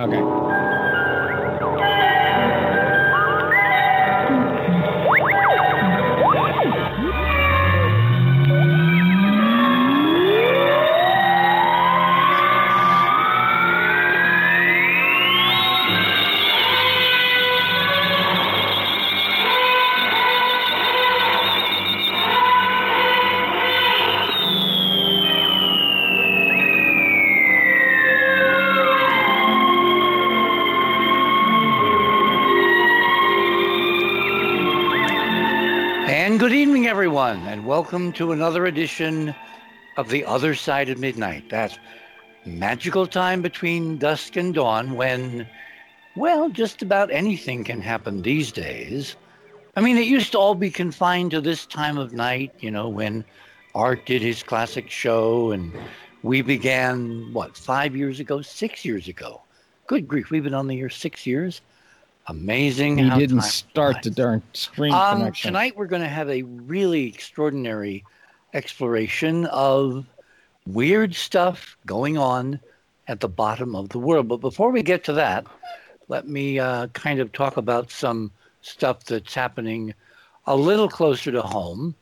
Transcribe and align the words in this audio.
Okay. 0.00 0.69
Welcome 37.80 38.12
to 38.12 38.32
another 38.32 38.66
edition 38.66 39.34
of 39.96 40.10
The 40.10 40.22
Other 40.26 40.54
Side 40.54 40.90
of 40.90 40.98
Midnight, 40.98 41.48
that 41.48 41.78
magical 42.44 43.06
time 43.06 43.40
between 43.40 43.96
dusk 43.96 44.36
and 44.36 44.52
dawn 44.52 44.96
when, 44.96 45.48
well, 46.14 46.50
just 46.50 46.82
about 46.82 47.10
anything 47.10 47.64
can 47.64 47.80
happen 47.80 48.20
these 48.20 48.52
days. 48.52 49.16
I 49.76 49.80
mean, 49.80 49.96
it 49.96 50.06
used 50.06 50.32
to 50.32 50.38
all 50.38 50.54
be 50.54 50.70
confined 50.70 51.30
to 51.30 51.40
this 51.40 51.64
time 51.64 51.96
of 51.96 52.12
night, 52.12 52.52
you 52.60 52.70
know, 52.70 52.86
when 52.86 53.24
Art 53.74 54.04
did 54.04 54.20
his 54.20 54.42
classic 54.42 54.90
show 54.90 55.50
and 55.50 55.72
we 56.22 56.42
began, 56.42 57.32
what, 57.32 57.56
five 57.56 57.96
years 57.96 58.20
ago, 58.20 58.42
six 58.42 58.84
years 58.84 59.08
ago? 59.08 59.40
Good 59.86 60.06
grief, 60.06 60.30
we've 60.30 60.44
been 60.44 60.52
on 60.52 60.66
the 60.66 60.78
air 60.78 60.90
six 60.90 61.26
years. 61.26 61.62
Amazing. 62.26 62.98
He 62.98 63.10
didn't 63.18 63.42
start 63.42 63.94
flies. 63.94 64.04
the 64.04 64.10
darn 64.10 64.42
screen 64.52 64.92
Um, 64.94 65.18
connection. 65.18 65.48
tonight 65.48 65.76
we're 65.76 65.86
going 65.86 66.02
to 66.02 66.08
have 66.08 66.28
a 66.30 66.42
really 66.42 67.06
extraordinary 67.06 68.04
exploration 68.54 69.46
of 69.46 70.06
weird 70.66 71.14
stuff 71.14 71.76
going 71.86 72.18
on 72.18 72.60
at 73.08 73.20
the 73.20 73.28
bottom 73.28 73.74
of 73.74 73.88
the 73.88 73.98
world. 73.98 74.28
But 74.28 74.36
before 74.40 74.70
we 74.70 74.82
get 74.82 75.02
to 75.04 75.12
that, 75.14 75.46
let 76.08 76.28
me 76.28 76.58
uh, 76.58 76.86
kind 76.88 77.20
of 77.20 77.32
talk 77.32 77.56
about 77.56 77.90
some 77.90 78.30
stuff 78.62 79.04
that's 79.04 79.34
happening 79.34 79.94
a 80.46 80.54
little 80.54 80.88
closer 80.88 81.32
to 81.32 81.42
home. 81.42 81.94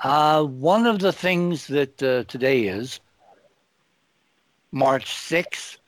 Uh, 0.00 0.44
one 0.44 0.86
of 0.86 0.98
the 1.00 1.12
things 1.12 1.66
that 1.68 2.00
uh, 2.02 2.24
today 2.24 2.64
is 2.64 3.00
March 4.72 5.06
6th, 5.06 5.78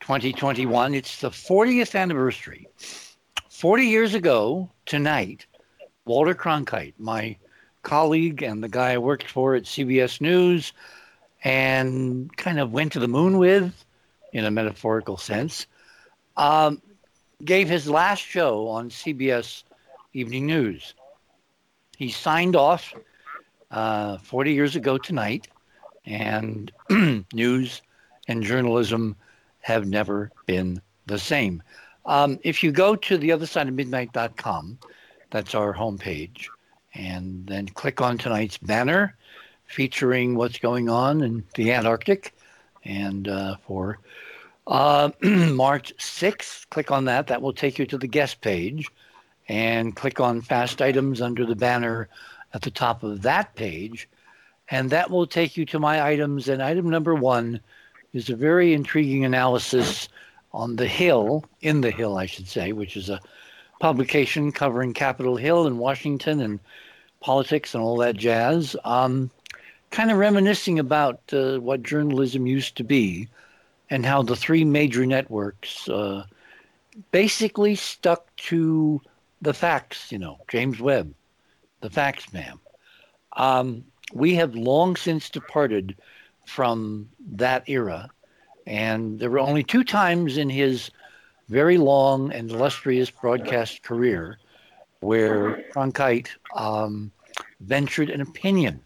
2021. 0.00 0.94
It's 0.94 1.20
the 1.20 1.30
40th 1.30 1.98
anniversary 1.98 2.68
40 3.58 3.86
years 3.86 4.14
ago 4.14 4.70
tonight, 4.86 5.44
Walter 6.04 6.32
Cronkite, 6.32 6.94
my 6.96 7.36
colleague 7.82 8.40
and 8.40 8.62
the 8.62 8.68
guy 8.68 8.92
I 8.92 8.98
worked 8.98 9.28
for 9.28 9.56
at 9.56 9.64
CBS 9.64 10.20
News 10.20 10.72
and 11.42 12.36
kind 12.36 12.60
of 12.60 12.70
went 12.70 12.92
to 12.92 13.00
the 13.00 13.08
moon 13.08 13.36
with, 13.36 13.84
in 14.32 14.44
a 14.44 14.50
metaphorical 14.52 15.16
sense, 15.16 15.66
um, 16.36 16.80
gave 17.44 17.68
his 17.68 17.90
last 17.90 18.20
show 18.20 18.68
on 18.68 18.90
CBS 18.90 19.64
Evening 20.12 20.46
News. 20.46 20.94
He 21.96 22.10
signed 22.10 22.54
off 22.54 22.94
uh, 23.72 24.18
40 24.18 24.52
years 24.52 24.76
ago 24.76 24.98
tonight, 24.98 25.48
and 26.06 26.70
news 27.32 27.82
and 28.28 28.44
journalism 28.44 29.16
have 29.62 29.84
never 29.84 30.30
been 30.46 30.80
the 31.06 31.18
same. 31.18 31.60
Um, 32.08 32.40
if 32.42 32.64
you 32.64 32.72
go 32.72 32.96
to 32.96 33.18
the 33.18 33.30
other 33.32 33.44
side 33.44 33.68
of 33.68 33.74
midnight.com, 33.74 34.78
that's 35.30 35.54
our 35.54 35.74
homepage, 35.74 36.46
and 36.94 37.46
then 37.46 37.68
click 37.68 38.00
on 38.00 38.16
tonight's 38.16 38.56
banner 38.56 39.14
featuring 39.66 40.34
what's 40.34 40.58
going 40.58 40.88
on 40.88 41.22
in 41.22 41.44
the 41.54 41.70
Antarctic. 41.70 42.34
And 42.82 43.28
uh, 43.28 43.56
for 43.66 43.98
uh, 44.66 45.10
March 45.22 45.94
6th, 45.98 46.70
click 46.70 46.90
on 46.90 47.04
that. 47.04 47.26
That 47.26 47.42
will 47.42 47.52
take 47.52 47.78
you 47.78 47.84
to 47.84 47.98
the 47.98 48.08
guest 48.08 48.40
page. 48.40 48.88
And 49.50 49.94
click 49.94 50.18
on 50.18 50.40
fast 50.40 50.80
items 50.80 51.20
under 51.20 51.44
the 51.44 51.56
banner 51.56 52.08
at 52.54 52.62
the 52.62 52.70
top 52.70 53.02
of 53.02 53.20
that 53.22 53.54
page. 53.54 54.08
And 54.70 54.88
that 54.90 55.10
will 55.10 55.26
take 55.26 55.58
you 55.58 55.66
to 55.66 55.78
my 55.78 56.02
items. 56.02 56.48
And 56.48 56.62
item 56.62 56.88
number 56.88 57.14
one 57.14 57.60
is 58.14 58.30
a 58.30 58.36
very 58.36 58.72
intriguing 58.72 59.26
analysis 59.26 60.08
on 60.52 60.76
The 60.76 60.86
Hill, 60.86 61.44
in 61.60 61.80
The 61.80 61.90
Hill, 61.90 62.16
I 62.16 62.26
should 62.26 62.48
say, 62.48 62.72
which 62.72 62.96
is 62.96 63.08
a 63.08 63.20
publication 63.80 64.52
covering 64.52 64.92
Capitol 64.94 65.36
Hill 65.36 65.66
and 65.66 65.78
Washington 65.78 66.40
and 66.40 66.60
politics 67.20 67.74
and 67.74 67.82
all 67.82 67.96
that 67.98 68.16
jazz. 68.16 68.76
Um, 68.84 69.30
kind 69.90 70.10
of 70.10 70.18
reminiscing 70.18 70.78
about 70.78 71.20
uh, 71.32 71.58
what 71.58 71.82
journalism 71.82 72.46
used 72.46 72.76
to 72.76 72.84
be 72.84 73.28
and 73.90 74.04
how 74.04 74.22
the 74.22 74.36
three 74.36 74.64
major 74.64 75.06
networks 75.06 75.88
uh, 75.88 76.24
basically 77.10 77.74
stuck 77.74 78.34
to 78.36 79.00
the 79.40 79.54
facts, 79.54 80.12
you 80.12 80.18
know, 80.18 80.38
James 80.48 80.80
Webb, 80.80 81.14
the 81.80 81.90
facts 81.90 82.32
ma'am. 82.32 82.60
Um, 83.36 83.84
we 84.12 84.34
have 84.34 84.54
long 84.54 84.96
since 84.96 85.30
departed 85.30 85.96
from 86.46 87.08
that 87.32 87.68
era. 87.68 88.10
And 88.68 89.18
there 89.18 89.30
were 89.30 89.38
only 89.38 89.64
two 89.64 89.82
times 89.82 90.36
in 90.36 90.50
his 90.50 90.90
very 91.48 91.78
long 91.78 92.30
and 92.32 92.50
illustrious 92.50 93.10
broadcast 93.10 93.82
career 93.82 94.38
where 95.00 95.64
Cronkite 95.72 96.28
um, 96.54 97.10
ventured 97.60 98.10
an 98.10 98.20
opinion. 98.20 98.80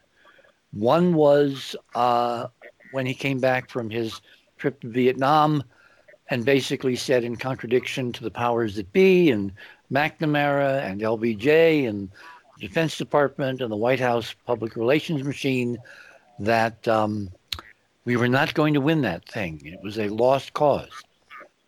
One 0.72 1.14
was 1.14 1.74
uh, 1.96 2.46
when 2.92 3.06
he 3.06 3.14
came 3.14 3.40
back 3.40 3.70
from 3.70 3.90
his 3.90 4.20
trip 4.56 4.80
to 4.82 4.88
Vietnam 4.88 5.64
and 6.30 6.44
basically 6.44 6.94
said, 6.94 7.24
in 7.24 7.34
contradiction 7.34 8.12
to 8.12 8.22
the 8.22 8.30
powers 8.30 8.76
that 8.76 8.92
be 8.92 9.32
and 9.32 9.52
McNamara 9.90 10.80
and 10.82 11.00
LBJ 11.00 11.88
and 11.88 12.08
the 12.56 12.68
Defense 12.68 12.96
Department 12.96 13.60
and 13.60 13.72
the 13.72 13.76
White 13.76 14.00
House 14.00 14.32
public 14.46 14.76
relations 14.76 15.24
machine, 15.24 15.76
that 16.38 16.86
um, 16.86 17.30
we 18.04 18.16
were 18.16 18.28
not 18.28 18.54
going 18.54 18.74
to 18.74 18.80
win 18.80 19.02
that 19.02 19.28
thing. 19.28 19.60
It 19.64 19.80
was 19.82 19.98
a 19.98 20.08
lost 20.08 20.52
cause. 20.52 20.90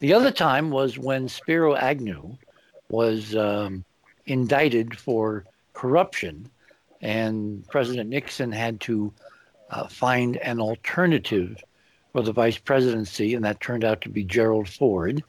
The 0.00 0.12
other 0.12 0.30
time 0.30 0.70
was 0.70 0.98
when 0.98 1.28
Spiro 1.28 1.74
Agnew 1.74 2.36
was 2.88 3.34
um, 3.36 3.84
indicted 4.26 4.98
for 4.98 5.44
corruption, 5.72 6.50
and 7.00 7.66
President 7.68 8.10
Nixon 8.10 8.52
had 8.52 8.80
to 8.82 9.12
uh, 9.70 9.86
find 9.88 10.36
an 10.38 10.60
alternative 10.60 11.62
for 12.12 12.22
the 12.22 12.32
vice 12.32 12.58
presidency, 12.58 13.34
and 13.34 13.44
that 13.44 13.60
turned 13.60 13.84
out 13.84 14.00
to 14.02 14.08
be 14.08 14.24
Gerald 14.24 14.68
Ford. 14.68 15.22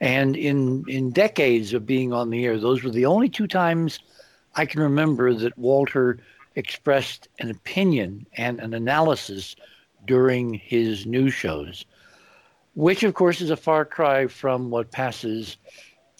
And 0.00 0.36
in 0.36 0.84
in 0.88 1.10
decades 1.10 1.72
of 1.72 1.86
being 1.86 2.12
on 2.12 2.30
the 2.30 2.44
air, 2.44 2.58
those 2.58 2.82
were 2.82 2.90
the 2.90 3.06
only 3.06 3.28
two 3.28 3.46
times 3.46 3.98
I 4.54 4.66
can 4.66 4.80
remember 4.80 5.32
that 5.34 5.56
Walter 5.56 6.18
expressed 6.54 7.28
an 7.38 7.50
opinion 7.50 8.26
and 8.36 8.60
an 8.60 8.74
analysis 8.74 9.56
during 10.06 10.54
his 10.54 11.06
news 11.06 11.34
shows, 11.34 11.84
which 12.74 13.02
of 13.02 13.14
course 13.14 13.40
is 13.40 13.50
a 13.50 13.56
far 13.56 13.84
cry 13.84 14.26
from 14.26 14.70
what 14.70 14.90
passes 14.90 15.56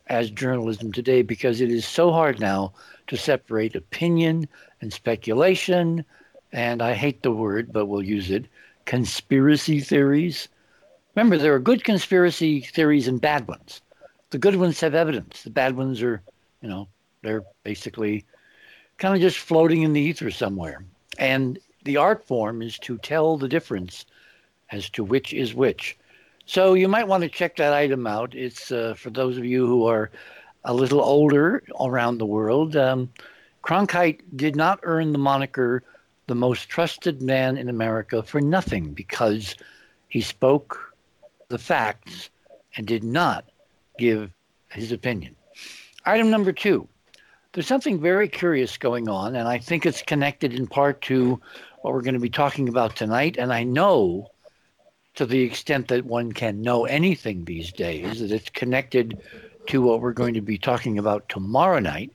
as 0.08 0.30
journalism 0.30 0.92
today 0.92 1.22
because 1.22 1.60
it 1.60 1.70
is 1.70 1.84
so 1.86 2.12
hard 2.12 2.40
now 2.40 2.72
to 3.06 3.16
separate 3.16 3.74
opinion 3.74 4.48
and 4.80 4.92
speculation, 4.92 6.04
and 6.52 6.82
I 6.82 6.94
hate 6.94 7.22
the 7.22 7.32
word, 7.32 7.72
but 7.72 7.86
we'll 7.86 8.02
use 8.02 8.30
it, 8.30 8.46
conspiracy 8.84 9.80
theories. 9.80 10.48
Remember, 11.14 11.38
there 11.38 11.54
are 11.54 11.60
good 11.60 11.84
conspiracy 11.84 12.60
theories 12.60 13.08
and 13.08 13.20
bad 13.20 13.48
ones. 13.48 13.80
The 14.30 14.38
good 14.38 14.56
ones 14.56 14.80
have 14.80 14.94
evidence. 14.94 15.42
The 15.42 15.50
bad 15.50 15.76
ones 15.76 16.02
are, 16.02 16.22
you 16.60 16.68
know, 16.68 16.88
they're 17.22 17.44
basically 17.64 18.24
kind 18.98 19.14
of 19.14 19.20
just 19.20 19.38
floating 19.38 19.82
in 19.82 19.92
the 19.92 20.00
ether 20.00 20.30
somewhere. 20.30 20.84
And 21.18 21.58
the 21.86 21.96
art 21.96 22.26
form 22.26 22.60
is 22.60 22.78
to 22.80 22.98
tell 22.98 23.38
the 23.38 23.48
difference 23.48 24.04
as 24.70 24.90
to 24.90 25.04
which 25.04 25.32
is 25.32 25.54
which. 25.54 25.96
So 26.44 26.74
you 26.74 26.88
might 26.88 27.08
want 27.08 27.22
to 27.22 27.28
check 27.28 27.56
that 27.56 27.72
item 27.72 28.06
out. 28.06 28.34
It's 28.34 28.70
uh, 28.70 28.94
for 28.94 29.10
those 29.10 29.38
of 29.38 29.44
you 29.44 29.66
who 29.66 29.86
are 29.86 30.10
a 30.64 30.74
little 30.74 31.00
older 31.00 31.62
around 31.80 32.18
the 32.18 32.26
world. 32.26 32.76
Um, 32.76 33.08
Cronkite 33.62 34.20
did 34.34 34.56
not 34.56 34.80
earn 34.82 35.12
the 35.12 35.18
moniker 35.18 35.82
the 36.26 36.34
most 36.34 36.68
trusted 36.68 37.22
man 37.22 37.56
in 37.56 37.68
America 37.68 38.22
for 38.22 38.40
nothing 38.40 38.92
because 38.92 39.54
he 40.08 40.20
spoke 40.20 40.92
the 41.48 41.58
facts 41.58 42.30
and 42.76 42.86
did 42.86 43.04
not 43.04 43.44
give 43.96 44.32
his 44.70 44.90
opinion. 44.90 45.36
Item 46.04 46.30
number 46.30 46.52
two 46.52 46.88
there's 47.56 47.66
something 47.66 47.98
very 47.98 48.28
curious 48.28 48.76
going 48.76 49.08
on, 49.08 49.34
and 49.34 49.48
I 49.48 49.56
think 49.56 49.86
it's 49.86 50.02
connected 50.02 50.52
in 50.52 50.66
part 50.66 51.00
to 51.02 51.40
what 51.86 51.94
we're 51.94 52.02
going 52.02 52.14
to 52.14 52.20
be 52.20 52.28
talking 52.28 52.68
about 52.68 52.96
tonight. 52.96 53.36
And 53.38 53.52
I 53.52 53.62
know 53.62 54.32
to 55.14 55.24
the 55.24 55.42
extent 55.42 55.86
that 55.86 56.04
one 56.04 56.32
can 56.32 56.60
know 56.60 56.84
anything 56.84 57.44
these 57.44 57.72
days, 57.72 58.18
that 58.18 58.32
it's 58.32 58.50
connected 58.50 59.22
to 59.68 59.80
what 59.80 60.00
we're 60.00 60.12
going 60.12 60.34
to 60.34 60.40
be 60.40 60.58
talking 60.58 60.98
about 60.98 61.28
tomorrow 61.28 61.78
night. 61.78 62.10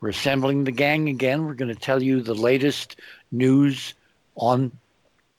We're 0.00 0.08
assembling 0.08 0.64
the 0.64 0.72
gang 0.72 1.08
again. 1.08 1.46
We're 1.46 1.54
going 1.54 1.72
to 1.72 1.80
tell 1.80 2.02
you 2.02 2.22
the 2.22 2.34
latest 2.34 2.96
news 3.30 3.94
on 4.34 4.72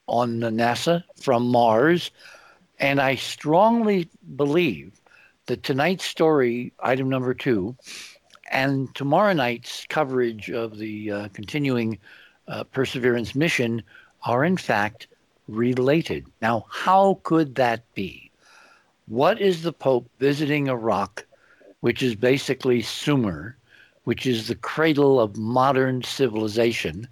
on 0.06 0.40
the 0.40 0.48
NASA 0.48 1.04
from 1.20 1.46
Mars, 1.46 2.10
and 2.78 2.98
I 2.98 3.16
strongly 3.16 4.08
believe 4.36 4.98
that 5.46 5.64
tonight's 5.64 6.06
story, 6.06 6.72
item 6.80 7.10
number 7.10 7.34
two, 7.34 7.76
and 8.50 8.94
tomorrow 8.94 9.34
night's 9.34 9.84
coverage 9.90 10.50
of 10.50 10.78
the 10.78 11.10
uh, 11.10 11.28
continuing 11.34 11.98
uh, 12.48 12.64
Perseverance 12.64 13.34
mission 13.34 13.82
are 14.24 14.44
in 14.44 14.56
fact 14.56 15.06
related. 15.48 16.26
Now, 16.42 16.66
how 16.68 17.20
could 17.22 17.54
that 17.56 17.82
be? 17.94 18.30
What 19.06 19.40
is 19.40 19.62
the 19.62 19.72
Pope 19.72 20.08
visiting 20.18 20.68
a 20.68 20.76
rock, 20.76 21.24
which 21.80 22.02
is 22.02 22.16
basically 22.16 22.82
Sumer, 22.82 23.56
which 24.04 24.26
is 24.26 24.48
the 24.48 24.56
cradle 24.56 25.20
of 25.20 25.36
modern 25.36 26.02
civilization? 26.02 27.06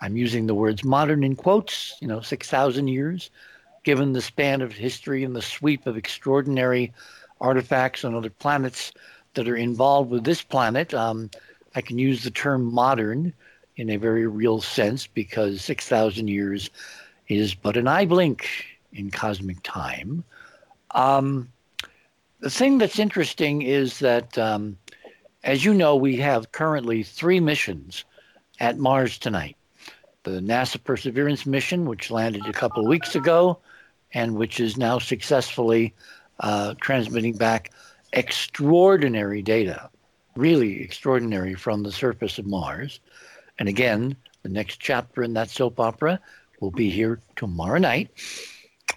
I'm 0.00 0.16
using 0.16 0.46
the 0.46 0.54
words 0.54 0.84
modern 0.84 1.24
in 1.24 1.36
quotes, 1.36 1.96
you 2.00 2.08
know, 2.08 2.20
6,000 2.20 2.88
years, 2.88 3.30
given 3.84 4.12
the 4.12 4.22
span 4.22 4.62
of 4.62 4.72
history 4.72 5.24
and 5.24 5.36
the 5.36 5.42
sweep 5.42 5.86
of 5.86 5.96
extraordinary 5.96 6.92
artifacts 7.40 8.04
on 8.04 8.14
other 8.14 8.30
planets 8.30 8.92
that 9.34 9.48
are 9.48 9.56
involved 9.56 10.10
with 10.10 10.24
this 10.24 10.42
planet. 10.42 10.94
Um, 10.94 11.30
I 11.74 11.82
can 11.82 11.98
use 11.98 12.24
the 12.24 12.30
term 12.30 12.72
modern 12.72 13.34
in 13.76 13.90
a 13.90 13.96
very 13.96 14.26
real 14.26 14.60
sense 14.60 15.06
because 15.06 15.62
6,000 15.62 16.28
years 16.28 16.70
is 17.28 17.54
but 17.54 17.76
an 17.76 17.88
eye 17.88 18.06
blink 18.06 18.48
in 18.92 19.10
cosmic 19.10 19.62
time. 19.62 20.24
Um, 20.92 21.52
the 22.40 22.50
thing 22.50 22.78
that's 22.78 22.98
interesting 22.98 23.62
is 23.62 23.98
that, 23.98 24.36
um, 24.38 24.78
as 25.44 25.64
you 25.64 25.74
know, 25.74 25.96
we 25.96 26.16
have 26.16 26.52
currently 26.52 27.02
three 27.02 27.40
missions 27.40 28.04
at 28.60 28.78
Mars 28.78 29.18
tonight 29.18 29.56
the 30.24 30.40
NASA 30.40 30.82
Perseverance 30.82 31.46
mission, 31.46 31.86
which 31.86 32.10
landed 32.10 32.44
a 32.46 32.52
couple 32.52 32.82
of 32.82 32.88
weeks 32.88 33.14
ago 33.14 33.60
and 34.12 34.34
which 34.34 34.58
is 34.58 34.76
now 34.76 34.98
successfully 34.98 35.94
uh, 36.40 36.74
transmitting 36.80 37.36
back 37.36 37.70
extraordinary 38.12 39.40
data, 39.40 39.88
really 40.34 40.82
extraordinary 40.82 41.54
from 41.54 41.84
the 41.84 41.92
surface 41.92 42.38
of 42.38 42.46
Mars. 42.46 42.98
And 43.58 43.68
again, 43.68 44.16
the 44.42 44.48
next 44.48 44.80
chapter 44.80 45.22
in 45.22 45.34
that 45.34 45.50
soap 45.50 45.80
opera 45.80 46.20
will 46.60 46.70
be 46.70 46.90
here 46.90 47.20
tomorrow 47.36 47.78
night. 47.78 48.10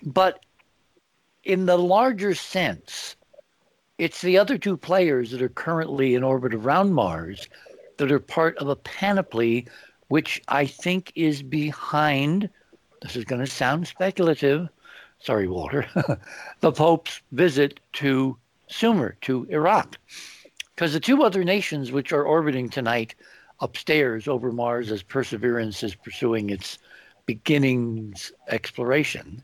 But 0.04 0.40
in 1.44 1.66
the 1.66 1.78
larger 1.78 2.36
sense, 2.36 3.16
it's 3.98 4.22
the 4.22 4.38
other 4.38 4.58
two 4.58 4.78
players 4.78 5.32
that 5.32 5.42
are 5.42 5.50
currently 5.50 6.16
in 6.16 6.24
orbit 6.24 6.54
around 6.54 6.94
Mars 6.94 7.50
that 7.98 8.12
are 8.12 8.20
part 8.20 8.58
of 8.58 8.70
a 8.70 8.76
panoply 8.76 9.68
which 10.08 10.42
I 10.48 10.66
think 10.66 11.12
is 11.16 11.44
behind, 11.44 12.50
this 13.02 13.16
is 13.16 13.26
going 13.26 13.42
to 13.44 13.52
sound 13.52 13.88
speculative, 13.88 14.68
sorry, 15.20 15.48
Walter, 15.48 15.88
the 16.62 16.72
Pope's 16.72 17.22
visit 17.32 17.80
to 17.94 18.38
Sumer, 18.68 19.18
to 19.22 19.48
Iraq. 19.50 19.98
Because 20.74 20.94
the 20.94 21.00
two 21.00 21.24
other 21.24 21.44
nations 21.44 21.92
which 21.92 22.12
are 22.12 22.24
orbiting 22.24 22.70
tonight 22.70 23.16
upstairs 23.62 24.28
over 24.28 24.52
Mars 24.52 24.92
as 24.92 25.04
Perseverance 25.04 25.84
is 25.84 25.96
pursuing 25.96 26.50
its 26.50 26.78
beginnings 27.26 28.32
exploration 28.48 29.44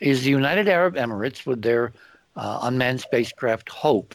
is 0.00 0.24
the 0.24 0.30
United 0.30 0.68
Arab 0.68 0.96
Emirates 0.96 1.46
with 1.46 1.62
their 1.62 1.92
uh, 2.34 2.58
unmanned 2.62 3.00
spacecraft 3.00 3.68
Hope, 3.68 4.14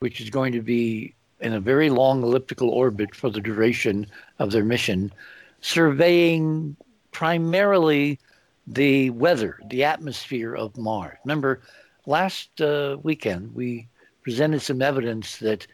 which 0.00 0.20
is 0.20 0.28
going 0.28 0.52
to 0.52 0.60
be 0.60 1.14
in 1.40 1.54
a 1.54 1.60
very 1.60 1.88
long 1.88 2.22
elliptical 2.22 2.68
orbit 2.68 3.14
for 3.14 3.30
the 3.30 3.40
duration 3.40 4.06
of 4.38 4.50
their 4.50 4.64
mission, 4.64 5.12
surveying 5.60 6.76
primarily 7.12 8.18
the 8.66 9.10
weather, 9.10 9.58
the 9.68 9.84
atmosphere 9.84 10.54
of 10.54 10.76
Mars. 10.76 11.16
Remember, 11.24 11.60
last 12.06 12.60
uh, 12.60 12.98
weekend 13.02 13.54
we 13.54 13.88
presented 14.22 14.60
some 14.60 14.82
evidence 14.82 15.38
that 15.38 15.66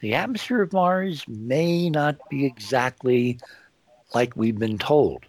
the 0.00 0.14
atmosphere 0.14 0.62
of 0.62 0.72
Mars 0.72 1.26
may 1.28 1.88
not 1.88 2.16
be 2.28 2.44
exactly 2.44 3.38
like 4.14 4.36
we've 4.36 4.58
been 4.58 4.78
told. 4.78 5.24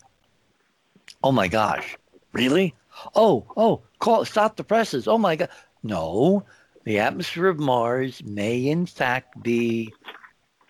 Oh 1.23 1.31
my 1.31 1.47
gosh, 1.47 1.97
really? 2.33 2.73
Oh, 3.15 3.45
oh, 3.55 3.81
call, 3.99 4.25
stop 4.25 4.55
the 4.55 4.63
presses. 4.63 5.07
Oh 5.07 5.17
my 5.17 5.35
God. 5.35 5.49
No, 5.83 6.43
the 6.83 6.99
atmosphere 6.99 7.47
of 7.47 7.59
Mars 7.59 8.23
may 8.23 8.67
in 8.67 8.85
fact 8.85 9.41
be 9.41 9.93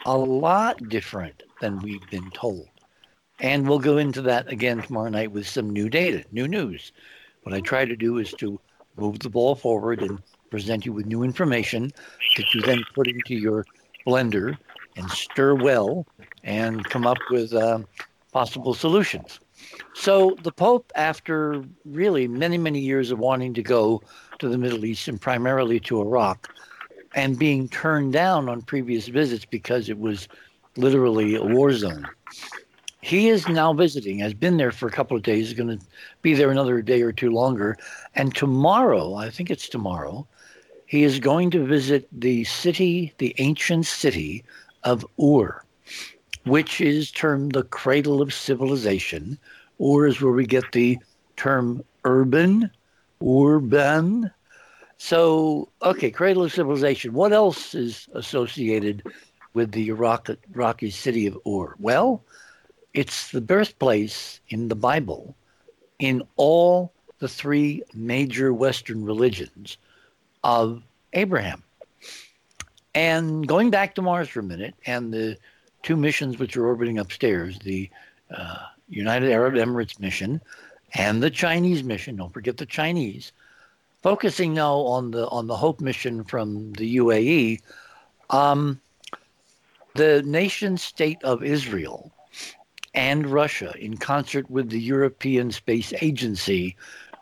a 0.05 0.17
lot 0.17 0.89
different 0.89 1.43
than 1.61 1.79
we've 1.79 2.07
been 2.09 2.29
told. 2.31 2.67
And 3.39 3.67
we'll 3.67 3.79
go 3.79 3.97
into 3.97 4.21
that 4.23 4.51
again 4.51 4.81
tomorrow 4.81 5.09
night 5.09 5.31
with 5.31 5.47
some 5.47 5.69
new 5.69 5.89
data, 5.89 6.23
new 6.31 6.47
news. 6.47 6.91
What 7.43 7.53
I 7.53 7.61
try 7.61 7.85
to 7.85 7.95
do 7.95 8.17
is 8.17 8.33
to 8.33 8.59
move 8.97 9.19
the 9.19 9.29
ball 9.29 9.55
forward 9.55 10.01
and 10.01 10.21
present 10.49 10.85
you 10.85 10.93
with 10.93 11.05
new 11.05 11.23
information 11.23 11.91
that 12.35 12.53
you 12.53 12.61
then 12.61 12.83
put 12.95 13.07
into 13.07 13.35
your 13.35 13.65
blender 14.07 14.57
and 14.95 15.09
stir 15.11 15.53
well 15.53 16.07
and 16.43 16.85
come 16.85 17.05
up 17.05 17.17
with 17.29 17.53
uh, 17.53 17.79
possible 18.31 18.73
solutions. 18.73 19.39
So 19.93 20.37
the 20.43 20.51
Pope, 20.51 20.91
after 20.95 21.63
really 21.83 22.27
many, 22.27 22.57
many 22.57 22.79
years 22.79 23.11
of 23.11 23.19
wanting 23.19 23.53
to 23.55 23.63
go 23.63 24.01
to 24.39 24.47
the 24.47 24.57
Middle 24.57 24.85
East 24.85 25.07
and 25.07 25.19
primarily 25.19 25.79
to 25.81 25.99
Iraq, 25.99 26.47
and 27.15 27.37
being 27.37 27.67
turned 27.69 28.13
down 28.13 28.47
on 28.47 28.61
previous 28.61 29.07
visits 29.07 29.45
because 29.45 29.89
it 29.89 29.97
was 29.97 30.27
literally 30.75 31.35
a 31.35 31.43
war 31.43 31.73
zone. 31.73 32.07
He 33.01 33.29
is 33.29 33.47
now 33.47 33.73
visiting, 33.73 34.19
has 34.19 34.33
been 34.33 34.57
there 34.57 34.71
for 34.71 34.87
a 34.87 34.91
couple 34.91 35.17
of 35.17 35.23
days, 35.23 35.47
is 35.47 35.53
going 35.53 35.79
to 35.79 35.85
be 36.21 36.33
there 36.33 36.51
another 36.51 36.81
day 36.81 37.01
or 37.01 37.11
two 37.11 37.31
longer. 37.31 37.77
And 38.15 38.35
tomorrow, 38.35 39.15
I 39.15 39.29
think 39.29 39.49
it's 39.49 39.69
tomorrow, 39.69 40.27
he 40.87 41.03
is 41.03 41.19
going 41.19 41.51
to 41.51 41.65
visit 41.65 42.07
the 42.11 42.43
city, 42.45 43.13
the 43.19 43.35
ancient 43.37 43.85
city 43.85 44.43
of 44.83 45.05
Ur, 45.21 45.63
which 46.45 46.81
is 46.81 47.11
termed 47.11 47.51
the 47.51 47.63
cradle 47.63 48.21
of 48.21 48.33
civilization. 48.33 49.37
Ur 49.79 50.07
is 50.07 50.21
where 50.21 50.33
we 50.33 50.45
get 50.45 50.71
the 50.71 50.97
term 51.35 51.83
urban, 52.03 52.71
urban, 53.21 54.31
so, 54.97 55.69
okay, 55.83 56.09
cradle 56.09 56.43
of 56.43 56.51
civilization. 56.53 57.13
What 57.13 57.31
else 57.31 57.75
is 57.75 58.09
associated 58.13 59.03
with 59.53 59.71
the 59.71 59.89
Iraq, 59.89 60.29
Iraqi 60.55 60.89
city 60.89 61.27
of 61.27 61.37
Ur? 61.47 61.75
Well, 61.79 62.23
it's 62.93 63.29
the 63.31 63.41
birthplace 63.41 64.39
in 64.49 64.69
the 64.69 64.75
Bible 64.75 65.35
in 65.99 66.23
all 66.35 66.93
the 67.19 67.27
three 67.27 67.83
major 67.93 68.53
Western 68.53 69.05
religions 69.05 69.77
of 70.43 70.83
Abraham. 71.13 71.63
And 72.95 73.47
going 73.47 73.69
back 73.69 73.95
to 73.95 74.01
Mars 74.01 74.29
for 74.29 74.39
a 74.39 74.43
minute, 74.43 74.73
and 74.85 75.13
the 75.13 75.37
two 75.83 75.95
missions 75.95 76.39
which 76.39 76.57
are 76.57 76.65
orbiting 76.65 76.97
upstairs, 76.97 77.59
the 77.59 77.89
uh, 78.35 78.57
United 78.89 79.31
Arab 79.31 79.53
Emirates 79.53 79.99
mission 79.99 80.41
and 80.95 81.21
the 81.21 81.29
Chinese 81.29 81.83
mission, 81.83 82.15
don't 82.15 82.33
forget 82.33 82.57
the 82.57 82.65
Chinese, 82.65 83.31
focusing 84.01 84.53
now 84.53 84.75
on 84.77 85.11
the 85.11 85.27
on 85.29 85.47
the 85.47 85.55
Hope 85.55 85.81
mission 85.81 86.23
from 86.23 86.73
the 86.73 86.97
UAE, 86.97 87.61
um, 88.29 88.79
the 89.95 90.23
nation 90.23 90.77
state 90.77 91.23
of 91.23 91.43
Israel 91.43 92.11
and 92.93 93.27
Russia, 93.27 93.73
in 93.77 93.97
concert 93.97 94.49
with 94.49 94.69
the 94.69 94.79
European 94.79 95.51
Space 95.51 95.93
Agency, 96.01 96.75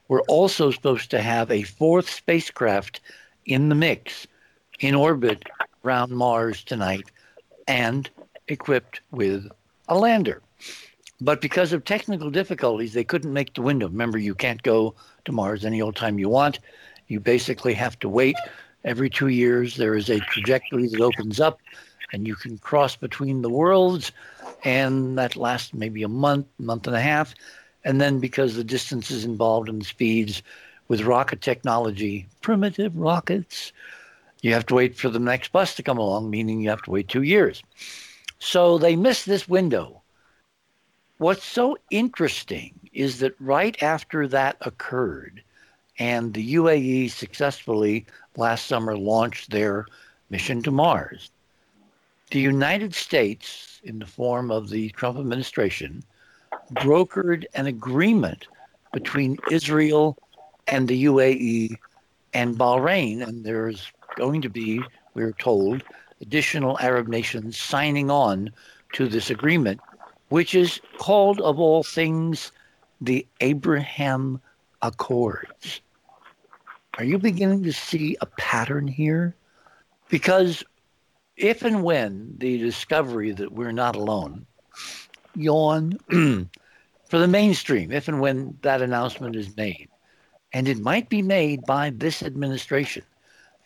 were 0.07 0.21
also 0.27 0.71
supposed 0.71 1.09
to 1.11 1.21
have 1.21 1.49
a 1.49 1.63
fourth 1.63 2.09
spacecraft 2.09 3.01
in 3.45 3.69
the 3.69 3.75
mix 3.75 4.27
in 4.79 4.95
orbit 4.95 5.43
around 5.83 6.11
Mars 6.11 6.63
tonight 6.63 7.05
and 7.67 8.09
equipped 8.47 9.01
with 9.11 9.47
a 9.87 9.97
lander. 9.97 10.41
But 11.21 11.41
because 11.41 11.71
of 11.71 11.85
technical 11.85 12.29
difficulties, 12.29 12.93
they 12.93 13.03
couldn't 13.03 13.33
make 13.33 13.53
the 13.53 13.61
window. 13.61 13.87
Remember, 13.87 14.17
you 14.17 14.35
can't 14.35 14.61
go 14.63 14.93
to 15.23 15.31
Mars 15.31 15.63
any 15.63 15.81
old 15.81 15.95
time 15.95 16.19
you 16.19 16.29
want. 16.29 16.59
You 17.07 17.19
basically 17.19 17.73
have 17.73 17.97
to 17.99 18.09
wait. 18.09 18.35
Every 18.83 19.09
two 19.09 19.29
years, 19.29 19.77
there 19.77 19.95
is 19.95 20.09
a 20.09 20.19
trajectory 20.19 20.87
that 20.87 21.01
opens 21.01 21.39
up, 21.39 21.59
and 22.11 22.27
you 22.27 22.35
can 22.35 22.57
cross 22.57 22.95
between 22.95 23.41
the 23.41 23.49
worlds, 23.49 24.11
and 24.63 25.17
that 25.17 25.35
lasts 25.35 25.73
maybe 25.73 26.03
a 26.03 26.09
month, 26.09 26.47
month 26.59 26.85
and 26.85 26.95
a 26.95 27.01
half. 27.01 27.33
And 27.85 28.01
then, 28.01 28.19
because 28.19 28.55
the 28.55 28.63
distances 28.65 29.23
involved 29.23 29.69
and 29.69 29.81
the 29.81 29.85
speeds 29.85 30.43
with 30.89 31.03
rocket 31.03 31.39
technology, 31.39 32.27
primitive 32.41 32.93
rockets, 32.97 33.71
you 34.41 34.51
have 34.51 34.65
to 34.65 34.75
wait 34.75 34.97
for 34.97 35.09
the 35.09 35.19
next 35.19 35.53
bus 35.53 35.75
to 35.75 35.83
come 35.83 35.97
along, 35.97 36.29
meaning 36.29 36.59
you 36.59 36.69
have 36.69 36.81
to 36.81 36.91
wait 36.91 37.07
two 37.07 37.21
years. 37.21 37.63
So 38.39 38.77
they 38.77 38.97
missed 38.97 39.25
this 39.25 39.47
window 39.47 40.01
What's 41.17 41.45
so 41.45 41.77
interesting 41.91 42.77
is 42.91 43.19
that 43.19 43.39
right 43.39 43.81
after 43.81 44.27
that 44.27 44.57
occurred, 44.59 45.41
and 45.97 46.33
the 46.33 46.55
UAE 46.55 47.09
successfully 47.09 48.05
last 48.35 48.65
summer 48.65 48.97
launched 48.97 49.49
their 49.49 49.85
mission 50.29 50.61
to 50.63 50.71
Mars. 50.71 51.31
The 52.31 52.41
United 52.41 52.93
States, 52.93 53.79
in 53.81 53.99
the 53.99 54.05
form 54.05 54.51
of 54.51 54.69
the 54.69 54.89
Trump 54.89 55.17
administration, 55.17 56.03
brokered 56.73 57.45
an 57.53 57.67
agreement 57.67 58.47
between 58.93 59.37
Israel 59.51 60.17
and 60.67 60.87
the 60.87 61.05
UAE 61.05 61.77
and 62.33 62.57
Bahrain, 62.57 63.21
and 63.25 63.43
there's 63.45 63.91
going 64.15 64.41
to 64.41 64.49
be, 64.49 64.81
we're 65.13 65.33
told, 65.33 65.83
additional 66.21 66.79
Arab 66.79 67.07
nations 67.07 67.57
signing 67.57 68.09
on 68.09 68.51
to 68.93 69.07
this 69.07 69.29
agreement, 69.29 69.79
which 70.29 70.55
is 70.55 70.79
called, 70.97 71.39
of 71.41 71.59
all 71.59 71.83
things, 71.83 72.51
the 73.01 73.25
Abraham 73.41 74.41
Accords. 74.81 75.81
Are 76.97 77.03
you 77.03 77.19
beginning 77.19 77.63
to 77.63 77.73
see 77.73 78.17
a 78.21 78.25
pattern 78.25 78.87
here? 78.87 79.35
Because 80.09 80.63
if 81.35 81.63
and 81.63 81.83
when 81.83 82.33
the 82.37 82.57
discovery 82.57 83.31
that 83.33 83.51
we're 83.51 83.73
not 83.73 83.95
alone, 83.95 84.45
yawn, 85.35 85.97
for 87.09 87.19
the 87.19 87.27
mainstream, 87.27 87.91
if 87.91 88.07
and 88.07 88.19
when 88.19 88.57
that 88.61 88.81
announcement 88.81 89.35
is 89.35 89.55
made, 89.55 89.89
and 90.53 90.67
it 90.67 90.79
might 90.79 91.09
be 91.09 91.21
made 91.21 91.65
by 91.65 91.91
this 91.91 92.23
administration, 92.23 93.03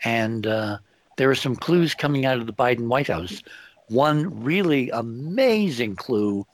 and 0.04 0.48
uh, 0.48 0.78
there 1.18 1.30
are 1.30 1.36
some 1.36 1.56
clues 1.56 1.94
coming 1.94 2.26
out 2.26 2.38
of 2.38 2.46
the 2.46 2.54
Biden 2.54 2.88
White 2.88 3.08
House. 3.08 3.42
One 3.88 4.44
really 4.44 4.90
amazing 4.92 5.96
clue 5.96 6.46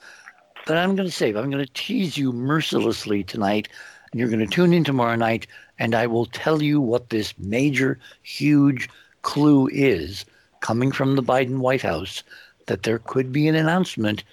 that 0.66 0.78
I'm 0.78 0.96
going 0.96 1.08
to 1.08 1.14
save. 1.14 1.36
I'm 1.36 1.52
going 1.52 1.66
to 1.66 1.74
tease 1.74 2.18
you 2.18 2.32
mercilessly 2.32 3.24
tonight, 3.24 3.68
and 4.12 4.20
you're 4.20 4.30
going 4.30 4.40
to 4.40 4.48
tune 4.48 4.74
in 4.74 4.84
tomorrow 4.84 5.16
night, 5.16 5.48
and 5.78 5.94
I 5.94 6.08
will 6.08 6.26
tell 6.26 6.62
you 6.62 6.82
what 6.82 7.10
this 7.10 7.38
major, 7.38 8.00
huge 8.24 8.90
clue 9.22 9.68
is 9.72 10.26
coming 10.62 10.92
from 10.92 11.16
the 11.16 11.24
Biden 11.24 11.58
White 11.58 11.82
House 11.82 12.24
that 12.68 12.84
there 12.84 13.00
could 13.00 13.32
be 13.32 13.48
an 13.48 13.56
announcement 13.56 14.24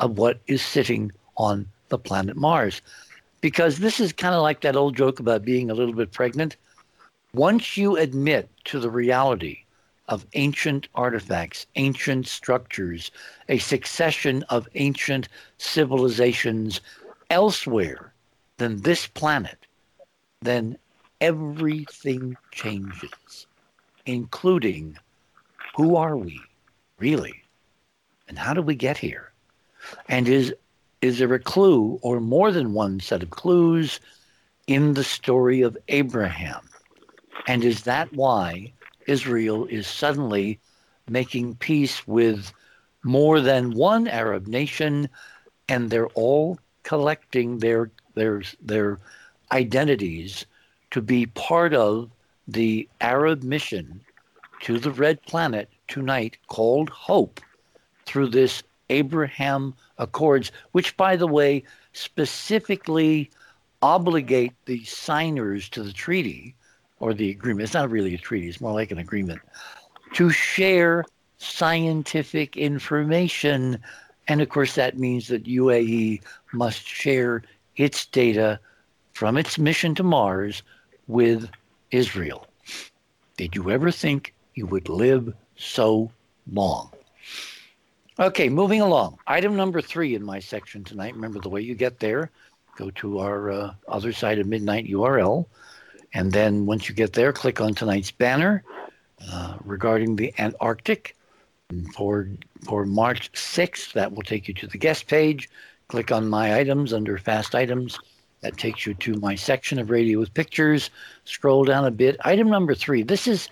of 0.00 0.18
what 0.18 0.40
is 0.46 0.62
sitting 0.62 1.12
on 1.36 1.66
the 1.88 1.98
planet 1.98 2.36
Mars. 2.36 2.82
Because 3.40 3.78
this 3.78 4.00
is 4.00 4.12
kind 4.12 4.34
of 4.34 4.42
like 4.42 4.60
that 4.62 4.76
old 4.76 4.96
joke 4.96 5.20
about 5.20 5.44
being 5.44 5.70
a 5.70 5.74
little 5.74 5.94
bit 5.94 6.12
pregnant. 6.12 6.56
Once 7.32 7.76
you 7.76 7.96
admit 7.96 8.48
to 8.64 8.80
the 8.80 8.90
reality 8.90 9.58
of 10.08 10.26
ancient 10.34 10.88
artifacts, 10.94 11.66
ancient 11.76 12.26
structures, 12.26 13.12
a 13.48 13.58
succession 13.58 14.42
of 14.50 14.68
ancient 14.74 15.28
civilizations 15.58 16.80
elsewhere 17.30 18.12
than 18.56 18.80
this 18.80 19.06
planet, 19.06 19.66
then 20.42 20.76
everything 21.20 22.36
changes, 22.50 23.46
including 24.04 24.98
who 25.76 25.94
are 25.94 26.16
we 26.16 26.40
really? 26.98 27.42
And 28.28 28.38
how 28.38 28.54
did 28.54 28.66
we 28.66 28.76
get 28.76 28.98
here? 28.98 29.29
And 30.08 30.28
is 30.28 30.54
is 31.00 31.18
there 31.18 31.32
a 31.32 31.38
clue 31.38 31.98
or 32.02 32.20
more 32.20 32.52
than 32.52 32.74
one 32.74 33.00
set 33.00 33.22
of 33.22 33.30
clues 33.30 34.00
in 34.66 34.94
the 34.94 35.04
story 35.04 35.62
of 35.62 35.76
Abraham? 35.88 36.68
And 37.46 37.64
is 37.64 37.84
that 37.84 38.12
why 38.12 38.72
Israel 39.06 39.66
is 39.66 39.86
suddenly 39.86 40.60
making 41.08 41.56
peace 41.56 42.06
with 42.06 42.52
more 43.02 43.40
than 43.40 43.74
one 43.74 44.06
Arab 44.06 44.46
nation 44.46 45.08
and 45.68 45.88
they're 45.88 46.08
all 46.08 46.58
collecting 46.82 47.58
their 47.58 47.90
their 48.14 48.42
their 48.60 48.98
identities 49.52 50.44
to 50.90 51.00
be 51.00 51.26
part 51.26 51.72
of 51.72 52.10
the 52.46 52.88
Arab 53.00 53.42
mission 53.42 54.00
to 54.60 54.78
the 54.78 54.90
red 54.90 55.22
planet 55.22 55.68
tonight 55.88 56.36
called 56.48 56.90
Hope 56.90 57.40
through 58.04 58.28
this 58.28 58.62
Abraham 58.90 59.74
Accords, 59.98 60.52
which, 60.72 60.96
by 60.96 61.16
the 61.16 61.26
way, 61.26 61.62
specifically 61.92 63.30
obligate 63.82 64.52
the 64.66 64.84
signers 64.84 65.68
to 65.70 65.82
the 65.82 65.92
treaty 65.92 66.54
or 66.98 67.14
the 67.14 67.30
agreement. 67.30 67.64
It's 67.64 67.74
not 67.74 67.90
really 67.90 68.14
a 68.14 68.18
treaty, 68.18 68.48
it's 68.48 68.60
more 68.60 68.72
like 68.72 68.90
an 68.90 68.98
agreement 68.98 69.40
to 70.14 70.30
share 70.30 71.04
scientific 71.38 72.56
information. 72.56 73.78
And 74.28 74.42
of 74.42 74.48
course, 74.48 74.74
that 74.74 74.98
means 74.98 75.28
that 75.28 75.44
UAE 75.44 76.20
must 76.52 76.86
share 76.86 77.42
its 77.76 78.04
data 78.06 78.60
from 79.14 79.38
its 79.38 79.58
mission 79.58 79.94
to 79.94 80.02
Mars 80.02 80.62
with 81.06 81.48
Israel. 81.90 82.46
Did 83.36 83.54
you 83.54 83.70
ever 83.70 83.90
think 83.90 84.34
you 84.54 84.66
would 84.66 84.88
live 84.88 85.32
so 85.56 86.10
long. 86.52 86.90
Okay, 88.20 88.50
moving 88.50 88.82
along. 88.82 89.18
Item 89.26 89.56
number 89.56 89.80
three 89.80 90.14
in 90.14 90.22
my 90.22 90.40
section 90.40 90.84
tonight. 90.84 91.14
Remember 91.14 91.40
the 91.40 91.48
way 91.48 91.62
you 91.62 91.74
get 91.74 92.00
there. 92.00 92.30
Go 92.76 92.90
to 92.90 93.18
our 93.18 93.50
uh, 93.50 93.74
other 93.88 94.12
side 94.12 94.38
of 94.38 94.46
midnight 94.46 94.86
URL. 94.86 95.46
And 96.12 96.30
then 96.30 96.66
once 96.66 96.86
you 96.86 96.94
get 96.94 97.14
there, 97.14 97.32
click 97.32 97.62
on 97.62 97.72
tonight's 97.72 98.10
banner 98.10 98.62
uh, 99.26 99.56
regarding 99.64 100.16
the 100.16 100.34
Antarctic. 100.38 101.16
for, 101.94 102.28
for 102.66 102.84
March 102.84 103.32
6th, 103.32 103.94
that 103.94 104.12
will 104.12 104.22
take 104.22 104.48
you 104.48 104.54
to 104.54 104.66
the 104.66 104.76
guest 104.76 105.06
page. 105.06 105.48
Click 105.88 106.12
on 106.12 106.28
my 106.28 106.58
items 106.58 106.92
under 106.92 107.16
fast 107.16 107.54
items. 107.54 107.98
That 108.42 108.58
takes 108.58 108.84
you 108.84 108.92
to 108.92 109.14
my 109.14 109.34
section 109.34 109.78
of 109.78 109.88
radio 109.88 110.18
with 110.18 110.34
pictures. 110.34 110.90
Scroll 111.24 111.64
down 111.64 111.86
a 111.86 111.90
bit. 111.90 112.18
Item 112.22 112.50
number 112.50 112.74
three. 112.74 113.02
This 113.02 113.26
is 113.26 113.48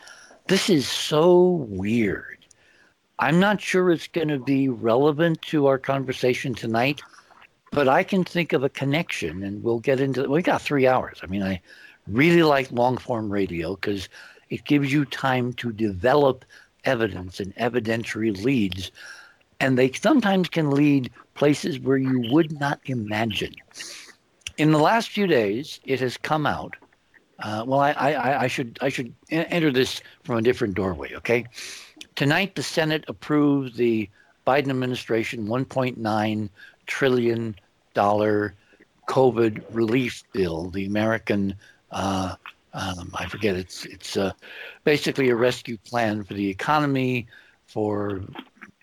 this 0.47 0.69
is 0.69 0.87
so 0.87 1.65
weird. 1.71 2.38
I'm 3.19 3.41
not 3.41 3.61
sure 3.61 3.91
it's 3.91 4.07
going 4.07 4.29
to 4.29 4.39
be 4.39 4.69
relevant 4.69 5.43
to 5.43 5.67
our 5.67 5.79
conversation 5.79 6.55
tonight, 6.55 7.01
but 7.73 7.89
I 7.89 8.05
can 8.05 8.25
think 8.25 8.53
of 8.53 8.63
a 8.63 8.69
connection, 8.69 9.43
and 9.43 9.63
we'll 9.63 9.81
get 9.81 10.01
into. 10.01 10.23
It. 10.23 10.31
We 10.31 10.43
got 10.43 10.63
three 10.63 10.87
hours. 10.87 11.19
I 11.23 11.27
mean, 11.27 11.43
I 11.43 11.61
really 12.07 12.43
like 12.43 12.71
long 12.71 12.97
form 12.97 13.31
radio 13.31 13.75
because 13.75 14.09
it 14.51 14.65
gives 14.65 14.93
you 14.93 15.05
time 15.05 15.53
to 15.55 15.73
develop 15.73 16.45
evidence 16.85 17.41
and 17.41 17.55
evidentiary 17.57 18.43
leads, 18.43 18.93
and 19.61 19.77
they 19.77 19.91
sometimes 19.93 20.49
can 20.49 20.71
lead 20.71 21.11
places 21.35 21.81
where 21.81 21.99
you 21.99 22.25
would 22.31 22.59
not 22.59 22.81
imagine. 22.87 23.55
In 24.57 24.73
the 24.73 24.79
last 24.79 25.09
few 25.11 25.27
days, 25.27 25.81
it 25.85 26.01
has 26.01 26.17
come 26.17 26.47
out 26.47 26.77
uh, 27.41 27.65
well, 27.67 27.81
I, 27.81 27.93
I, 27.93 28.43
I 28.43 28.47
should 28.49 28.79
I 28.83 28.89
should 28.89 29.15
enter 29.31 29.71
this 29.71 30.01
from 30.25 30.39
a 30.39 30.43
different 30.43 30.75
doorway. 30.75 31.15
Okay, 31.15 31.45
tonight 32.19 32.57
the 32.57 32.63
Senate 32.65 33.05
approved 33.07 33.77
the 33.77 34.11
Biden 34.45 34.71
administration 34.71 35.47
1.9 35.47 36.49
trillion 36.89 37.55
dollar 37.95 38.55
COVID 39.07 39.63
relief 39.71 40.25
bill, 40.33 40.69
the 40.71 40.85
American. 40.85 41.55
Uh, 41.93 42.35
um, 42.75 43.13
I 43.15 43.27
forget 43.27 43.55
it's 43.55 43.85
it's 43.85 44.17
uh, 44.17 44.33
basically 44.83 45.29
a 45.29 45.37
rescue 45.37 45.77
plan 45.77 46.25
for 46.25 46.35
the 46.35 46.49
economy, 46.49 47.29
for 47.69 48.21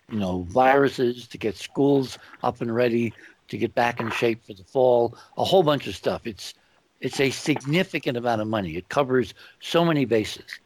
you 0.09 0.19
know 0.19 0.43
viruses 0.43 1.27
to 1.27 1.37
get 1.37 1.57
schools 1.57 2.17
up 2.41 2.61
and 2.61 2.73
ready, 2.73 3.11
to 3.49 3.57
get 3.57 3.75
back 3.75 3.99
in 3.99 4.09
shape 4.11 4.45
for 4.45 4.53
the 4.53 4.63
fall, 4.63 5.17
a 5.37 5.43
whole 5.43 5.61
bunch 5.61 5.87
of 5.87 5.95
stuff. 5.97 6.25
It's 6.25 6.53
it's 7.01 7.19
a 7.19 7.31
significant 7.31 8.15
amount 8.15 8.39
of 8.39 8.47
money. 8.47 8.77
It 8.77 8.87
covers 8.87 9.33
so 9.59 9.83
many 9.83 10.05
bases. 10.05 10.59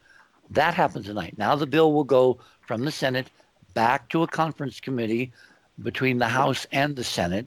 That 0.50 0.74
happened 0.74 1.04
tonight. 1.04 1.34
Now 1.38 1.54
the 1.54 1.66
bill 1.66 1.92
will 1.92 2.04
go 2.04 2.38
from 2.66 2.84
the 2.84 2.90
Senate 2.90 3.30
back 3.74 4.08
to 4.08 4.22
a 4.22 4.28
conference 4.28 4.80
committee 4.80 5.32
between 5.82 6.18
the 6.18 6.28
House 6.28 6.66
and 6.72 6.96
the 6.96 7.04
Senate. 7.04 7.46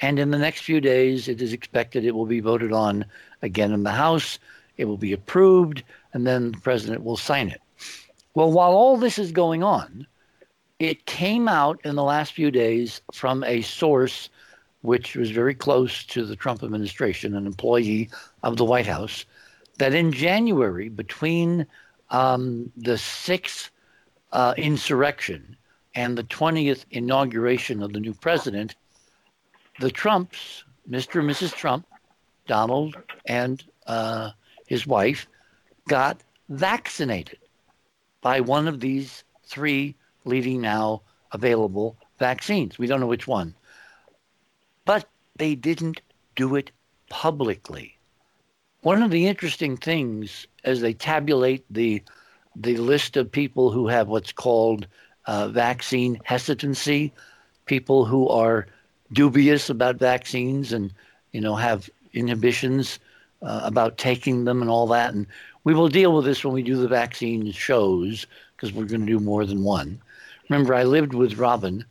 And 0.00 0.18
in 0.18 0.30
the 0.30 0.38
next 0.38 0.62
few 0.62 0.80
days, 0.80 1.28
it 1.28 1.42
is 1.42 1.52
expected 1.52 2.04
it 2.04 2.14
will 2.14 2.26
be 2.26 2.40
voted 2.40 2.72
on 2.72 3.04
again 3.42 3.72
in 3.72 3.82
the 3.82 3.90
House. 3.90 4.38
It 4.76 4.86
will 4.86 4.96
be 4.96 5.12
approved, 5.12 5.82
and 6.12 6.26
then 6.26 6.52
the 6.52 6.58
president 6.58 7.04
will 7.04 7.16
sign 7.16 7.48
it. 7.48 7.60
Well, 8.34 8.50
while 8.50 8.72
all 8.72 8.96
this 8.96 9.18
is 9.18 9.30
going 9.30 9.62
on, 9.62 10.06
it 10.80 11.06
came 11.06 11.48
out 11.48 11.80
in 11.84 11.94
the 11.94 12.02
last 12.02 12.32
few 12.32 12.50
days 12.50 13.00
from 13.12 13.44
a 13.44 13.62
source 13.62 14.28
which 14.82 15.16
was 15.16 15.30
very 15.30 15.54
close 15.54 16.04
to 16.04 16.24
the 16.24 16.36
Trump 16.36 16.62
administration, 16.62 17.34
an 17.34 17.46
employee 17.46 18.10
of 18.42 18.56
the 18.56 18.64
White 18.64 18.86
House, 18.86 19.24
that 19.78 19.94
in 19.94 20.12
January, 20.12 20.88
between 20.88 21.66
um, 22.10 22.70
the 22.76 22.98
sixth 22.98 23.70
uh, 24.32 24.54
insurrection 24.56 25.56
and 25.94 26.18
the 26.18 26.24
20th 26.24 26.84
inauguration 26.90 27.82
of 27.82 27.92
the 27.92 28.00
new 28.00 28.14
president, 28.14 28.74
the 29.80 29.90
Trumps, 29.90 30.64
Mr. 30.88 31.20
and 31.20 31.30
Mrs. 31.30 31.54
Trump, 31.54 31.86
Donald 32.46 32.96
and 33.26 33.64
uh, 33.86 34.30
his 34.66 34.86
wife, 34.86 35.26
got 35.88 36.20
vaccinated 36.48 37.38
by 38.20 38.40
one 38.40 38.68
of 38.68 38.80
these 38.80 39.24
three 39.44 39.94
leading 40.24 40.60
now 40.60 41.02
available 41.32 41.96
vaccines. 42.18 42.78
We 42.78 42.86
don't 42.86 43.00
know 43.00 43.06
which 43.06 43.26
one. 43.26 43.54
But 44.84 45.08
they 45.36 45.54
didn't 45.54 46.00
do 46.36 46.54
it 46.56 46.70
publicly. 47.08 47.98
One 48.84 49.02
of 49.02 49.10
the 49.10 49.26
interesting 49.26 49.78
things 49.78 50.46
as 50.62 50.80
they 50.80 50.92
tabulate 50.92 51.64
the 51.70 52.02
the 52.54 52.76
list 52.76 53.16
of 53.16 53.32
people 53.32 53.72
who 53.72 53.88
have 53.88 54.06
what's 54.08 54.30
called 54.30 54.86
uh, 55.26 55.48
vaccine 55.48 56.20
hesitancy, 56.24 57.12
people 57.66 58.04
who 58.04 58.28
are 58.28 58.66
dubious 59.12 59.70
about 59.70 59.96
vaccines 59.96 60.72
and 60.72 60.92
you 61.32 61.40
know 61.40 61.54
have 61.54 61.88
inhibitions 62.12 62.98
uh, 63.42 63.62
about 63.64 63.96
taking 63.96 64.44
them 64.44 64.60
and 64.60 64.70
all 64.70 64.86
that. 64.86 65.14
And 65.14 65.26
we 65.64 65.74
will 65.74 65.88
deal 65.88 66.14
with 66.14 66.26
this 66.26 66.44
when 66.44 66.52
we 66.52 66.62
do 66.62 66.76
the 66.76 66.86
vaccine 66.86 67.50
shows 67.52 68.26
because 68.54 68.72
we're 68.72 68.84
going 68.84 69.00
to 69.00 69.06
do 69.06 69.18
more 69.18 69.46
than 69.46 69.64
one. 69.64 70.00
Remember, 70.50 70.74
I 70.74 70.84
lived 70.84 71.14
with 71.14 71.38
Robin, 71.38 71.84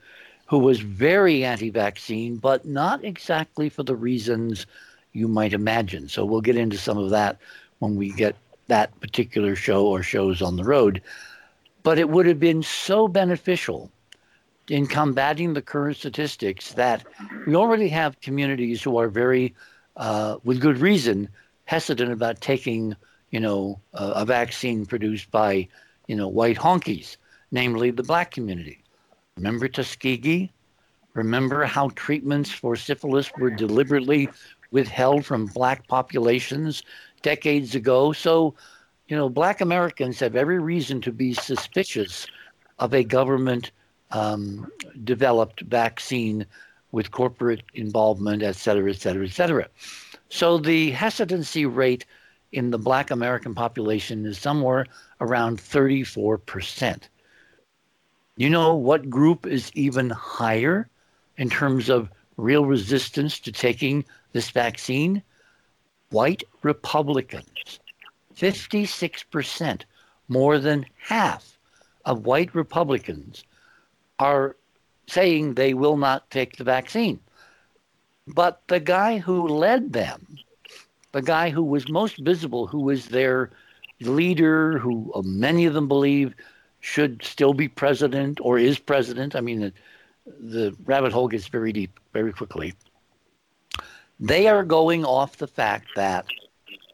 who 0.46 0.60
was 0.60 0.80
very 0.80 1.44
anti-vaccine, 1.44 2.38
but 2.38 2.66
not 2.66 3.04
exactly 3.04 3.68
for 3.68 3.82
the 3.82 3.96
reasons 3.96 4.68
you 5.14 5.28
might 5.28 5.54
imagine. 5.54 6.10
So 6.10 6.26
we'll 6.26 6.42
get 6.42 6.58
into 6.58 6.78
some 6.78 6.98
of 6.98 7.12
that 7.12 7.38
when 7.80 7.96
we 7.96 8.12
get 8.12 8.36
that 8.68 9.00
particular 9.00 9.56
show 9.56 9.86
or 9.86 10.04
shows 10.04 10.42
on 10.42 10.56
the 10.58 10.64
road. 10.64 11.02
But 11.84 12.00
it 12.00 12.10
would 12.10 12.26
have 12.26 12.40
been 12.40 12.64
so 12.64 13.08
beneficial 13.08 13.92
in 14.70 14.88
combating 14.88 15.54
the 15.54 15.62
current 15.62 15.98
statistics 15.98 16.74
that 16.74 17.04
we 17.46 17.56
already 17.56 17.90
have 17.90 18.20
communities 18.22 18.82
who 18.82 18.98
are 18.98 19.10
very, 19.10 19.54
uh, 19.98 20.38
with 20.44 20.62
good 20.62 20.78
reason, 20.78 21.28
hesitant 21.66 22.12
about 22.12 22.42
taking, 22.42 22.96
you 23.32 23.40
know, 23.40 23.80
a 23.94 24.26
vaccine 24.26 24.86
produced 24.86 25.30
by, 25.32 25.68
you 26.08 26.16
know, 26.16 26.28
white 26.28 26.58
honkies, 26.58 27.18
namely 27.52 27.92
the 27.92 28.04
black 28.04 28.32
community. 28.32 28.82
Remember 29.36 29.68
Tuskegee? 29.68 30.52
Remember 31.14 31.66
how 31.66 31.90
treatments 31.90 32.50
for 32.50 32.76
syphilis 32.76 33.32
were 33.38 33.50
deliberately 33.50 34.30
withheld 34.74 35.24
from 35.24 35.46
black 35.46 35.88
populations 35.88 36.84
decades 37.22 37.76
ago. 37.76 38.12
So, 38.12 38.56
you 39.08 39.16
know, 39.16 39.30
black 39.30 39.62
Americans 39.62 40.20
have 40.20 40.36
every 40.36 40.60
reason 40.60 41.00
to 41.02 41.12
be 41.12 41.34
suspicious 41.34 42.28
of 42.80 42.94
a 42.94 43.04
government 43.04 43.72
um, 44.12 44.70
developed 45.04 45.62
vaccine 45.62 46.46
with 46.92 47.12
corporate 47.12 47.64
involvement, 47.74 48.44
et 48.44 48.56
cetera, 48.56 48.90
et 48.90 48.98
cetera, 48.98 49.26
et 49.26 49.32
cetera. 49.32 49.68
So 50.30 50.58
the 50.58 50.92
hesitancy 50.92 51.66
rate 51.66 52.06
in 52.52 52.72
the 52.72 52.78
black 52.78 53.12
American 53.12 53.54
population 53.54 54.26
is 54.26 54.38
somewhere 54.38 54.86
around 55.22 55.60
34%. 55.60 57.04
You 58.38 58.50
know 58.50 58.76
what 58.76 59.10
group 59.10 59.46
is 59.46 59.72
even 59.76 60.10
higher 60.10 60.90
in 61.38 61.50
terms 61.50 61.90
of 61.90 62.10
real 62.38 62.66
resistance 62.66 63.40
to 63.42 63.52
taking 63.52 64.06
this 64.34 64.50
vaccine? 64.50 65.24
White 66.10 66.44
Republicans. 66.62 67.80
56%, 68.36 69.82
more 70.28 70.60
than 70.60 70.86
half 70.98 71.58
of 72.06 72.26
white 72.26 72.54
Republicans 72.54 73.44
are 74.20 74.56
saying 75.08 75.54
they 75.54 75.74
will 75.74 75.98
not 75.98 76.30
take 76.30 76.58
the 76.58 76.64
vaccine. 76.64 77.20
But 78.28 78.62
the 78.68 78.80
guy 78.80 79.18
who 79.18 79.48
led 79.48 79.94
them, 79.94 80.38
the 81.12 81.22
guy 81.22 81.50
who 81.50 81.64
was 81.64 81.90
most 81.90 82.18
visible, 82.18 82.68
who 82.68 82.80
was 82.80 83.08
their 83.08 83.52
leader, 84.02 84.78
who 84.80 85.12
many 85.24 85.66
of 85.66 85.74
them 85.74 85.88
believe 85.88 86.34
should 86.80 87.24
still 87.24 87.54
be 87.54 87.68
president 87.68 88.40
or 88.42 88.58
is 88.58 88.80
president, 88.80 89.36
I 89.36 89.42
mean, 89.42 89.60
the, 89.62 89.74
the 90.26 90.76
rabbit 90.86 91.12
hole 91.12 91.28
gets 91.28 91.48
very 91.48 91.72
deep 91.72 92.00
very 92.14 92.34
quickly. 92.34 92.74
They 94.20 94.48
are 94.48 94.64
going 94.64 95.06
off 95.06 95.38
the 95.38 95.48
fact 95.48 95.88
that, 95.96 96.26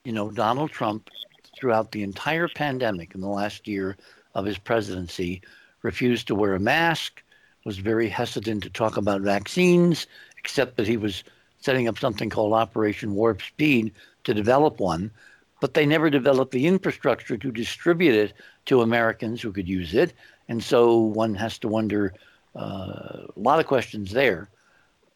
you 0.03 0.11
know, 0.11 0.31
Donald 0.31 0.71
Trump, 0.71 1.09
throughout 1.55 1.91
the 1.91 2.03
entire 2.03 2.47
pandemic 2.47 3.13
in 3.13 3.21
the 3.21 3.27
last 3.27 3.67
year 3.67 3.97
of 4.33 4.45
his 4.45 4.57
presidency, 4.57 5.41
refused 5.81 6.27
to 6.27 6.35
wear 6.35 6.55
a 6.55 6.59
mask, 6.59 7.21
was 7.65 7.77
very 7.77 8.10
hesitant 8.10 8.63
to 8.63 8.69
talk 8.69 8.97
about 8.97 9.21
vaccines, 9.21 10.08
except 10.38 10.77
that 10.77 10.88
he 10.88 10.97
was 10.97 11.23
setting 11.60 11.88
up 11.88 11.99
something 11.99 12.29
called 12.29 12.53
Operation 12.53 13.13
Warp 13.13 13.41
Speed 13.41 13.93
to 14.23 14.34
develop 14.34 14.79
one. 14.79 15.12
But 15.60 15.73
they 15.73 15.86
never 15.86 16.10
developed 16.10 16.53
the 16.53 16.67
infrastructure 16.67 17.38
to 17.38 17.51
distribute 17.51 18.15
it 18.15 18.34
to 18.67 18.82
Americans 18.82 19.41
who 19.41 19.51
could 19.51 19.67
use 19.67 19.93
it. 19.93 20.13
And 20.47 20.63
so 20.63 20.97
one 20.97 21.36
has 21.36 21.60
to 21.60 21.67
wonder 21.67 22.13
uh, 22.55 23.27
a 23.36 23.39
lot 23.39 23.60
of 23.60 23.67
questions 23.67 24.12
there. 24.12 24.49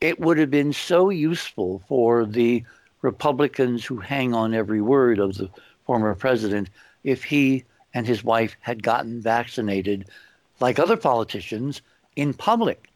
It 0.03 0.19
would 0.19 0.37
have 0.37 0.51
been 0.51 0.73
so 0.73 1.09
useful 1.09 1.81
for 1.87 2.25
the 2.25 2.65
Republicans 3.01 3.85
who 3.85 3.99
hang 3.99 4.33
on 4.33 4.53
every 4.53 4.81
word 4.81 5.17
of 5.17 5.37
the 5.37 5.49
former 5.85 6.13
president 6.13 6.69
if 7.05 7.23
he 7.23 7.63
and 7.93 8.05
his 8.05 8.21
wife 8.21 8.57
had 8.59 8.83
gotten 8.83 9.21
vaccinated 9.21 10.09
like 10.59 10.77
other 10.77 10.97
politicians 10.97 11.81
in 12.17 12.33
public. 12.33 12.89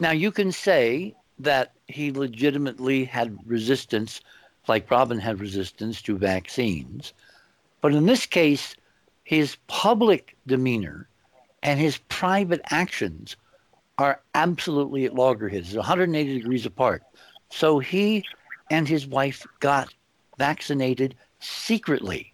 Now, 0.00 0.12
you 0.12 0.32
can 0.32 0.52
say 0.52 1.14
that 1.38 1.72
he 1.86 2.10
legitimately 2.10 3.04
had 3.04 3.36
resistance, 3.44 4.22
like 4.66 4.90
Robin 4.90 5.18
had 5.18 5.38
resistance 5.38 6.00
to 6.00 6.16
vaccines. 6.16 7.12
But 7.82 7.94
in 7.94 8.06
this 8.06 8.24
case, 8.24 8.74
his 9.24 9.56
public 9.66 10.34
demeanor 10.46 11.08
and 11.62 11.78
his 11.78 11.98
private 12.08 12.62
actions 12.70 13.36
are 14.02 14.20
absolutely 14.34 15.04
at 15.04 15.14
loggerheads, 15.14 15.76
180 15.76 16.34
degrees 16.38 16.66
apart. 16.66 17.04
So 17.50 17.78
he 17.78 18.24
and 18.68 18.88
his 18.88 19.06
wife 19.06 19.46
got 19.60 19.94
vaccinated 20.38 21.14
secretly, 21.38 22.32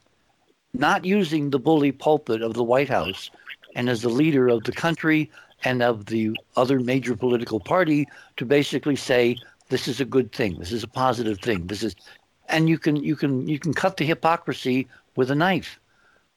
not 0.72 1.04
using 1.04 1.50
the 1.50 1.58
bully 1.58 1.92
pulpit 1.92 2.40
of 2.40 2.54
the 2.54 2.64
White 2.64 2.88
House 2.88 3.30
and 3.74 3.90
as 3.90 4.00
the 4.00 4.08
leader 4.08 4.48
of 4.48 4.64
the 4.64 4.72
country 4.72 5.30
and 5.62 5.82
of 5.82 6.06
the 6.06 6.34
other 6.56 6.80
major 6.80 7.14
political 7.14 7.60
party 7.60 8.06
to 8.38 8.46
basically 8.46 8.96
say 8.96 9.36
this 9.68 9.86
is 9.88 10.00
a 10.00 10.06
good 10.06 10.32
thing, 10.32 10.58
this 10.58 10.72
is 10.72 10.82
a 10.82 10.88
positive 10.88 11.38
thing, 11.38 11.66
this 11.66 11.82
is, 11.82 11.94
and 12.48 12.70
you 12.70 12.78
can 12.78 12.96
you 12.96 13.14
can 13.14 13.46
you 13.46 13.58
can 13.58 13.74
cut 13.74 13.98
the 13.98 14.06
hypocrisy 14.06 14.88
with 15.16 15.30
a 15.30 15.34
knife. 15.34 15.78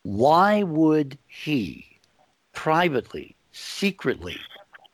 Why 0.04 0.64
would 0.64 1.18
he 1.28 1.86
privately, 2.52 3.38
secretly? 3.54 4.38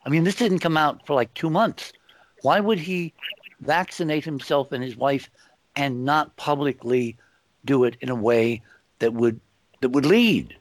I 0.08 0.10
mean, 0.10 0.24
this 0.24 0.36
didn't 0.36 0.60
come 0.60 0.78
out 0.78 1.06
for 1.06 1.14
like 1.14 1.32
two 1.36 1.52
months. 1.52 1.94
Why 2.42 2.60
would 2.60 2.80
he 2.80 3.14
vaccinate 3.60 4.26
himself 4.26 4.72
and 4.72 4.84
his 4.84 4.98
wife 4.98 5.30
and 5.76 6.06
not 6.06 6.36
publicly 6.38 7.18
do 7.66 7.84
it 7.84 7.98
in 8.02 8.10
a 8.10 8.16
way 8.16 8.64
that 8.98 9.14
would 9.14 9.40
that 9.82 9.90
would 9.90 10.06
lead 10.06 10.56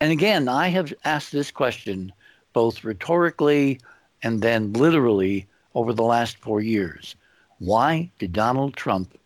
and 0.00 0.12
again, 0.12 0.48
I 0.48 0.68
have 0.68 0.94
asked 1.04 1.32
this 1.32 1.50
question 1.50 2.12
both 2.52 2.84
rhetorically 2.84 3.80
and 4.22 4.42
then 4.42 4.72
literally 4.72 5.46
over 5.74 5.92
the 5.92 6.04
last 6.04 6.38
four 6.38 6.60
years. 6.60 7.16
Why 7.58 8.10
did 8.18 8.32
Donald 8.32 8.76
Trump, 8.76 9.18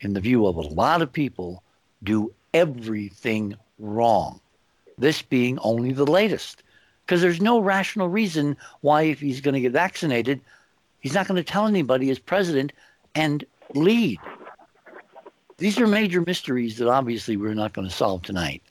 in 0.00 0.14
the 0.14 0.20
view 0.20 0.46
of 0.46 0.56
a 0.56 0.62
lot 0.62 1.02
of 1.02 1.12
people, 1.12 1.62
do 2.02 2.32
everything 2.54 3.56
wrong? 3.78 4.40
This 4.96 5.20
being 5.20 5.58
only 5.58 5.92
the 5.92 6.06
latest. 6.06 6.62
Because 7.06 7.22
there's 7.22 7.40
no 7.40 7.60
rational 7.60 8.08
reason 8.08 8.56
why, 8.80 9.02
if 9.02 9.20
he's 9.20 9.40
going 9.40 9.54
to 9.54 9.60
get 9.60 9.72
vaccinated, 9.72 10.40
he's 10.98 11.14
not 11.14 11.28
going 11.28 11.36
to 11.36 11.52
tell 11.52 11.66
anybody 11.66 12.10
as 12.10 12.18
president 12.18 12.72
and 13.14 13.44
lead. 13.74 14.18
These 15.58 15.78
are 15.78 15.86
major 15.86 16.20
mysteries 16.20 16.78
that 16.78 16.88
obviously 16.88 17.36
we're 17.36 17.54
not 17.54 17.72
going 17.72 17.88
to 17.88 17.94
solve 17.94 18.22
tonight. 18.22 18.62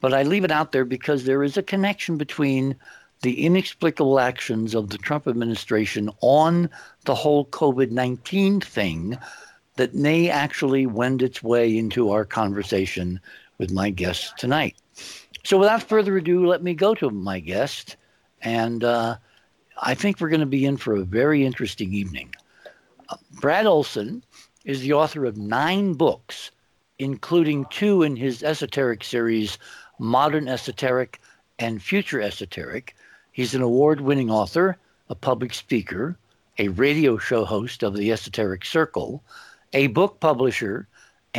But 0.00 0.12
I 0.12 0.22
leave 0.22 0.44
it 0.44 0.52
out 0.52 0.70
there 0.70 0.84
because 0.84 1.24
there 1.24 1.42
is 1.42 1.56
a 1.56 1.62
connection 1.62 2.18
between 2.18 2.76
the 3.22 3.44
inexplicable 3.44 4.20
actions 4.20 4.74
of 4.74 4.90
the 4.90 4.98
Trump 4.98 5.26
administration 5.26 6.10
on 6.20 6.70
the 7.04 7.14
whole 7.14 7.46
COVID 7.46 7.90
19 7.90 8.60
thing 8.60 9.18
that 9.76 9.94
may 9.94 10.28
actually 10.28 10.86
wend 10.86 11.22
its 11.22 11.42
way 11.42 11.76
into 11.76 12.10
our 12.10 12.24
conversation 12.24 13.18
with 13.58 13.72
my 13.72 13.90
guests 13.90 14.32
tonight. 14.36 14.76
So, 15.44 15.58
without 15.58 15.82
further 15.82 16.16
ado, 16.16 16.46
let 16.46 16.62
me 16.62 16.74
go 16.74 16.94
to 16.94 17.10
my 17.10 17.40
guest. 17.40 17.96
And 18.42 18.84
uh, 18.84 19.16
I 19.80 19.94
think 19.94 20.20
we're 20.20 20.28
going 20.28 20.40
to 20.40 20.46
be 20.46 20.64
in 20.64 20.76
for 20.76 20.96
a 20.96 21.02
very 21.02 21.44
interesting 21.44 21.92
evening. 21.92 22.34
Uh, 23.08 23.16
Brad 23.40 23.66
Olsen 23.66 24.22
is 24.64 24.80
the 24.80 24.92
author 24.92 25.24
of 25.24 25.36
nine 25.36 25.94
books, 25.94 26.50
including 26.98 27.64
two 27.70 28.02
in 28.02 28.16
his 28.16 28.42
esoteric 28.42 29.02
series 29.04 29.58
modern 29.98 30.48
esoteric, 30.48 31.20
and 31.58 31.82
future 31.82 32.20
esoteric. 32.20 32.94
He's 33.32 33.54
an 33.54 33.62
award 33.62 34.00
winning 34.00 34.30
author, 34.30 34.76
a 35.08 35.14
public 35.14 35.54
speaker, 35.54 36.16
a 36.58 36.68
radio 36.68 37.18
show 37.18 37.44
host 37.44 37.82
of 37.82 37.96
the 37.96 38.12
Esoteric 38.12 38.64
Circle, 38.64 39.22
a 39.72 39.88
book 39.88 40.20
publisher, 40.20 40.88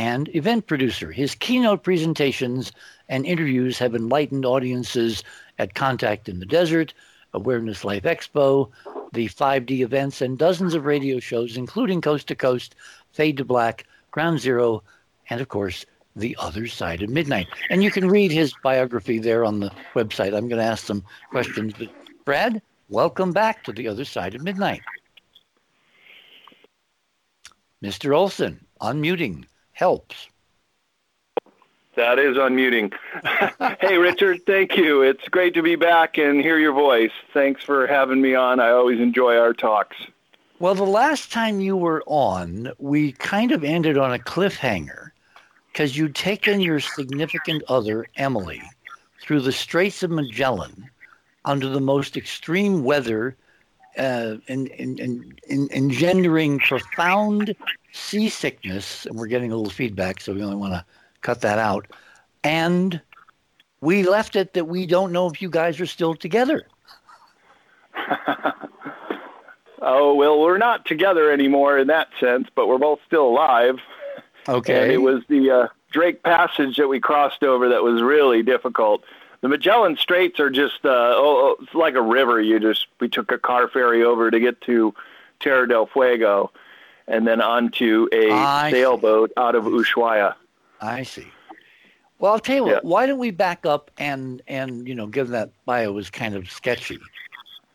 and 0.00 0.34
event 0.34 0.66
producer. 0.66 1.12
His 1.12 1.34
keynote 1.34 1.82
presentations 1.82 2.72
and 3.10 3.26
interviews 3.26 3.78
have 3.80 3.94
enlightened 3.94 4.46
audiences 4.46 5.22
at 5.58 5.74
Contact 5.74 6.26
in 6.26 6.40
the 6.40 6.46
Desert, 6.46 6.94
Awareness 7.34 7.84
Life 7.84 8.04
Expo, 8.04 8.70
the 9.12 9.28
5D 9.28 9.80
events, 9.80 10.22
and 10.22 10.38
dozens 10.38 10.72
of 10.72 10.86
radio 10.86 11.20
shows, 11.20 11.58
including 11.58 12.00
Coast 12.00 12.28
to 12.28 12.34
Coast, 12.34 12.76
Fade 13.12 13.36
to 13.36 13.44
Black, 13.44 13.84
Ground 14.10 14.40
Zero, 14.40 14.82
and 15.28 15.38
of 15.38 15.48
course, 15.48 15.84
The 16.16 16.34
Other 16.40 16.66
Side 16.66 17.02
of 17.02 17.10
Midnight. 17.10 17.48
And 17.68 17.82
you 17.82 17.90
can 17.90 18.08
read 18.08 18.32
his 18.32 18.54
biography 18.62 19.18
there 19.18 19.44
on 19.44 19.60
the 19.60 19.70
website. 19.94 20.34
I'm 20.34 20.48
going 20.48 20.62
to 20.62 20.72
ask 20.72 20.86
some 20.86 21.04
questions. 21.30 21.74
But 21.78 21.90
Brad, 22.24 22.62
welcome 22.88 23.32
back 23.32 23.64
to 23.64 23.72
The 23.72 23.86
Other 23.86 24.06
Side 24.06 24.34
of 24.34 24.42
Midnight. 24.42 24.80
Mr. 27.84 28.16
Olsen, 28.16 28.64
unmuting 28.80 29.44
helps. 29.72 30.28
That 31.96 32.18
is 32.18 32.36
unmuting. 32.36 32.94
hey, 33.80 33.98
Richard, 33.98 34.46
thank 34.46 34.76
you. 34.76 35.02
It's 35.02 35.28
great 35.28 35.54
to 35.54 35.62
be 35.62 35.76
back 35.76 36.18
and 36.18 36.40
hear 36.40 36.58
your 36.58 36.72
voice. 36.72 37.10
Thanks 37.34 37.62
for 37.62 37.86
having 37.86 38.22
me 38.22 38.34
on. 38.34 38.60
I 38.60 38.70
always 38.70 39.00
enjoy 39.00 39.36
our 39.36 39.52
talks. 39.52 39.96
Well, 40.60 40.74
the 40.74 40.84
last 40.84 41.32
time 41.32 41.60
you 41.60 41.76
were 41.76 42.02
on, 42.06 42.70
we 42.78 43.12
kind 43.12 43.50
of 43.50 43.64
ended 43.64 43.98
on 43.98 44.12
a 44.12 44.18
cliffhanger 44.18 45.10
because 45.72 45.96
you'd 45.96 46.14
taken 46.14 46.60
your 46.60 46.80
significant 46.80 47.62
other, 47.68 48.06
Emily, 48.16 48.62
through 49.20 49.40
the 49.40 49.52
Straits 49.52 50.02
of 50.02 50.10
Magellan 50.10 50.90
under 51.44 51.68
the 51.68 51.80
most 51.80 52.16
extreme 52.16 52.84
weather, 52.84 53.36
uh, 53.98 54.36
in, 54.46 54.66
in, 54.68 55.34
in, 55.48 55.68
engendering 55.72 56.58
profound 56.58 57.54
seasickness. 57.92 59.06
And 59.06 59.16
we're 59.16 59.26
getting 59.26 59.52
a 59.52 59.56
little 59.56 59.70
feedback, 59.70 60.20
so 60.20 60.32
we 60.32 60.42
only 60.42 60.56
want 60.56 60.74
to 60.74 60.84
cut 61.20 61.40
that 61.42 61.58
out. 61.58 61.86
And 62.44 63.00
we 63.80 64.02
left 64.04 64.36
it 64.36 64.54
that 64.54 64.66
we 64.66 64.86
don't 64.86 65.12
know 65.12 65.26
if 65.28 65.42
you 65.42 65.50
guys 65.50 65.80
are 65.80 65.86
still 65.86 66.14
together. 66.14 66.66
oh, 69.82 70.14
well, 70.14 70.40
we're 70.40 70.58
not 70.58 70.86
together 70.86 71.30
anymore 71.30 71.78
in 71.78 71.86
that 71.88 72.08
sense, 72.18 72.48
but 72.54 72.68
we're 72.68 72.78
both 72.78 73.00
still 73.06 73.26
alive. 73.26 73.78
Okay. 74.48 74.82
And 74.82 74.92
it 74.92 74.98
was 74.98 75.22
the 75.28 75.50
uh, 75.50 75.68
Drake 75.90 76.22
Passage 76.22 76.76
that 76.76 76.88
we 76.88 77.00
crossed 77.00 77.42
over 77.42 77.68
that 77.68 77.82
was 77.82 78.00
really 78.02 78.42
difficult. 78.42 79.04
The 79.40 79.48
Magellan 79.48 79.96
Straits 79.96 80.38
are 80.38 80.50
just 80.50 80.84
uh, 80.84 80.88
oh, 80.88 81.56
oh, 81.58 81.64
it's 81.64 81.74
like 81.74 81.94
a 81.94 82.02
river. 82.02 82.40
You 82.40 82.60
just 82.60 82.88
we 83.00 83.08
took 83.08 83.32
a 83.32 83.38
car 83.38 83.68
ferry 83.68 84.02
over 84.02 84.30
to 84.30 84.38
get 84.38 84.60
to 84.62 84.94
Terra 85.40 85.66
del 85.66 85.86
Fuego, 85.86 86.50
and 87.08 87.26
then 87.26 87.40
onto 87.40 88.08
a 88.12 88.30
I 88.30 88.70
sailboat 88.70 89.30
see. 89.30 89.34
out 89.40 89.54
of 89.54 89.64
Ushuaia. 89.64 90.34
I 90.80 91.02
see. 91.02 91.26
Well, 92.18 92.32
I'll 92.32 92.38
tell 92.38 92.56
you 92.56 92.64
what. 92.64 92.72
Yeah. 92.72 92.80
Why 92.82 93.06
don't 93.06 93.18
we 93.18 93.30
back 93.30 93.64
up 93.64 93.90
and 93.96 94.42
and 94.46 94.86
you 94.86 94.94
know, 94.94 95.06
given 95.06 95.32
that 95.32 95.50
bio 95.64 95.92
was 95.92 96.10
kind 96.10 96.34
of 96.34 96.50
sketchy, 96.50 96.98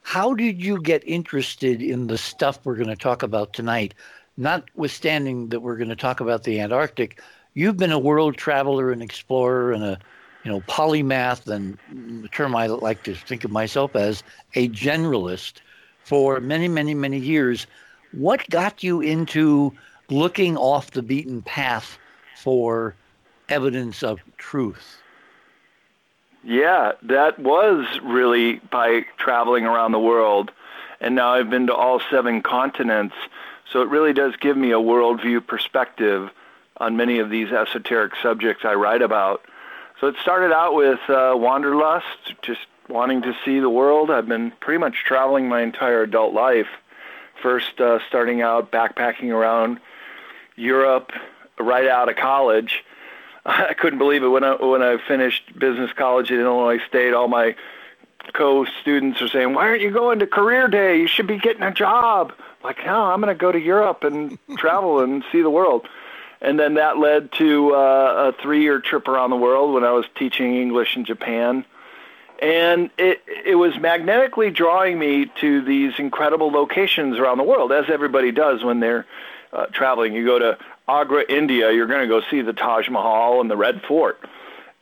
how 0.03 0.35
did 0.35 0.63
you 0.63 0.79
get 0.79 1.03
interested 1.07 1.81
in 1.81 2.07
the 2.07 2.17
stuff 2.17 2.59
we're 2.63 2.75
going 2.75 2.89
to 2.89 2.95
talk 2.95 3.23
about 3.23 3.53
tonight? 3.53 3.95
Notwithstanding 4.37 5.49
that 5.49 5.61
we're 5.61 5.77
going 5.77 5.89
to 5.89 5.95
talk 5.95 6.19
about 6.19 6.43
the 6.43 6.59
Antarctic, 6.59 7.21
you've 7.55 7.77
been 7.77 7.91
a 7.91 7.97
world 7.97 8.37
traveler 8.37 8.91
and 8.91 9.01
explorer 9.01 9.71
and 9.71 9.83
a 9.83 9.97
you 10.45 10.51
know 10.51 10.61
polymath 10.61 11.47
and 11.47 11.77
the 12.23 12.29
term 12.29 12.55
I 12.55 12.67
like 12.67 13.03
to 13.03 13.15
think 13.15 13.43
of 13.43 13.51
myself 13.51 13.95
as 13.95 14.23
a 14.53 14.69
generalist 14.69 15.55
for 16.03 16.39
many 16.39 16.67
many 16.67 16.93
many 16.93 17.17
years. 17.17 17.67
What 18.11 18.49
got 18.49 18.83
you 18.83 19.01
into 19.01 19.73
looking 20.09 20.55
off 20.55 20.91
the 20.91 21.01
beaten 21.01 21.41
path 21.41 21.97
for 22.37 22.95
evidence 23.49 24.03
of 24.03 24.19
truth? 24.37 24.99
Yeah, 26.43 26.93
that 27.01 27.39
was 27.39 27.87
really 28.03 28.57
by 28.71 29.05
traveling 29.17 29.65
around 29.65 29.91
the 29.91 29.99
world. 29.99 30.51
And 31.01 31.15
now 31.15 31.29
I've 31.33 31.49
been 31.49 31.67
to 31.67 31.73
all 31.73 31.99
seven 32.11 32.41
continents. 32.41 33.15
So 33.71 33.81
it 33.81 33.89
really 33.89 34.13
does 34.13 34.35
give 34.35 34.55
me 34.55 34.71
a 34.71 34.79
worldview 34.79 35.45
perspective 35.45 36.29
on 36.77 36.97
many 36.97 37.19
of 37.19 37.31
these 37.31 37.51
esoteric 37.51 38.13
subjects 38.21 38.63
I 38.63 38.75
write 38.75 39.01
about. 39.01 39.43
So 39.99 40.07
it 40.07 40.15
started 40.21 40.53
out 40.53 40.75
with 40.75 40.99
uh, 41.09 41.33
wanderlust, 41.35 42.35
just 42.41 42.61
wanting 42.89 43.21
to 43.23 43.33
see 43.45 43.59
the 43.59 43.69
world. 43.69 44.11
I've 44.11 44.27
been 44.27 44.51
pretty 44.59 44.77
much 44.77 45.03
traveling 45.05 45.47
my 45.47 45.61
entire 45.61 46.03
adult 46.03 46.33
life. 46.33 46.67
First, 47.41 47.79
uh, 47.79 47.99
starting 48.07 48.41
out 48.41 48.71
backpacking 48.71 49.29
around 49.29 49.79
Europe 50.55 51.11
right 51.59 51.87
out 51.87 52.09
of 52.09 52.17
college. 52.17 52.83
I 53.45 53.73
couldn't 53.73 53.99
believe 53.99 54.23
it 54.23 54.27
when 54.27 54.43
I 54.43 54.55
when 54.55 54.81
I 54.81 54.97
finished 55.07 55.57
business 55.57 55.91
college 55.93 56.31
at 56.31 56.39
Illinois 56.39 56.83
State. 56.87 57.13
All 57.13 57.27
my 57.27 57.55
co-students 58.33 59.21
are 59.21 59.27
saying, 59.27 59.53
"Why 59.53 59.67
aren't 59.67 59.81
you 59.81 59.91
going 59.91 60.19
to 60.19 60.27
career 60.27 60.67
day? 60.67 60.97
You 60.99 61.07
should 61.07 61.27
be 61.27 61.37
getting 61.37 61.63
a 61.63 61.71
job." 61.71 62.33
Like, 62.63 62.83
no, 62.85 63.03
I'm 63.03 63.21
going 63.21 63.33
to 63.33 63.39
go 63.39 63.51
to 63.51 63.59
Europe 63.59 64.03
and 64.03 64.39
travel 64.57 64.99
and 64.99 65.23
see 65.31 65.43
the 65.43 65.51
world. 65.51 65.87
And 66.45 66.59
then 66.59 66.75
that 66.75 66.99
led 66.99 67.31
to 67.33 67.73
uh, 67.73 68.31
a 68.31 68.41
three-year 68.43 68.79
trip 68.79 69.07
around 69.07 69.31
the 69.31 69.35
world 69.35 69.73
when 69.73 69.83
I 69.83 69.93
was 69.93 70.05
teaching 70.13 70.55
English 70.55 70.95
in 70.95 71.03
Japan. 71.03 71.65
And 72.39 72.91
it 72.99 73.23
it 73.45 73.55
was 73.55 73.79
magnetically 73.79 74.51
drawing 74.51 74.99
me 74.99 75.25
to 75.41 75.61
these 75.61 75.93
incredible 75.97 76.51
locations 76.51 77.17
around 77.17 77.39
the 77.39 77.43
world, 77.43 77.71
as 77.71 77.85
everybody 77.89 78.31
does 78.31 78.63
when 78.63 78.79
they're 78.79 79.07
uh, 79.53 79.65
traveling. 79.67 80.13
You 80.13 80.23
go 80.23 80.37
to 80.37 80.57
Agra, 80.87 81.23
India, 81.27 81.71
you're 81.71 81.87
going 81.87 82.01
to 82.01 82.07
go 82.07 82.21
see 82.29 82.41
the 82.41 82.53
Taj 82.53 82.89
Mahal 82.89 83.41
and 83.41 83.49
the 83.49 83.57
Red 83.57 83.81
Fort. 83.87 84.19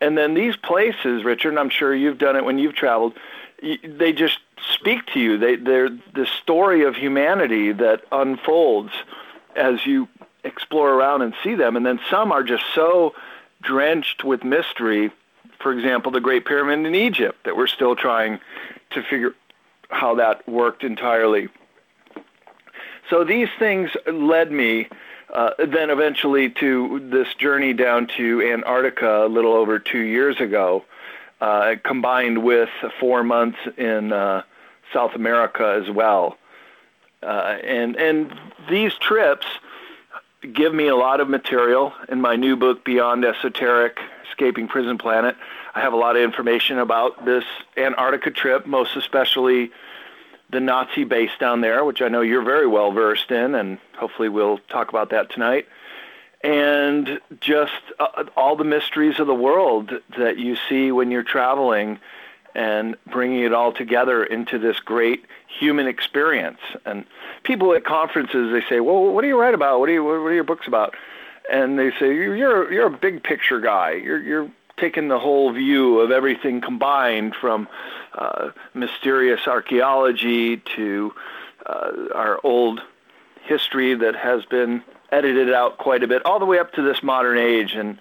And 0.02 0.18
then 0.18 0.34
these 0.34 0.58
places, 0.58 1.24
Richard, 1.24 1.58
I'm 1.58 1.70
sure 1.70 1.96
you've 1.96 2.18
done 2.18 2.36
it 2.36 2.44
when 2.44 2.58
you've 2.58 2.76
traveled, 2.76 3.14
they 3.62 4.12
just 4.12 4.40
speak 4.74 5.06
to 5.14 5.20
you. 5.20 5.38
They, 5.38 5.56
they're 5.56 5.92
the 6.14 6.26
story 6.42 6.84
of 6.84 6.96
humanity 6.98 7.72
that 7.72 8.02
unfolds 8.12 8.92
as 9.56 9.86
you 9.86 10.10
explore 10.44 10.94
around 10.94 11.22
and 11.22 11.34
see 11.44 11.56
them. 11.56 11.76
And 11.76 11.86
then 11.86 12.00
some 12.10 12.32
are 12.32 12.44
just 12.44 12.64
so 12.74 13.14
drenched 13.62 14.24
with 14.24 14.44
mystery. 14.44 15.12
For 15.60 15.72
example, 15.72 16.12
the 16.12 16.20
Great 16.20 16.46
Pyramid 16.46 16.86
in 16.86 16.96
Egypt 16.96 17.44
that 17.46 17.56
we're 17.56 17.68
still 17.68 17.96
trying 17.96 18.40
to 18.92 19.02
figure 19.04 19.36
how 19.90 20.16
that 20.16 20.48
worked 20.48 20.84
entirely. 20.84 21.50
So 23.10 23.24
these 23.24 23.50
things 23.60 23.92
led 24.06 24.52
me 24.52 24.88
uh, 25.34 25.52
then 25.58 25.90
eventually 25.90 26.50
to 26.50 27.00
this 27.12 27.34
journey 27.36 27.74
down 27.74 28.08
to 28.18 28.42
Antarctica 28.42 29.26
a 29.26 29.28
little 29.28 29.54
over 29.54 29.80
two 29.80 30.00
years 30.00 30.40
ago, 30.40 30.86
uh, 31.42 31.76
combined 31.84 32.44
with 32.44 32.70
four 33.00 33.24
months 33.24 33.58
in 33.78 34.14
uh, 34.14 34.44
South 34.94 35.16
America 35.16 35.82
as 35.82 35.90
well. 35.90 36.38
Uh, 37.24 37.58
and 37.64 37.96
and 37.96 38.34
these 38.70 38.94
trips 38.96 39.48
give 40.52 40.74
me 40.74 40.88
a 40.88 40.96
lot 40.96 41.20
of 41.20 41.30
material 41.30 41.94
in 42.10 42.22
my 42.22 42.36
new 42.36 42.56
book, 42.56 42.84
Beyond 42.84 43.24
Esoteric: 43.26 44.00
Escaping 44.30 44.68
Prison 44.68 44.98
Planet. 44.98 45.36
I 45.76 45.80
have 45.80 45.94
a 45.94 45.98
lot 45.98 46.16
of 46.16 46.22
information 46.22 46.80
about 46.80 47.26
this 47.26 47.46
Antarctica 47.78 48.32
trip, 48.32 48.66
most 48.66 48.96
especially 48.96 49.72
the 50.50 50.60
Nazi 50.60 51.04
base 51.04 51.32
down 51.40 51.62
there, 51.62 51.84
which 51.84 52.02
I 52.02 52.10
know 52.10 52.22
you're 52.22 52.44
very 52.44 52.68
well 52.68 52.92
versed 52.92 53.32
in, 53.32 53.56
and 53.56 53.80
hopefully 53.98 54.30
we'll 54.30 54.60
talk 54.70 54.90
about 54.90 55.10
that 55.10 55.32
tonight. 55.32 55.68
And 56.44 57.20
just 57.40 57.72
uh, 58.00 58.26
all 58.36 58.56
the 58.56 58.66
mysteries 58.66 59.20
of 59.20 59.28
the 59.28 59.34
world 59.34 59.92
that 60.18 60.38
you 60.38 60.58
see 60.70 60.92
when 60.92 61.10
you're 61.10 61.24
traveling 61.24 62.00
and 62.54 62.96
bringing 63.08 63.40
it 63.40 63.54
all 63.54 63.72
together 63.72 64.24
into 64.24 64.60
this 64.60 64.80
great 64.80 65.26
human 65.48 65.88
experience. 65.88 66.60
And 66.86 67.06
people 67.44 67.74
at 67.74 67.84
conferences, 67.84 68.52
they 68.52 68.62
say, 68.68 68.80
well, 68.80 69.12
what 69.14 69.22
do 69.22 69.28
you 69.28 69.40
write 69.40 69.54
about? 69.54 69.80
What, 69.80 69.90
you, 69.90 70.04
what 70.04 70.14
are 70.14 70.34
your 70.34 70.44
books 70.44 70.68
about? 70.68 70.96
And 71.52 71.78
they 71.78 71.92
say, 71.92 72.14
you're, 72.14 72.72
you're 72.72 72.88
a 72.88 72.98
big 72.98 73.24
picture 73.24 73.60
guy. 73.60 73.92
You're, 73.92 74.22
you're 74.22 74.52
taken 74.78 75.08
the 75.08 75.20
whole 75.20 75.52
view 75.52 76.00
of 76.00 76.12
everything 76.12 76.62
combined 76.62 77.36
from 77.36 77.68
uh, 78.14 78.52
mysterious 78.74 79.48
archaeology 79.48 80.58
to 80.76 81.14
uh, 81.66 81.92
our 82.14 82.40
old 82.44 82.82
history 83.44 83.94
that 83.94 84.16
has 84.16 84.46
been 84.46 84.82
edited 85.12 85.54
out 85.54 85.78
quite 85.78 86.04
a 86.04 86.08
bit, 86.08 86.26
all 86.26 86.40
the 86.40 86.46
way 86.46 86.60
up 86.60 86.74
to 86.74 86.82
this 86.82 87.04
modern 87.04 87.38
age 87.38 87.74
and 87.74 88.00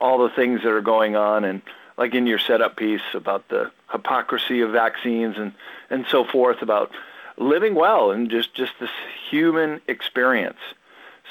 all 0.00 0.18
the 0.18 0.30
things 0.30 0.62
that 0.62 0.70
are 0.70 0.80
going 0.80 1.14
on, 1.14 1.44
and 1.44 1.62
like 1.96 2.14
in 2.14 2.26
your 2.26 2.38
setup 2.38 2.76
piece 2.76 3.02
about 3.12 3.48
the 3.48 3.70
hypocrisy 3.92 4.60
of 4.60 4.70
vaccines 4.70 5.36
and 5.38 5.52
and 5.90 6.06
so 6.10 6.24
forth 6.24 6.62
about 6.62 6.90
living 7.36 7.74
well 7.74 8.10
and 8.10 8.30
just 8.30 8.54
just 8.54 8.72
this 8.80 8.90
human 9.30 9.80
experience. 9.88 10.58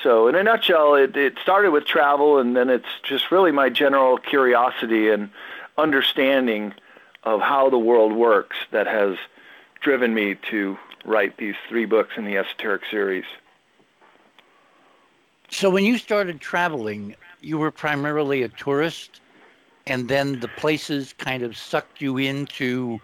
So, 0.02 0.28
in 0.28 0.36
a 0.36 0.44
nutshell, 0.44 0.96
it, 0.96 1.16
it 1.16 1.38
started 1.42 1.72
with 1.72 1.86
travel, 1.86 2.40
and 2.40 2.56
then 2.58 2.70
it's 2.70 2.88
just 3.04 3.32
really 3.32 3.52
my 3.52 3.70
general 3.70 4.18
curiosity 4.18 5.10
and 5.10 5.30
understanding 5.78 6.74
of 7.24 7.42
how 7.42 7.70
the 7.70 7.78
world 7.78 8.12
works 8.12 8.58
that 8.72 8.88
has 8.88 9.18
driven 9.82 10.14
me 10.14 10.36
to 10.50 10.78
write 11.06 11.38
these 11.38 11.56
three 11.70 11.86
books 11.86 12.14
in 12.18 12.26
the 12.26 12.38
esoteric 12.38 12.82
series. 12.90 13.26
So, 15.50 15.70
when 15.70 15.86
you 15.86 15.98
started 15.98 16.42
traveling, 16.42 17.16
you 17.40 17.58
were 17.58 17.72
primarily 17.72 18.44
a 18.44 18.50
tourist, 18.50 19.22
and 19.86 20.10
then 20.10 20.40
the 20.40 20.48
places 20.48 21.14
kind 21.14 21.44
of 21.44 21.56
sucked 21.56 22.02
you 22.02 22.18
into 22.18 23.00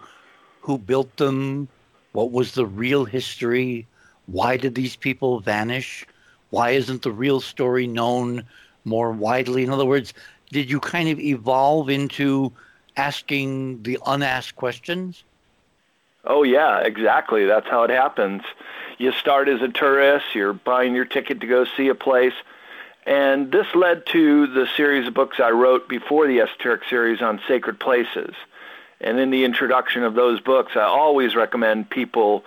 who 0.60 0.76
built 0.76 1.16
them, 1.16 1.68
what 2.12 2.32
was 2.32 2.52
the 2.52 2.66
real 2.66 3.04
history, 3.04 3.86
why 4.26 4.56
did 4.56 4.74
these 4.74 4.96
people 4.96 5.40
vanish? 5.40 6.06
Why 6.50 6.70
isn't 6.70 7.02
the 7.02 7.12
real 7.12 7.40
story 7.40 7.86
known 7.86 8.44
more 8.84 9.12
widely? 9.12 9.62
In 9.62 9.70
other 9.70 9.84
words, 9.86 10.12
did 10.50 10.70
you 10.70 10.80
kind 10.80 11.08
of 11.08 11.18
evolve 11.20 11.88
into 11.88 12.52
asking 12.96 13.82
the 13.82 13.98
unasked 14.06 14.56
questions? 14.56 15.22
Oh, 16.24 16.42
yeah, 16.42 16.80
exactly. 16.80 17.46
That's 17.46 17.68
how 17.68 17.84
it 17.84 17.90
happens. 17.90 18.42
You 18.98 19.12
start 19.12 19.48
as 19.48 19.62
a 19.62 19.68
tourist, 19.68 20.26
you're 20.34 20.52
buying 20.52 20.94
your 20.94 21.06
ticket 21.06 21.40
to 21.40 21.46
go 21.46 21.64
see 21.64 21.88
a 21.88 21.94
place. 21.94 22.34
And 23.06 23.50
this 23.50 23.74
led 23.74 24.04
to 24.06 24.46
the 24.46 24.68
series 24.76 25.06
of 25.08 25.14
books 25.14 25.40
I 25.40 25.50
wrote 25.50 25.88
before 25.88 26.26
the 26.26 26.40
esoteric 26.40 26.82
series 26.90 27.22
on 27.22 27.40
sacred 27.48 27.80
places. 27.80 28.34
And 29.00 29.18
in 29.18 29.30
the 29.30 29.44
introduction 29.44 30.02
of 30.02 30.14
those 30.14 30.40
books, 30.40 30.72
I 30.76 30.82
always 30.82 31.34
recommend 31.34 31.90
people 31.90 32.44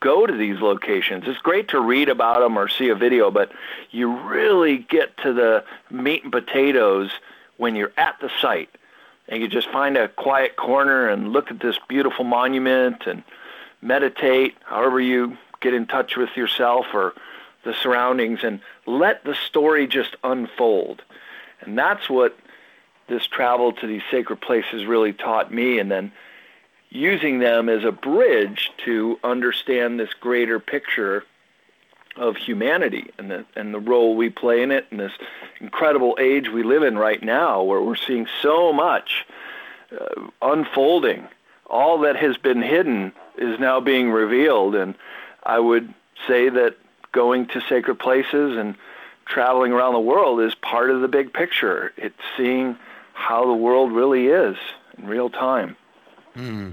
go 0.00 0.26
to 0.26 0.32
these 0.32 0.60
locations. 0.60 1.24
It's 1.26 1.40
great 1.40 1.68
to 1.68 1.80
read 1.80 2.08
about 2.08 2.40
them 2.40 2.56
or 2.56 2.68
see 2.68 2.88
a 2.88 2.94
video, 2.94 3.30
but 3.30 3.50
you 3.90 4.16
really 4.16 4.78
get 4.78 5.16
to 5.18 5.32
the 5.32 5.64
meat 5.90 6.22
and 6.22 6.32
potatoes 6.32 7.10
when 7.56 7.74
you're 7.74 7.92
at 7.96 8.20
the 8.20 8.30
site 8.40 8.70
and 9.28 9.42
you 9.42 9.48
just 9.48 9.68
find 9.70 9.96
a 9.96 10.08
quiet 10.08 10.56
corner 10.56 11.08
and 11.08 11.32
look 11.32 11.50
at 11.50 11.60
this 11.60 11.78
beautiful 11.88 12.24
monument 12.24 13.06
and 13.06 13.22
meditate, 13.82 14.56
however 14.64 15.00
you 15.00 15.36
get 15.60 15.74
in 15.74 15.86
touch 15.86 16.16
with 16.16 16.36
yourself 16.36 16.86
or 16.94 17.12
the 17.64 17.74
surroundings 17.74 18.40
and 18.42 18.60
let 18.86 19.24
the 19.24 19.34
story 19.34 19.86
just 19.86 20.16
unfold. 20.24 21.02
And 21.60 21.76
that's 21.76 22.08
what 22.08 22.36
this 23.08 23.26
travel 23.26 23.72
to 23.72 23.86
these 23.86 24.02
sacred 24.10 24.40
places 24.40 24.86
really 24.86 25.12
taught 25.12 25.52
me 25.52 25.78
and 25.78 25.90
then 25.90 26.12
using 26.90 27.38
them 27.38 27.68
as 27.68 27.84
a 27.84 27.92
bridge 27.92 28.70
to 28.84 29.18
understand 29.22 29.98
this 29.98 30.12
greater 30.14 30.58
picture 30.58 31.24
of 32.16 32.36
humanity 32.36 33.10
and 33.18 33.30
the, 33.30 33.44
and 33.54 33.72
the 33.72 33.78
role 33.78 34.16
we 34.16 34.28
play 34.28 34.62
in 34.62 34.70
it 34.70 34.86
in 34.90 34.98
this 34.98 35.12
incredible 35.60 36.16
age 36.20 36.48
we 36.48 36.62
live 36.62 36.82
in 36.82 36.98
right 36.98 37.22
now 37.22 37.62
where 37.62 37.80
we're 37.80 37.94
seeing 37.94 38.26
so 38.42 38.72
much 38.72 39.26
uh, 39.92 40.28
unfolding. 40.42 41.26
All 41.66 42.00
that 42.00 42.16
has 42.16 42.36
been 42.36 42.62
hidden 42.62 43.12
is 43.36 43.60
now 43.60 43.80
being 43.80 44.10
revealed. 44.10 44.74
And 44.74 44.94
I 45.44 45.58
would 45.58 45.92
say 46.26 46.48
that 46.48 46.76
going 47.12 47.46
to 47.46 47.60
sacred 47.68 47.98
places 47.98 48.56
and 48.56 48.74
traveling 49.26 49.72
around 49.72 49.92
the 49.92 50.00
world 50.00 50.40
is 50.40 50.54
part 50.54 50.90
of 50.90 51.00
the 51.00 51.08
big 51.08 51.32
picture. 51.32 51.92
It's 51.96 52.16
seeing 52.36 52.76
how 53.18 53.44
the 53.44 53.52
world 53.52 53.92
really 53.92 54.28
is 54.28 54.56
in 54.96 55.06
real 55.06 55.28
time. 55.28 55.76
Hmm. 56.34 56.70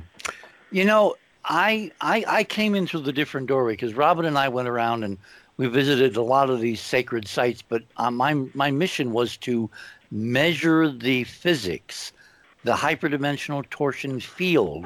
You 0.72 0.86
know, 0.86 1.16
I, 1.44 1.92
I 2.02 2.24
I 2.28 2.44
came 2.44 2.76
in 2.76 2.86
through 2.86 3.02
the 3.02 3.12
different 3.12 3.48
doorway 3.48 3.74
because 3.74 3.96
Robin 3.96 4.26
and 4.26 4.38
I 4.38 4.48
went 4.48 4.68
around 4.68 5.04
and 5.04 5.18
we 5.58 5.68
visited 5.68 6.16
a 6.16 6.22
lot 6.22 6.50
of 6.50 6.60
these 6.60 6.80
sacred 6.80 7.28
sites. 7.28 7.62
But 7.62 7.84
uh, 7.98 8.12
my 8.12 8.34
my 8.54 8.72
mission 8.72 9.12
was 9.12 9.38
to 9.38 9.70
measure 10.12 10.90
the 10.92 11.24
physics, 11.24 12.14
the 12.64 12.74
hyperdimensional 12.74 13.68
torsion 13.70 14.20
field, 14.20 14.86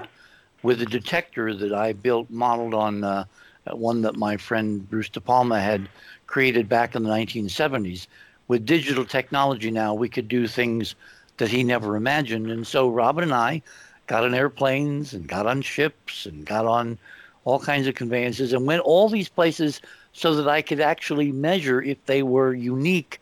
with 0.64 0.82
a 0.82 0.86
detector 0.86 1.54
that 1.54 1.74
I 1.74 1.92
built 1.94 2.30
modeled 2.30 2.74
on 2.74 3.04
uh, 3.04 3.26
one 3.70 4.02
that 4.04 4.16
my 4.16 4.38
friend 4.38 4.90
Bruce 4.90 5.10
De 5.10 5.20
Palma 5.20 5.60
had 5.60 5.90
created 6.26 6.70
back 6.70 6.96
in 6.96 7.04
the 7.04 7.10
1970s. 7.10 8.08
With 8.48 8.66
digital 8.66 9.06
technology 9.06 9.70
now, 9.70 9.94
we 9.94 10.10
could 10.10 10.28
do 10.28 10.48
things 10.48 10.96
that 11.40 11.50
he 11.50 11.64
never 11.64 11.96
imagined. 11.96 12.52
And 12.52 12.66
so 12.66 12.90
Robin 12.90 13.24
and 13.24 13.34
I 13.34 13.62
got 14.08 14.24
on 14.24 14.36
airplanes 14.36 15.14
and 15.14 15.28
got 15.28 15.48
on 15.48 15.62
ships 15.62 16.26
and 16.26 16.46
got 16.46 16.66
on 16.66 16.98
all 17.46 17.60
kinds 17.60 17.88
of 17.88 17.96
conveyances 17.96 18.54
and 18.54 18.66
went 18.66 18.84
all 18.84 19.10
these 19.10 19.30
places 19.30 19.82
so 20.14 20.36
that 20.36 20.48
I 20.48 20.62
could 20.62 20.80
actually 20.80 21.32
measure 21.32 21.82
if 21.82 22.06
they 22.06 22.24
were 22.24 22.54
unique. 22.54 23.20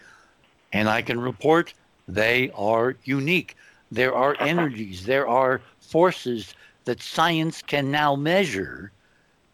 And 0.74 0.90
I 0.90 1.02
can 1.02 1.20
report 1.20 1.74
they 2.08 2.52
are 2.56 2.96
unique. 3.04 3.56
There 3.92 4.14
are 4.14 4.36
energies, 4.40 5.06
there 5.06 5.28
are 5.28 5.62
forces 5.80 6.54
that 6.86 7.02
science 7.02 7.62
can 7.62 7.92
now 7.92 8.16
measure 8.16 8.92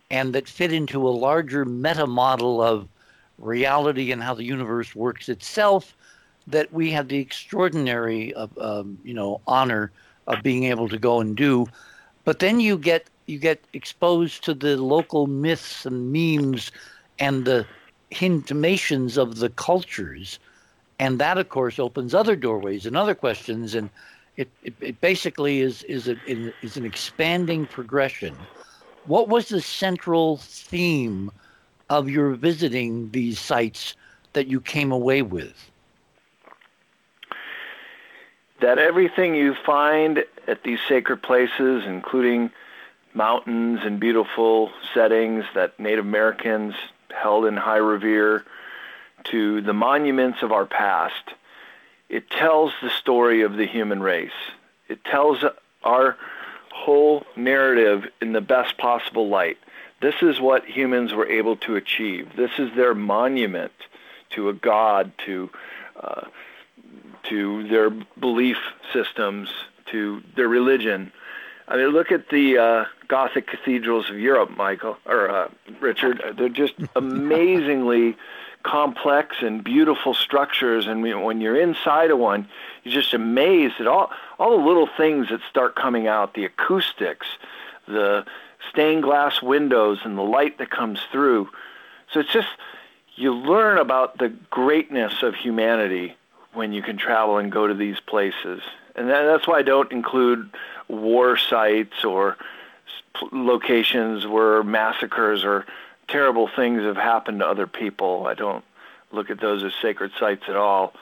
and 0.10 0.34
that 0.34 0.48
fit 0.48 0.72
into 0.72 1.08
a 1.08 1.10
larger 1.10 1.66
meta 1.66 2.08
model 2.08 2.62
of 2.62 2.88
reality 3.40 4.12
and 4.12 4.22
how 4.22 4.34
the 4.36 4.44
universe 4.44 4.96
works 4.96 5.28
itself 5.28 5.96
that 6.48 6.72
we 6.74 6.92
have 6.92 7.08
the 7.08 7.20
extraordinary 7.20 8.34
uh, 8.34 8.48
um, 8.60 8.98
you 9.04 9.14
know 9.14 9.42
honor 9.48 9.92
of 10.28 10.42
being 10.44 10.66
able 10.66 10.90
to 10.90 10.98
go 10.98 11.20
and 11.20 11.36
do. 11.36 11.68
But 12.24 12.40
then 12.40 12.60
you 12.60 12.78
get 12.78 13.08
you 13.26 13.40
get 13.40 13.60
exposed 13.74 14.44
to 14.46 14.54
the 14.54 14.78
local 14.78 15.28
myths 15.28 15.86
and 15.86 16.12
memes 16.12 16.72
and 17.20 17.46
the 17.46 17.66
intimations 18.22 19.18
of 19.18 19.38
the 19.38 19.50
cultures, 19.50 20.40
and 21.00 21.20
that 21.20 21.38
of 21.38 21.50
course 21.50 21.80
opens 21.80 22.14
other 22.14 22.36
doorways 22.36 22.86
and 22.86 22.96
other 22.96 23.16
questions, 23.16 23.76
and 23.76 23.90
it, 24.38 24.50
it, 24.64 24.74
it 24.82 25.02
basically 25.02 25.62
is 25.62 25.84
is 25.84 26.08
a, 26.08 26.18
is 26.62 26.78
an 26.78 26.86
expanding 26.86 27.66
progression. 27.66 28.36
What 29.06 29.28
was 29.28 29.50
the 29.50 29.62
central 29.62 30.38
theme 30.38 31.30
of 31.90 32.10
your 32.10 32.32
visiting 32.32 33.12
these 33.12 33.38
sites 33.38 33.96
that 34.32 34.48
you 34.48 34.62
came 34.62 34.92
away 34.92 35.22
with? 35.22 35.72
That 38.64 38.80
everything 38.80 39.36
you 39.36 39.54
find 39.66 40.24
at 40.48 40.64
these 40.64 40.80
sacred 40.88 41.22
places, 41.22 41.84
including 41.86 42.50
mountains 43.14 43.82
and 43.84 44.00
beautiful 44.00 44.72
settings 44.94 45.44
that 45.54 45.78
Native 45.78 46.06
Americans 46.06 46.74
held 47.14 47.46
in 47.46 47.58
high 47.58 47.76
revere, 47.76 48.46
to 49.26 49.60
the 49.60 49.74
monuments 49.74 50.42
of 50.42 50.54
our 50.54 50.66
past, 50.66 51.34
it 52.08 52.30
tells 52.30 52.72
the 52.82 52.90
story 52.90 53.42
of 53.42 53.58
the 53.58 53.66
human 53.66 54.02
race. 54.02 54.32
It 54.88 55.04
tells 55.04 55.44
our 55.84 56.18
whole 56.74 57.26
narrative 57.36 58.06
in 58.22 58.32
the 58.32 58.42
best 58.42 58.78
possible 58.78 59.28
light. 59.28 59.58
This 60.02 60.16
is 60.22 60.40
what 60.40 60.66
humans 60.66 61.14
were 61.14 61.28
able 61.28 61.58
to 61.58 61.76
achieve. 61.76 62.30
This 62.38 62.52
is 62.58 62.74
their 62.78 62.96
monument 62.96 63.74
to 64.30 64.48
a 64.48 64.54
god, 64.54 65.12
to 65.26 65.50
uh, 66.02 66.28
to 67.30 67.68
their 67.68 67.90
belief 68.20 68.58
systems, 68.92 69.50
to 69.88 70.22
their 70.36 70.48
religion. 70.48 71.12
I 71.68 71.78
mean, 71.78 71.88
look 71.90 72.12
at 72.12 72.30
the 72.30 72.58
uh, 72.58 72.86
Gothic 73.08 73.48
cathedrals 73.48 74.10
of 74.10 74.20
Europe, 74.20 74.52
Michael 74.52 74.98
or 75.06 75.30
uh, 75.30 75.50
Richard. 75.80 76.22
They're 76.38 76.50
just 76.50 76.74
amazingly 76.96 78.18
complex 78.64 79.38
and 79.42 79.64
beautiful 79.64 80.14
structures. 80.14 80.88
And 80.88 81.04
when 81.04 81.42
you're 81.42 81.60
inside 81.60 82.12
of 82.12 82.20
one, 82.20 82.48
you're 82.84 82.94
just 82.94 83.14
amazed 83.14 83.76
at 83.80 83.88
all 83.88 84.12
all 84.40 84.58
the 84.58 84.66
little 84.66 84.90
things 84.98 85.30
that 85.30 85.40
start 85.50 85.76
coming 85.76 86.08
out: 86.08 86.34
the 86.34 86.46
acoustics, 86.46 87.28
the 87.88 88.26
stained 88.70 89.04
glass 89.04 89.42
windows, 89.42 90.00
and 90.04 90.18
the 90.18 90.24
light 90.24 90.58
that 90.58 90.70
comes 90.70 91.00
through. 91.12 91.50
So 92.12 92.20
it's 92.20 92.32
just 92.32 92.50
you 93.16 93.34
learn 93.34 93.78
about 93.78 94.18
the 94.18 94.30
greatness 94.50 95.24
of 95.24 95.36
humanity 95.36 96.16
when 96.54 96.74
you 96.74 96.82
can 96.82 96.98
travel 96.98 97.38
and 97.38 97.52
go 97.52 97.68
to 97.68 97.74
these 97.74 98.00
places. 98.00 98.62
And 98.96 99.10
that's 99.10 99.48
why 99.48 99.60
I 99.60 99.64
don't 99.64 99.92
include 99.92 100.50
war 100.88 101.38
sites 101.38 102.04
or 102.04 102.38
locations 103.32 104.28
where 104.28 104.64
massacres 104.64 105.44
or 105.44 105.66
terrible 106.08 106.48
things 106.48 106.84
have 106.84 106.98
happened 106.98 107.40
to 107.40 107.48
other 107.48 107.68
people. 107.68 108.28
I 108.28 108.34
don't 108.34 108.64
look 109.12 109.30
at 109.30 109.40
those 109.40 109.64
as 109.64 109.74
sacred 109.82 110.12
sites 110.20 110.44
at 110.48 110.56
all. 110.56 110.94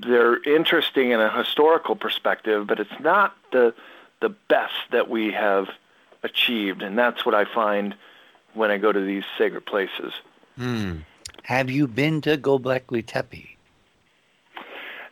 They're 0.00 0.42
interesting 0.42 1.10
in 1.10 1.20
a 1.20 1.30
historical 1.36 1.96
perspective, 1.96 2.66
but 2.66 2.80
it's 2.80 3.00
not 3.00 3.36
the 3.52 3.74
the 4.20 4.30
best 4.48 4.74
that 4.90 5.10
we 5.10 5.32
have 5.32 5.68
achieved, 6.22 6.82
and 6.82 6.96
that's 6.96 7.26
what 7.26 7.34
I 7.34 7.44
find 7.44 7.94
when 8.54 8.70
I 8.70 8.78
go 8.78 8.90
to 8.90 9.00
these 9.00 9.24
sacred 9.36 9.66
places. 9.66 10.14
Hmm. 10.56 11.00
Have 11.42 11.70
you 11.70 11.86
been 11.86 12.22
to 12.22 12.38
Gobekli 12.38 13.04
Tepe? 13.04 13.53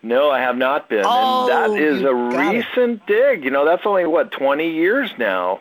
No, 0.03 0.31
I 0.31 0.41
have 0.41 0.57
not 0.57 0.89
been. 0.89 1.05
Oh, 1.07 1.43
and 1.43 1.77
that 1.77 1.81
is 1.81 2.03
a 2.03 2.15
recent 2.15 3.03
it. 3.03 3.07
dig. 3.07 3.45
You 3.45 3.51
know, 3.51 3.65
that's 3.65 3.87
only 3.87 4.05
what, 4.05 4.33
20 4.33 4.71
years 4.71 5.13
now 5.19 5.61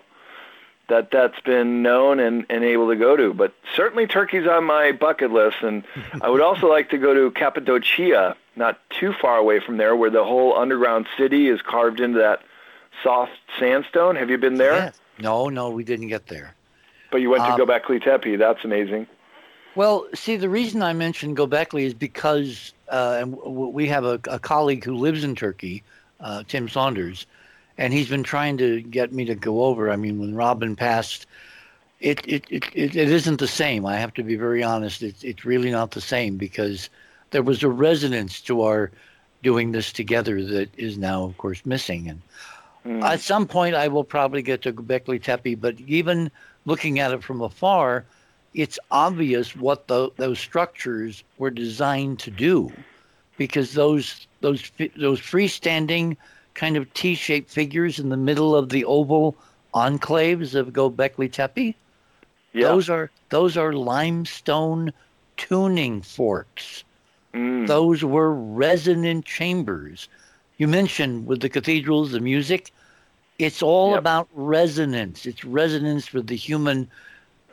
that 0.92 1.10
that's 1.10 1.40
been 1.42 1.82
known 1.82 2.20
and, 2.20 2.46
and 2.50 2.64
able 2.64 2.90
to 2.90 2.96
go 2.96 3.16
to. 3.16 3.34
But 3.34 3.54
certainly 3.76 4.08
Turkey's 4.08 4.48
on 4.48 4.66
my 4.66 4.92
bucket 4.92 5.32
list. 5.32 5.58
And 5.62 5.84
I 6.22 6.30
would 6.30 6.42
also 6.42 6.70
like 6.70 6.90
to 6.90 6.98
go 6.98 7.14
to 7.14 7.32
Cappadocia, 7.32 8.36
not 8.56 8.78
too 8.90 9.14
far 9.14 9.38
away 9.38 9.60
from 9.60 9.78
there, 9.78 9.96
where 9.96 10.10
the 10.10 10.26
whole 10.26 10.58
underground 10.58 11.08
city 11.18 11.48
is 11.48 11.62
carved 11.62 12.00
into 12.00 12.20
that 12.20 12.42
soft 13.04 13.32
sandstone. 13.58 14.18
Have 14.18 14.30
you 14.30 14.38
been 14.38 14.56
there? 14.56 14.74
Yeah. 14.74 14.92
No, 15.20 15.50
no, 15.50 15.70
we 15.70 15.84
didn't 15.84 16.08
get 16.08 16.28
there. 16.28 16.56
But 17.12 17.22
you 17.22 17.30
went 17.30 17.44
um, 17.44 17.58
to 17.58 17.66
Göbekli 17.66 18.04
Tepe. 18.04 18.38
That's 18.38 18.64
amazing. 18.66 19.08
Well, 19.76 20.08
see, 20.14 20.36
the 20.36 20.50
reason 20.50 20.84
I 20.84 20.94
mentioned 20.94 21.38
Göbekli 21.38 21.84
is 21.84 21.94
because 21.94 22.74
uh, 22.90 23.26
we 23.26 23.88
have 23.88 24.04
a, 24.04 24.20
a, 24.26 24.38
colleague 24.38 24.84
who 24.84 24.96
lives 24.96 25.24
in 25.24 25.34
Turkey, 25.34 25.84
uh, 26.20 26.44
Tim 26.48 26.68
Saunders, 26.68 27.26
and 27.78 27.94
he's 27.94 28.10
been 28.10 28.24
trying 28.24 28.58
to 28.58 28.82
get 28.82 29.14
me 29.14 29.24
to 29.26 29.36
go 29.36 29.64
over. 29.64 29.90
I 29.90 29.96
mean, 29.96 30.20
when 30.20 30.36
Robin 30.36 30.76
passed, 30.76 31.26
it 32.02 32.20
it, 32.28 32.46
it, 32.50 32.66
it, 32.74 32.96
it 32.96 33.10
isn't 33.10 33.40
the 33.40 33.48
same. 33.48 33.86
I 33.86 33.96
have 33.96 34.14
to 34.16 34.24
be 34.24 34.36
very 34.36 34.62
honest. 34.62 35.04
It's 35.04 35.24
it's 35.24 35.46
really 35.46 35.72
not 35.72 35.92
the 35.92 36.02
same 36.02 36.36
because 36.36 36.90
there 37.30 37.44
was 37.44 37.64
a 37.64 37.70
resonance 37.70 38.42
to 38.42 38.64
our 38.64 38.92
doing 39.42 39.72
this 39.72 39.92
together 39.92 40.44
that 40.44 40.70
is 40.78 40.98
now, 40.98 41.24
of 41.24 41.38
course, 41.38 41.66
missing. 41.66 42.10
And 42.10 42.22
mm. 42.86 43.04
at 43.04 43.22
some 43.22 43.48
point, 43.48 43.76
I 43.76 43.88
will 43.88 44.04
probably 44.04 44.42
get 44.42 44.62
to 44.64 44.74
Göbekli 44.74 45.24
Tepe, 45.24 45.60
but 45.60 45.80
even 45.82 46.30
looking 46.66 47.00
at 47.00 47.12
it 47.12 47.24
from 47.24 47.42
afar, 47.42 48.06
it's 48.54 48.80
obvious 48.90 49.56
what 49.56 49.88
the, 49.88 50.10
those 50.18 50.40
structures 50.40 51.24
were 51.38 51.50
designed 51.50 52.20
to 52.20 52.32
do, 52.32 52.72
because 53.38 53.74
those 53.74 54.28
those 54.42 54.72
those 54.98 55.20
freestanding 55.20 56.18
kind 56.54 56.76
of 56.76 56.94
T-shaped 56.94 57.50
figures 57.50 58.00
in 58.00 58.10
the 58.10 58.18
middle 58.18 58.56
of 58.56 58.70
the 58.70 58.84
oval 58.86 59.36
enclaves 59.74 60.54
of 60.54 60.74
Göbekli 60.74 61.32
Tepe, 61.32 61.76
yeah. 62.54 62.68
those 62.68 62.90
are 62.90 63.10
those 63.30 63.56
are 63.56 63.74
limestone 63.74 64.92
tuning 65.38 66.02
forks. 66.02 66.84
Mm. 67.34 67.68
Those 67.68 68.04
were 68.04 68.34
resonant 68.34 69.26
chambers. 69.26 70.10
You 70.58 70.68
mentioned 70.68 71.26
with 71.26 71.40
the 71.40 71.50
cathedrals, 71.50 72.12
the 72.12 72.20
music. 72.20 72.72
It's 73.40 73.64
all 73.64 73.92
yep. 73.92 74.00
about 74.00 74.28
resonance. 74.36 75.26
It's 75.26 75.46
resonance 75.46 76.14
with 76.14 76.28
the 76.28 76.36
human 76.36 76.90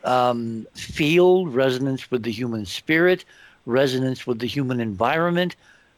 um, 0.03 0.65
field, 0.73 1.53
resonance 1.53 2.09
with 2.11 2.23
the 2.23 2.31
human 2.31 2.65
spirit, 2.65 3.25
resonance 3.65 4.25
with 4.25 4.39
the 4.39 4.47
human 4.47 4.79
environment. 4.79 5.55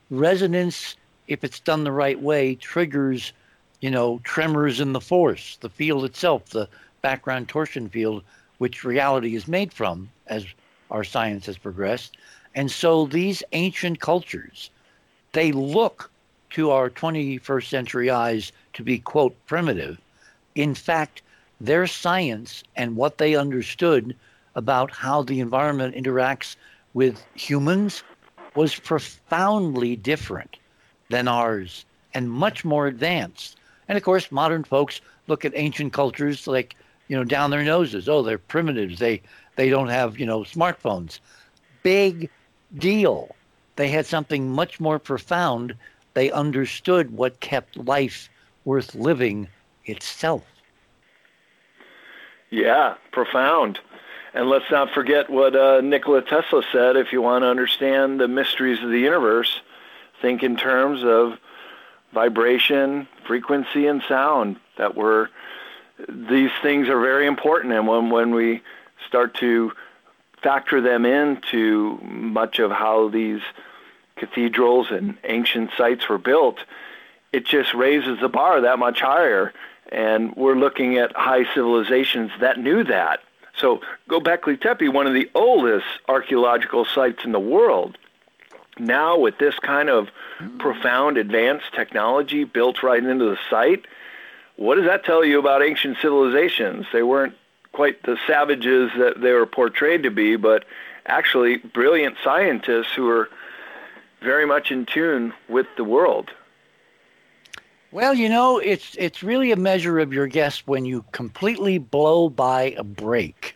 Resonance, 0.10 0.96
if 1.28 1.44
it's 1.44 1.60
done 1.60 1.84
the 1.84 1.92
right 1.92 2.22
way, 2.22 2.56
triggers, 2.56 3.34
you 3.80 3.90
know, 3.90 4.20
tremors 4.24 4.80
in 4.80 4.94
the 4.94 5.02
force, 5.02 5.58
the 5.62 5.70
field 5.70 6.06
itself, 6.06 6.46
the 6.50 6.68
background 7.02 7.48
torsion 7.48 7.90
field, 7.90 8.24
which 8.58 8.84
reality 8.84 9.36
is 9.36 9.48
made 9.48 9.74
from 9.74 10.10
as 10.28 10.46
our 10.92 11.04
science 11.04 11.46
has 11.46 11.58
progressed. 11.58 12.18
And 12.54 12.70
so 12.70 13.06
these 13.06 13.42
ancient 13.54 14.00
cultures, 14.00 14.70
they 15.32 15.52
look 15.52 16.12
to 16.52 16.70
our 16.72 16.90
21st 16.90 17.70
century 17.70 18.10
eyes 18.10 18.52
to 18.74 18.84
be, 18.84 19.00
quote, 19.00 19.36
primitive. 19.48 19.98
In 20.56 20.76
fact, 20.76 21.22
their 21.66 21.86
science 21.86 22.64
and 22.76 22.96
what 22.96 23.18
they 23.20 23.36
understood 23.36 24.16
about 24.56 24.92
how 24.92 25.22
the 25.22 25.40
environment 25.40 25.96
interacts 25.96 26.56
with 26.94 27.24
humans 27.36 28.04
was 28.56 28.76
profoundly 28.76 29.96
different 29.96 30.58
than 31.10 31.28
ours 31.28 31.86
and 32.14 32.32
much 32.32 32.66
more 32.66 32.88
advanced. 32.88 33.58
And 33.88 33.98
of 33.98 34.04
course, 34.04 34.32
modern 34.32 34.64
folks 34.64 35.02
look 35.28 35.46
at 35.46 35.54
ancient 35.56 35.94
cultures 35.94 36.48
like, 36.48 36.76
you 37.08 37.16
know, 37.16 37.24
down 37.24 37.52
their 37.52 37.64
noses. 37.64 38.10
Oh, 38.10 38.24
they're 38.24 38.38
primitives. 38.38 39.00
They 39.00 39.22
they 39.56 39.70
don't 39.70 39.90
have, 39.90 40.20
you 40.20 40.26
know, 40.26 40.40
smartphones. 40.42 41.20
Big 41.84 42.30
deal. 42.78 43.36
They 43.76 43.90
had 43.90 44.06
something 44.06 44.50
much 44.50 44.80
more 44.80 44.98
profound. 44.98 45.76
They 46.14 46.32
understood 46.32 47.12
what 47.12 47.40
kept 47.40 47.78
life 47.78 48.30
worth 48.66 48.96
living 48.96 49.48
itself. 49.86 50.44
Yeah, 52.52 52.96
profound. 53.12 53.80
And 54.34 54.50
let's 54.50 54.70
not 54.70 54.92
forget 54.92 55.30
what 55.30 55.56
uh, 55.56 55.82
Nikola 55.82 56.22
Tesla 56.22 56.62
said 56.72 56.96
if 56.96 57.12
you 57.12 57.22
want 57.22 57.44
to 57.44 57.48
understand 57.48 58.20
the 58.20 58.28
mysteries 58.28 58.84
of 58.84 58.90
the 58.90 59.00
universe, 59.00 59.62
think 60.22 60.44
in 60.44 60.58
terms 60.58 61.04
of 61.04 61.40
vibration, 62.14 63.08
frequency, 63.26 63.88
and 63.88 64.04
sound. 64.08 64.58
That 64.78 64.96
were 64.96 65.30
these 66.08 66.52
things 66.62 66.90
are 66.90 67.00
very 67.00 67.26
important. 67.26 67.74
And 67.74 67.88
when, 67.88 68.10
when 68.10 68.36
we 68.36 68.62
start 69.08 69.36
to 69.36 69.72
factor 70.42 70.82
them 70.82 71.06
into 71.06 72.00
much 72.02 72.60
of 72.60 72.72
how 72.72 73.10
these 73.10 73.42
cathedrals 74.16 74.92
and 74.92 75.18
ancient 75.24 75.72
sites 75.78 76.08
were 76.10 76.18
built, 76.18 76.60
it 77.32 77.46
just 77.46 77.74
raises 77.74 78.20
the 78.20 78.30
bar 78.30 78.62
that 78.62 78.80
much 78.80 79.02
higher. 79.02 79.54
And 79.92 80.34
we're 80.36 80.56
looking 80.56 80.98
at 80.98 81.16
high 81.16 81.46
civilizations 81.54 82.32
that 82.40 82.60
knew 82.60 82.84
that. 82.86 83.22
So 83.58 83.82
Göbekli 84.10 84.60
Tepe, 84.60 84.88
one 84.88 85.08
of 85.08 85.14
the 85.14 85.30
oldest 85.36 85.86
archaeological 86.08 86.86
sites 86.86 87.26
in 87.26 87.32
the 87.32 87.40
world, 87.40 87.98
now 88.80 89.18
with 89.18 89.38
this 89.38 89.60
kind 89.60 89.90
of 89.90 90.10
profound 90.58 91.18
advanced 91.18 91.74
technology 91.76 92.46
built 92.46 92.82
right 92.82 93.04
into 93.04 93.26
the 93.26 93.38
site, 93.50 93.86
what 94.56 94.76
does 94.76 94.86
that 94.86 95.04
tell 95.04 95.26
you 95.26 95.40
about 95.40 95.64
ancient 95.64 95.98
civilizations? 96.02 96.86
They 96.94 97.04
weren't 97.04 97.36
quite 97.72 98.04
the 98.04 98.18
savages 98.28 98.92
that 98.98 99.22
they 99.22 99.32
were 99.34 99.46
portrayed 99.46 100.04
to 100.04 100.12
be, 100.12 100.36
but 100.36 100.66
actually 101.06 101.58
brilliant 101.58 102.18
scientists 102.24 102.94
who 102.94 103.06
were 103.06 103.30
very 104.22 104.46
much 104.46 104.72
in 104.72 104.86
tune 104.86 105.34
with 105.50 105.68
the 105.78 105.84
world. 105.84 106.32
Well, 107.94 108.14
you 108.14 108.30
know, 108.30 108.58
it's 108.58 108.96
it's 108.98 109.22
really 109.22 109.52
a 109.52 109.58
measure 109.58 110.00
of 110.00 110.14
your 110.14 110.26
guess 110.26 110.60
when 110.66 110.86
you 110.86 111.04
completely 111.12 111.78
blow 111.78 112.30
by 112.30 112.74
a 112.78 112.86
break. 112.86 113.54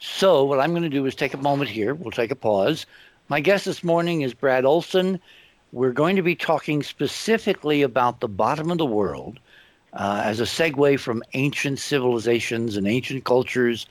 So, 0.00 0.42
what 0.42 0.58
I'm 0.58 0.70
going 0.72 0.82
to 0.82 0.88
do 0.88 1.06
is 1.06 1.14
take 1.14 1.34
a 1.34 1.38
moment 1.38 1.70
here. 1.70 1.94
We'll 1.94 2.10
take 2.10 2.32
a 2.32 2.36
pause. 2.36 2.84
My 3.28 3.38
guest 3.38 3.64
this 3.64 3.84
morning 3.84 4.22
is 4.22 4.34
Brad 4.34 4.64
Olsen. 4.64 5.20
We're 5.70 5.92
going 5.92 6.16
to 6.16 6.22
be 6.22 6.34
talking 6.34 6.82
specifically 6.82 7.82
about 7.82 8.18
the 8.18 8.26
bottom 8.26 8.72
of 8.72 8.78
the 8.78 8.84
world 8.84 9.38
uh, 9.92 10.20
as 10.24 10.40
a 10.40 10.44
segue 10.44 10.98
from 10.98 11.22
ancient 11.34 11.78
civilizations 11.78 12.76
and 12.76 12.88
ancient 12.88 13.22
cultures 13.22 13.86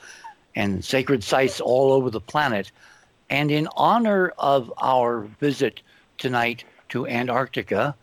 and 0.56 0.84
sacred 0.84 1.24
sites 1.24 1.62
all 1.62 1.94
over 1.94 2.10
the 2.10 2.20
planet. 2.20 2.70
And 3.30 3.50
in 3.50 3.70
honor 3.78 4.34
of 4.40 4.74
our 4.78 5.22
visit 5.40 5.82
tonight 6.18 6.66
to 6.90 7.08
Antarctica, 7.08 7.96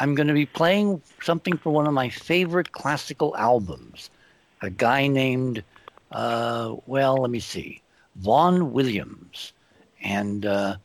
I'm 0.00 0.14
going 0.14 0.28
to 0.28 0.34
be 0.34 0.46
playing 0.46 1.02
something 1.22 1.58
from 1.58 1.74
one 1.74 1.86
of 1.86 1.92
my 1.92 2.08
favorite 2.08 2.72
classical 2.72 3.36
albums. 3.36 4.08
A 4.62 4.70
guy 4.70 5.06
named, 5.06 5.62
uh, 6.10 6.76
well, 6.86 7.16
let 7.16 7.30
me 7.30 7.38
see, 7.38 7.82
Vaughan 8.16 8.72
Williams. 8.72 9.52
And 10.02 10.46
uh, 10.46 10.76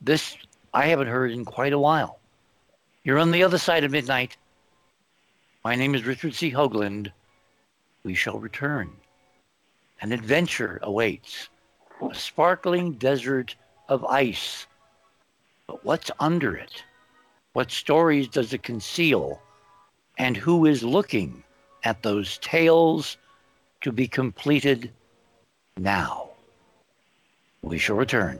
this 0.00 0.38
I 0.72 0.86
haven't 0.86 1.08
heard 1.08 1.32
in 1.32 1.44
quite 1.44 1.74
a 1.74 1.78
while. 1.78 2.18
You're 3.04 3.18
on 3.18 3.30
the 3.30 3.42
other 3.42 3.58
side 3.58 3.84
of 3.84 3.90
midnight. 3.90 4.38
My 5.64 5.74
name 5.74 5.94
is 5.94 6.06
Richard 6.06 6.34
C. 6.34 6.50
Hoagland. 6.50 7.12
We 8.04 8.14
shall 8.14 8.38
return. 8.38 8.90
An 10.00 10.12
adventure 10.12 10.80
awaits. 10.82 11.50
A 12.10 12.14
sparkling 12.14 12.92
desert 12.92 13.54
of 13.90 14.02
ice. 14.06 14.66
But 15.66 15.84
what's 15.84 16.10
under 16.18 16.56
it? 16.56 16.82
What 17.52 17.70
stories 17.70 18.28
does 18.28 18.52
it 18.52 18.62
conceal? 18.62 19.40
And 20.18 20.36
who 20.36 20.66
is 20.66 20.82
looking 20.82 21.42
at 21.84 22.02
those 22.02 22.38
tales 22.38 23.16
to 23.82 23.92
be 23.92 24.08
completed 24.08 24.90
now? 25.76 26.30
We 27.62 27.78
shall 27.78 27.96
return. 27.96 28.38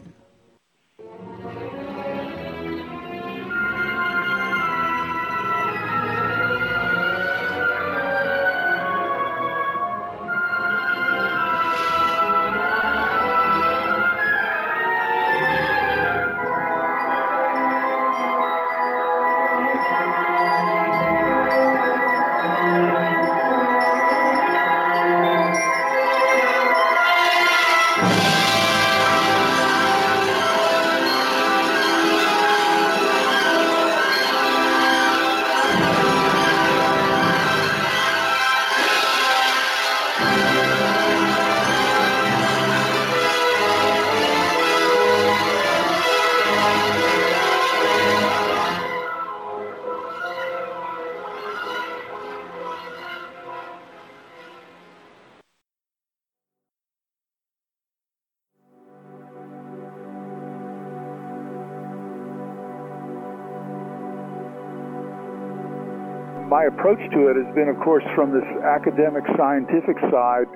Approach 66.82 67.12
to 67.12 67.28
it 67.28 67.36
has 67.36 67.54
been, 67.54 67.68
of 67.68 67.78
course, 67.78 68.02
from 68.12 68.32
this 68.32 68.42
academic 68.64 69.22
scientific 69.36 69.96
side 70.10 70.48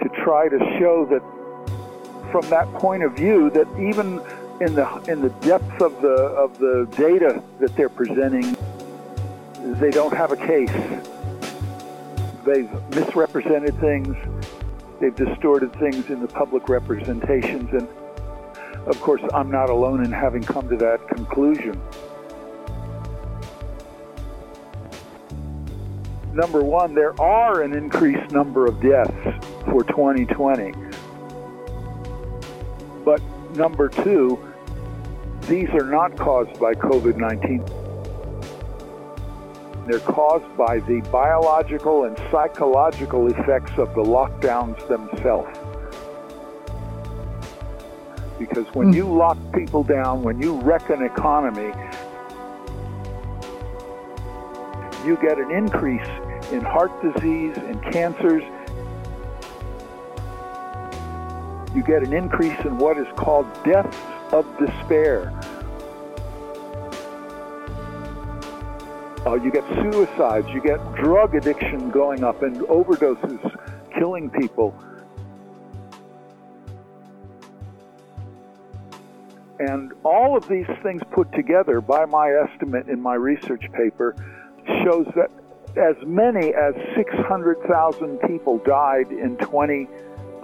to 0.00 0.08
try 0.24 0.48
to 0.48 0.58
show 0.78 1.04
that 1.04 1.20
from 2.32 2.48
that 2.48 2.66
point 2.72 3.02
of 3.02 3.14
view 3.14 3.50
that 3.50 3.68
even 3.72 4.18
in 4.62 4.74
the 4.74 4.88
in 5.06 5.20
the 5.20 5.28
depth 5.40 5.82
of 5.82 6.00
the 6.00 6.08
of 6.08 6.58
the 6.58 6.88
data 6.96 7.42
that 7.60 7.76
they're 7.76 7.90
presenting, 7.90 8.56
they 9.78 9.90
don't 9.90 10.14
have 10.16 10.32
a 10.32 10.38
case. 10.38 10.72
They've 12.46 12.72
misrepresented 12.94 13.78
things. 13.80 14.16
They've 15.00 15.14
distorted 15.14 15.74
things 15.74 16.08
in 16.08 16.22
the 16.22 16.28
public 16.28 16.70
representations, 16.70 17.70
and 17.74 17.86
of 18.86 18.98
course, 19.02 19.20
I'm 19.34 19.50
not 19.50 19.68
alone 19.68 20.02
in 20.02 20.10
having 20.10 20.42
come 20.42 20.66
to 20.70 20.76
that 20.78 21.06
conclusion. 21.08 21.78
Number 26.34 26.64
one, 26.64 26.94
there 26.96 27.18
are 27.20 27.62
an 27.62 27.76
increased 27.76 28.32
number 28.32 28.66
of 28.66 28.80
deaths 28.82 29.46
for 29.66 29.84
2020. 29.84 30.72
But 33.04 33.22
number 33.54 33.88
two, 33.88 34.44
these 35.42 35.68
are 35.68 35.88
not 35.88 36.16
caused 36.18 36.58
by 36.58 36.74
COVID 36.74 37.16
19. 37.18 37.64
They're 39.86 40.00
caused 40.00 40.56
by 40.56 40.80
the 40.80 41.06
biological 41.12 42.02
and 42.02 42.18
psychological 42.32 43.28
effects 43.28 43.78
of 43.78 43.94
the 43.94 44.02
lockdowns 44.02 44.88
themselves. 44.88 45.56
Because 48.40 48.66
when 48.74 48.90
mm. 48.90 48.96
you 48.96 49.04
lock 49.04 49.38
people 49.52 49.84
down, 49.84 50.24
when 50.24 50.42
you 50.42 50.58
wreck 50.62 50.90
an 50.90 51.02
economy, 51.02 51.72
you 55.06 55.16
get 55.22 55.38
an 55.38 55.52
increase 55.52 56.08
in 56.54 56.60
heart 56.60 56.92
disease 57.02 57.56
and 57.56 57.82
cancers. 57.92 58.42
You 61.74 61.82
get 61.82 62.04
an 62.04 62.12
increase 62.12 62.58
in 62.60 62.78
what 62.78 62.96
is 62.96 63.08
called 63.16 63.46
deaths 63.64 63.96
of 64.32 64.46
despair. 64.58 65.32
Uh, 69.26 69.34
you 69.34 69.50
get 69.50 69.64
suicides, 69.82 70.46
you 70.50 70.60
get 70.60 70.78
drug 70.94 71.34
addiction 71.34 71.90
going 71.90 72.22
up 72.22 72.42
and 72.42 72.58
overdoses 72.60 73.40
killing 73.98 74.30
people. 74.30 74.78
And 79.58 79.92
all 80.04 80.36
of 80.36 80.46
these 80.46 80.66
things 80.84 81.02
put 81.10 81.32
together, 81.32 81.80
by 81.80 82.04
my 82.04 82.30
estimate 82.30 82.88
in 82.88 83.00
my 83.00 83.14
research 83.14 83.64
paper, 83.72 84.14
shows 84.84 85.06
that 85.16 85.30
as 85.76 85.96
many 86.06 86.54
as 86.54 86.74
600,000 86.96 88.18
people 88.20 88.58
died 88.58 89.10
in 89.10 89.36
2020 89.38 89.88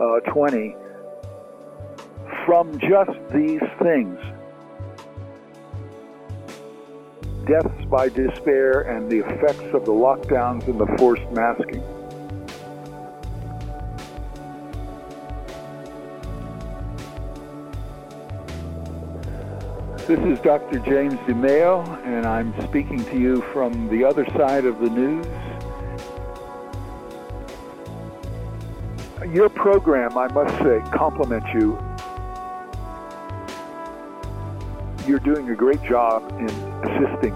uh, 0.00 0.80
from 2.46 2.78
just 2.80 3.18
these 3.32 3.62
things 3.80 4.18
deaths 7.46 7.84
by 7.86 8.08
despair 8.08 8.82
and 8.82 9.10
the 9.10 9.18
effects 9.18 9.74
of 9.74 9.84
the 9.84 9.92
lockdowns 9.92 10.66
and 10.68 10.78
the 10.78 10.86
forced 10.98 11.28
masking. 11.32 11.82
This 20.10 20.18
is 20.24 20.40
Dr. 20.40 20.80
James 20.80 21.14
DeMeo, 21.20 21.86
and 22.04 22.26
I'm 22.26 22.52
speaking 22.66 23.04
to 23.04 23.16
you 23.16 23.42
from 23.52 23.88
the 23.90 24.02
other 24.02 24.26
side 24.30 24.64
of 24.64 24.80
the 24.80 24.90
news. 24.90 25.24
Your 29.32 29.48
program, 29.48 30.18
I 30.18 30.26
must 30.32 30.52
say, 30.64 30.82
compliments 30.92 31.46
you. 31.54 31.78
You're 35.06 35.20
doing 35.20 35.48
a 35.48 35.54
great 35.54 35.80
job 35.84 36.28
in 36.40 36.50
assisting 36.90 37.32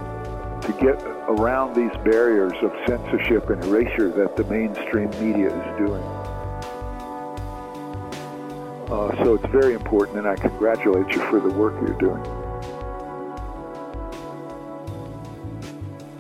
to 0.63 0.77
get 0.81 1.01
around 1.29 1.77
these 1.77 1.97
barriers 2.03 2.55
of 2.61 2.73
censorship 2.89 3.51
and 3.51 3.63
erasure 3.63 4.11
that 4.11 4.35
the 4.35 4.43
mainstream 4.51 5.11
media 5.25 5.47
is 5.47 5.79
doing. 5.79 6.03
Uh, 8.91 9.15
so 9.23 9.35
it's 9.35 9.47
very 9.53 9.75
important, 9.75 10.19
and 10.19 10.27
I 10.27 10.35
congratulate 10.35 11.15
you 11.15 11.23
for 11.31 11.39
the 11.39 11.51
work 11.51 11.75
you're 11.81 11.97
doing. 12.01 12.44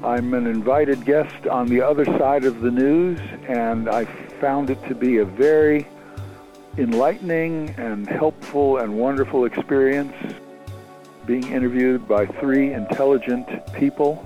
I'm 0.05 0.35
an 0.35 0.47
invited 0.47 1.07
guest 1.07 1.47
on 1.47 1.67
the 1.67 1.81
other 1.81 2.05
side 2.05 2.45
of 2.45 2.61
the 2.61 2.71
news, 2.71 3.19
and 3.49 3.89
I 3.89 4.05
found 4.39 4.69
it 4.69 4.87
to 4.87 4.95
be 4.95 5.17
a 5.17 5.25
very 5.25 5.89
enlightening 6.77 7.71
and 7.79 8.07
helpful 8.07 8.77
and 8.77 8.99
wonderful 8.99 9.47
experience 9.47 10.15
being 11.25 11.51
interviewed 11.51 12.07
by 12.07 12.27
three 12.27 12.75
intelligent 12.75 13.49
people 13.73 14.23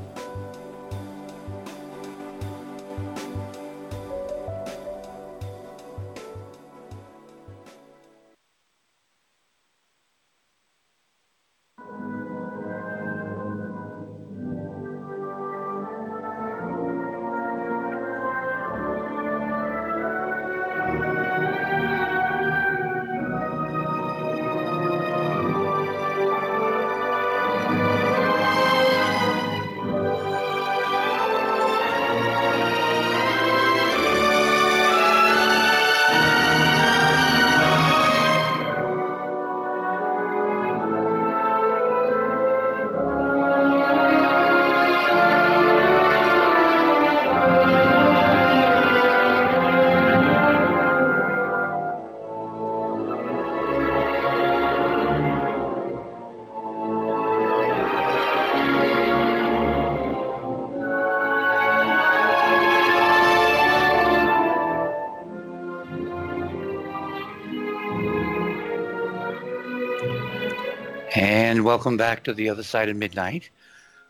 welcome 71.65 71.97
back 71.97 72.23
to 72.25 72.35
the 72.35 72.51
other 72.51 72.63
side 72.63 72.91
of 72.91 72.97
midnight 72.97 73.49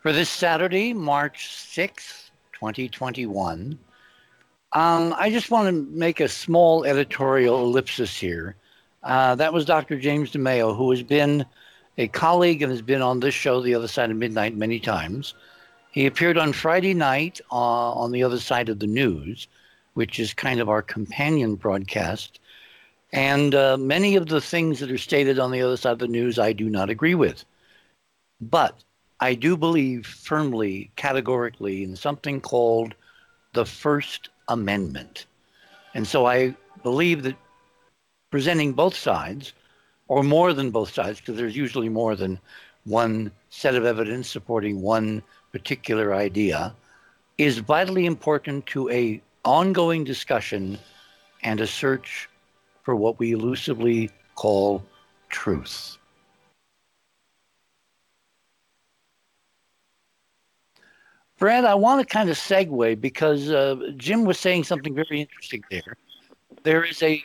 for 0.02 0.12
this 0.12 0.28
Saturday, 0.28 0.92
March 0.92 1.46
6th, 1.48 2.30
2021. 2.52 3.78
Um, 4.72 5.14
I 5.16 5.30
just 5.30 5.50
want 5.50 5.68
to 5.68 5.96
make 5.96 6.18
a 6.18 6.28
small 6.28 6.84
editorial 6.84 7.62
ellipsis 7.62 8.18
here. 8.18 8.56
Uh, 9.04 9.36
that 9.36 9.52
was 9.52 9.64
Dr. 9.64 9.98
James 9.98 10.32
DeMeo, 10.32 10.76
who 10.76 10.90
has 10.90 11.04
been 11.04 11.46
a 11.98 12.08
colleague 12.08 12.62
and 12.62 12.72
has 12.72 12.82
been 12.82 13.00
on 13.00 13.20
this 13.20 13.34
show, 13.34 13.60
The 13.60 13.74
Other 13.74 13.88
Side 13.88 14.10
of 14.10 14.16
Midnight, 14.16 14.56
many 14.56 14.80
times. 14.80 15.34
He 15.92 16.04
appeared 16.04 16.36
on 16.36 16.52
Friday 16.52 16.94
night 16.94 17.40
uh, 17.52 17.92
on 17.92 18.10
The 18.10 18.24
Other 18.24 18.40
Side 18.40 18.68
of 18.68 18.80
the 18.80 18.88
News, 18.88 19.46
which 19.94 20.18
is 20.18 20.34
kind 20.34 20.58
of 20.60 20.68
our 20.68 20.82
companion 20.82 21.54
broadcast. 21.54 22.40
And 23.12 23.54
uh, 23.54 23.76
many 23.78 24.16
of 24.16 24.26
the 24.26 24.40
things 24.40 24.80
that 24.80 24.90
are 24.90 24.98
stated 24.98 25.38
on 25.38 25.50
the 25.50 25.62
other 25.62 25.76
side 25.76 25.92
of 25.92 25.98
the 25.98 26.08
news, 26.08 26.38
I 26.38 26.52
do 26.52 26.68
not 26.68 26.90
agree 26.90 27.14
with. 27.14 27.44
But 28.40 28.74
I 29.20 29.34
do 29.34 29.56
believe 29.56 30.06
firmly, 30.06 30.90
categorically, 30.96 31.82
in 31.82 31.96
something 31.96 32.40
called 32.40 32.94
the 33.54 33.64
First 33.64 34.28
Amendment. 34.48 35.26
And 35.94 36.06
so 36.06 36.26
I 36.26 36.54
believe 36.82 37.22
that 37.22 37.36
presenting 38.30 38.72
both 38.74 38.94
sides, 38.94 39.54
or 40.08 40.22
more 40.22 40.52
than 40.52 40.70
both 40.70 40.92
sides, 40.92 41.18
because 41.18 41.36
there's 41.36 41.56
usually 41.56 41.88
more 41.88 42.14
than 42.14 42.38
one 42.84 43.32
set 43.50 43.74
of 43.74 43.84
evidence 43.84 44.28
supporting 44.28 44.82
one 44.82 45.22
particular 45.50 46.14
idea, 46.14 46.74
is 47.38 47.58
vitally 47.58 48.04
important 48.04 48.66
to 48.66 48.88
a 48.90 49.20
ongoing 49.44 50.04
discussion 50.04 50.78
and 51.42 51.60
a 51.60 51.66
search 51.66 52.27
for 52.88 52.96
what 52.96 53.18
we 53.18 53.32
elusively 53.32 54.10
call 54.34 54.82
truth. 55.28 55.98
Brad, 61.38 61.66
I 61.66 61.74
want 61.74 62.00
to 62.00 62.06
kind 62.10 62.30
of 62.30 62.38
segue 62.38 62.98
because 62.98 63.50
uh, 63.50 63.76
Jim 63.98 64.24
was 64.24 64.38
saying 64.38 64.64
something 64.64 64.94
very 64.94 65.20
interesting 65.20 65.62
there. 65.70 65.98
There 66.62 66.82
is 66.82 67.02
a 67.02 67.22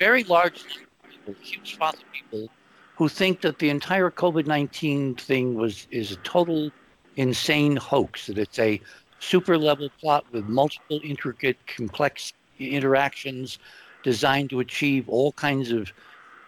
very 0.00 0.24
large 0.24 0.64
number, 0.64 0.88
people, 1.08 1.34
huge 1.40 1.76
swath 1.76 1.94
of 1.94 2.10
people 2.10 2.48
who 2.96 3.08
think 3.08 3.40
that 3.42 3.60
the 3.60 3.70
entire 3.70 4.10
COVID 4.10 4.48
19 4.48 5.14
thing 5.14 5.54
was 5.54 5.86
is 5.92 6.10
a 6.10 6.16
total 6.24 6.72
insane 7.14 7.76
hoax, 7.76 8.26
that 8.26 8.36
it's 8.36 8.58
a 8.58 8.80
super 9.20 9.56
level 9.56 9.88
plot 10.00 10.24
with 10.32 10.46
multiple 10.46 10.98
intricate, 11.04 11.56
complex 11.68 12.32
interactions 12.58 13.60
designed 14.02 14.50
to 14.50 14.60
achieve 14.60 15.08
all 15.08 15.32
kinds 15.32 15.70
of 15.70 15.92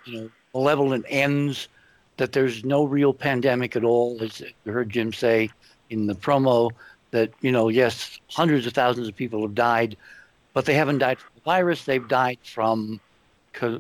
you 0.04 0.20
know 0.20 0.30
malevolent 0.54 1.04
ends 1.08 1.68
that 2.16 2.32
there's 2.32 2.64
no 2.64 2.84
real 2.84 3.12
pandemic 3.12 3.74
at 3.74 3.84
all 3.84 4.22
as 4.22 4.40
you 4.40 4.72
heard 4.72 4.90
jim 4.90 5.12
say 5.12 5.50
in 5.90 6.06
the 6.06 6.14
promo 6.14 6.70
that 7.10 7.30
you 7.40 7.50
know 7.50 7.68
yes 7.68 8.18
hundreds 8.30 8.66
of 8.66 8.72
thousands 8.72 9.08
of 9.08 9.16
people 9.16 9.42
have 9.42 9.54
died 9.54 9.96
but 10.54 10.64
they 10.64 10.74
haven't 10.74 10.98
died 10.98 11.18
from 11.18 11.32
the 11.34 11.40
virus. 11.42 11.84
They've 11.84 12.08
died 12.08 12.38
from 12.42 13.00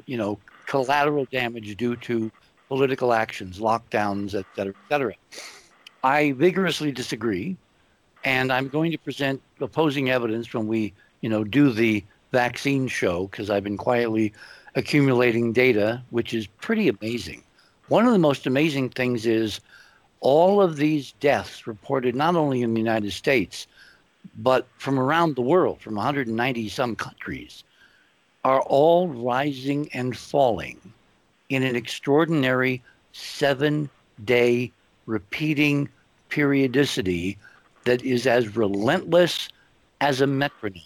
you 0.06 0.16
know 0.16 0.38
collateral 0.66 1.24
damage 1.26 1.76
due 1.76 1.96
to 1.96 2.30
political 2.68 3.12
actions 3.12 3.58
lockdowns 3.58 4.34
et 4.34 4.46
cetera 4.54 4.72
et 4.72 4.88
cetera. 4.88 5.14
I 6.02 6.32
vigorously 6.32 6.92
disagree 6.92 7.56
and 8.24 8.52
i'm 8.52 8.68
going 8.68 8.90
to 8.92 8.98
present 8.98 9.42
opposing 9.60 10.10
evidence 10.10 10.52
when 10.54 10.66
we 10.66 10.92
you 11.20 11.28
know 11.28 11.44
do 11.44 11.70
the 11.70 12.02
vaccine 12.34 12.88
show 12.88 13.28
because 13.28 13.48
I've 13.48 13.62
been 13.62 13.76
quietly 13.76 14.32
accumulating 14.74 15.52
data, 15.52 16.02
which 16.10 16.34
is 16.34 16.48
pretty 16.48 16.88
amazing. 16.88 17.44
One 17.88 18.06
of 18.06 18.12
the 18.12 18.18
most 18.18 18.44
amazing 18.46 18.90
things 18.90 19.24
is 19.24 19.60
all 20.20 20.60
of 20.60 20.76
these 20.76 21.12
deaths 21.20 21.66
reported 21.68 22.16
not 22.16 22.34
only 22.34 22.62
in 22.62 22.74
the 22.74 22.80
United 22.80 23.12
States, 23.12 23.68
but 24.38 24.66
from 24.78 24.98
around 24.98 25.36
the 25.36 25.42
world, 25.42 25.80
from 25.80 25.94
190 25.94 26.68
some 26.70 26.96
countries, 26.96 27.62
are 28.42 28.62
all 28.62 29.08
rising 29.08 29.88
and 29.92 30.16
falling 30.16 30.80
in 31.50 31.62
an 31.62 31.76
extraordinary 31.76 32.82
seven 33.12 33.88
day 34.24 34.72
repeating 35.06 35.88
periodicity 36.30 37.38
that 37.84 38.02
is 38.02 38.26
as 38.26 38.56
relentless 38.56 39.48
as 40.00 40.20
a 40.20 40.26
metronome. 40.26 40.82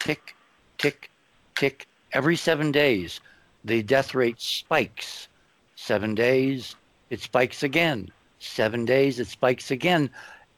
Tick, 0.00 0.34
tick, 0.78 1.10
tick. 1.54 1.86
Every 2.12 2.36
seven 2.36 2.72
days, 2.72 3.20
the 3.64 3.82
death 3.82 4.14
rate 4.14 4.40
spikes. 4.40 5.28
Seven 5.76 6.14
days, 6.14 6.74
it 7.10 7.20
spikes 7.20 7.62
again. 7.62 8.10
Seven 8.38 8.84
days, 8.84 9.20
it 9.20 9.26
spikes 9.26 9.70
again. 9.70 10.10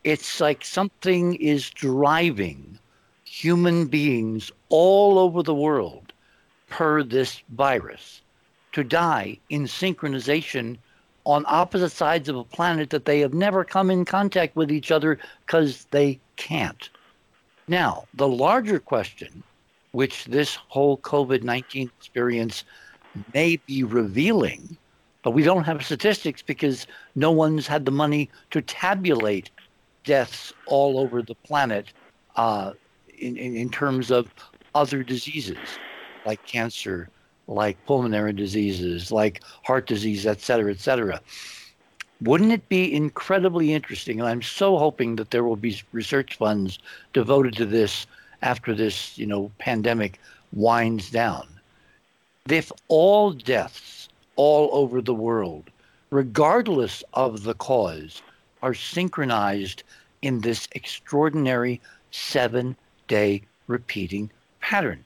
It's 0.05 0.41
like 0.41 0.65
something 0.65 1.35
is 1.35 1.71
driving 1.71 2.79
human 3.25 3.87
beings 3.87 4.53
all 4.69 5.19
over 5.19 5.43
the 5.43 5.55
world 5.55 6.13
per 6.69 7.03
this 7.03 7.43
virus 7.51 8.23
to 8.73 8.85
die 8.85 9.39
in 9.49 9.65
synchronization 9.65 10.77
on 11.25 11.45
opposite 11.47 11.91
sides 11.91 12.29
of 12.29 12.37
a 12.37 12.45
planet 12.45 12.91
that 12.91 13.05
they 13.05 13.21
have 13.21 13.35
never 13.35 13.65
come 13.65 13.91
in 13.91 14.05
contact 14.05 14.57
with 14.57 14.71
each 14.71 14.91
other 14.91 15.19
because 15.45 15.87
they 15.91 16.19
can't. 16.37 16.89
Now, 17.69 18.05
the 18.15 18.29
larger 18.29 18.79
question 18.79 19.43
which 19.93 20.25
this 20.27 20.55
whole 20.55 20.99
COVID 20.99 21.43
19 21.43 21.91
experience 21.99 22.65
may 23.35 23.57
be 23.57 23.83
revealing, 23.83 24.77
but 25.23 25.33
we 25.33 25.43
don't 25.43 25.65
have 25.65 25.85
statistics 25.85 26.43
because 26.43 26.87
no 27.15 27.31
one's 27.31 27.67
had 27.67 27.85
the 27.85 27.91
money 27.91 28.31
to 28.51 28.63
tabulate 28.63 29.51
deaths 30.05 30.53
all 30.67 30.99
over 30.99 31.23
the 31.23 31.35
planet 31.35 31.93
uh, 32.37 32.73
in, 33.19 33.37
in, 33.37 33.57
in 33.57 33.71
terms 33.71 34.11
of 34.11 34.33
other 34.75 35.03
diseases 35.03 35.59
like 36.27 36.45
cancer, 36.47 37.09
like 37.47 37.85
pulmonary 37.87 38.33
diseases, 38.33 39.11
like 39.11 39.43
heart 39.65 39.87
disease, 39.87 40.27
et 40.27 40.41
cetera, 40.41 40.71
et 40.71 40.81
cetera. 40.81 41.21
Wouldn't 42.23 42.53
it 42.53 42.69
be 42.69 42.93
incredibly 42.95 43.73
interesting? 43.73 44.21
And 44.21 44.29
I'm 44.29 44.43
so 44.43 44.77
hoping 44.77 45.17
that 45.17 45.31
there 45.31 45.45
will 45.45 45.57
be 45.57 45.81
research 45.93 46.37
funds 46.37 46.79
devoted 47.13 47.57
to 47.57 47.67
this 47.67 48.07
after 48.43 48.75
this, 48.75 49.17
you 49.19 49.27
know, 49.27 49.51
pandemic 49.59 50.21
winds 50.53 51.11
down. 51.11 51.47
If 52.49 52.73
all 52.89 53.33
deaths 53.33 54.09
all 54.37 54.71
over 54.73 55.01
the 55.01 55.15
world, 55.15 55.71
regardless 56.11 57.05
of 57.15 57.43
the 57.45 57.55
cause, 57.55 58.23
are 58.63 58.75
synchronized 58.75 59.83
in 60.23 60.41
this 60.41 60.69
extraordinary 60.73 61.81
seven 62.11 62.77
day 63.09 63.43
repeating 63.67 64.31
pattern. 64.61 65.05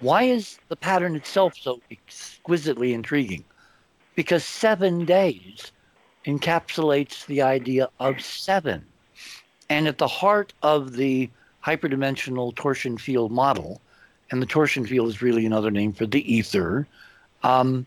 Why 0.00 0.24
is 0.24 0.58
the 0.68 0.76
pattern 0.76 1.16
itself 1.16 1.54
so 1.56 1.80
exquisitely 1.90 2.92
intriguing? 2.92 3.44
Because 4.14 4.44
seven 4.44 5.04
days 5.04 5.72
encapsulates 6.26 7.24
the 7.26 7.42
idea 7.42 7.88
of 7.98 8.20
seven. 8.20 8.84
And 9.68 9.88
at 9.88 9.98
the 9.98 10.08
heart 10.08 10.52
of 10.62 10.92
the 10.92 11.30
hyperdimensional 11.66 12.54
torsion 12.54 12.96
field 12.96 13.32
model, 13.32 13.80
and 14.30 14.40
the 14.40 14.46
torsion 14.46 14.86
field 14.86 15.08
is 15.08 15.20
really 15.20 15.44
another 15.44 15.70
name 15.70 15.92
for 15.92 16.06
the 16.06 16.32
ether, 16.32 16.86
um, 17.42 17.84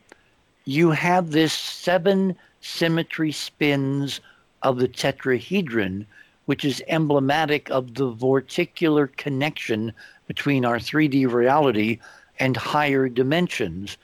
you 0.65 0.91
have 0.91 1.31
this 1.31 1.53
seven 1.53 2.35
symmetry 2.59 3.31
spins 3.31 4.19
of 4.63 4.77
the 4.77 4.87
tetrahedron, 4.87 6.05
which 6.45 6.65
is 6.65 6.83
emblematic 6.89 7.69
of 7.71 7.93
the 7.93 8.11
vorticular 8.11 9.07
connection 9.15 9.93
between 10.27 10.65
our 10.65 10.77
3D 10.77 11.31
reality 11.31 11.99
and 12.37 12.57
higher 12.57 13.07
dimensions. 13.07 13.97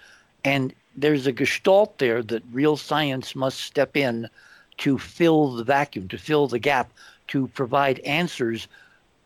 And 0.46 0.74
there's 0.96 1.28
a 1.28 1.34
gestalt 1.34 1.98
there 1.98 2.24
that 2.24 2.44
real 2.54 2.78
science 2.78 3.36
must 3.36 3.60
step 3.60 3.98
in 3.98 4.30
to 4.78 4.98
fill 4.98 5.56
the 5.56 5.64
vacuum, 5.64 6.08
to 6.08 6.18
fill 6.18 6.48
the 6.48 6.60
gap, 6.60 6.90
to 7.28 7.48
provide 7.50 8.00
answers 8.00 8.68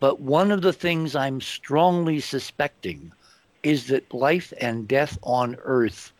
but 0.00 0.20
one 0.20 0.50
of 0.50 0.62
the 0.62 0.72
things 0.72 1.14
I'm 1.14 1.40
strongly 1.40 2.20
suspecting 2.20 3.12
is 3.62 3.86
that 3.88 4.12
life 4.14 4.52
and 4.60 4.88
death 4.88 5.18
on 5.22 5.56
earth 5.62 6.12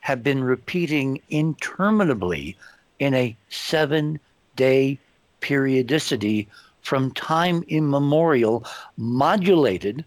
have 0.00 0.22
been 0.22 0.44
repeating 0.44 1.20
interminably 1.30 2.56
in 2.98 3.14
a 3.14 3.36
seven 3.48 4.20
day 4.56 4.98
periodicity 5.40 6.46
from 6.82 7.10
time 7.12 7.64
immemorial, 7.68 8.64
modulated 8.96 10.04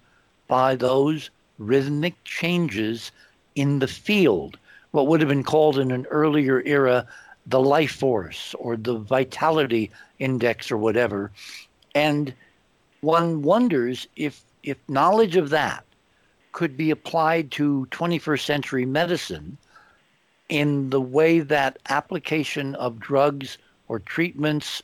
by 0.47 0.75
those 0.75 1.29
rhythmic 1.57 2.13
changes 2.25 3.11
in 3.55 3.79
the 3.79 3.87
field, 3.87 4.57
what 4.91 5.07
would 5.07 5.21
have 5.21 5.29
been 5.29 5.43
called 5.43 5.79
in 5.79 5.91
an 5.91 6.05
earlier 6.11 6.61
era 6.65 7.07
the 7.47 7.59
life 7.59 7.91
force 7.93 8.53
or 8.59 8.75
the 8.75 8.97
vitality 8.97 9.89
index 10.19 10.71
or 10.71 10.77
whatever. 10.77 11.31
And 11.93 12.33
one 13.05 13.43
wonders 13.43 14.07
if 14.15 14.41
if 14.63 14.77
knowledge 14.89 15.35
of 15.35 15.51
that 15.51 15.85
could 16.53 16.75
be 16.75 16.89
applied 16.89 17.51
to 17.51 17.87
21st 17.91 18.43
century 18.43 18.83
medicine 18.83 19.59
in 20.49 20.89
the 20.89 20.99
way 20.99 21.39
that 21.39 21.77
application 21.89 22.73
of 22.75 22.99
drugs 22.99 23.59
or 23.87 23.99
treatments 23.99 24.81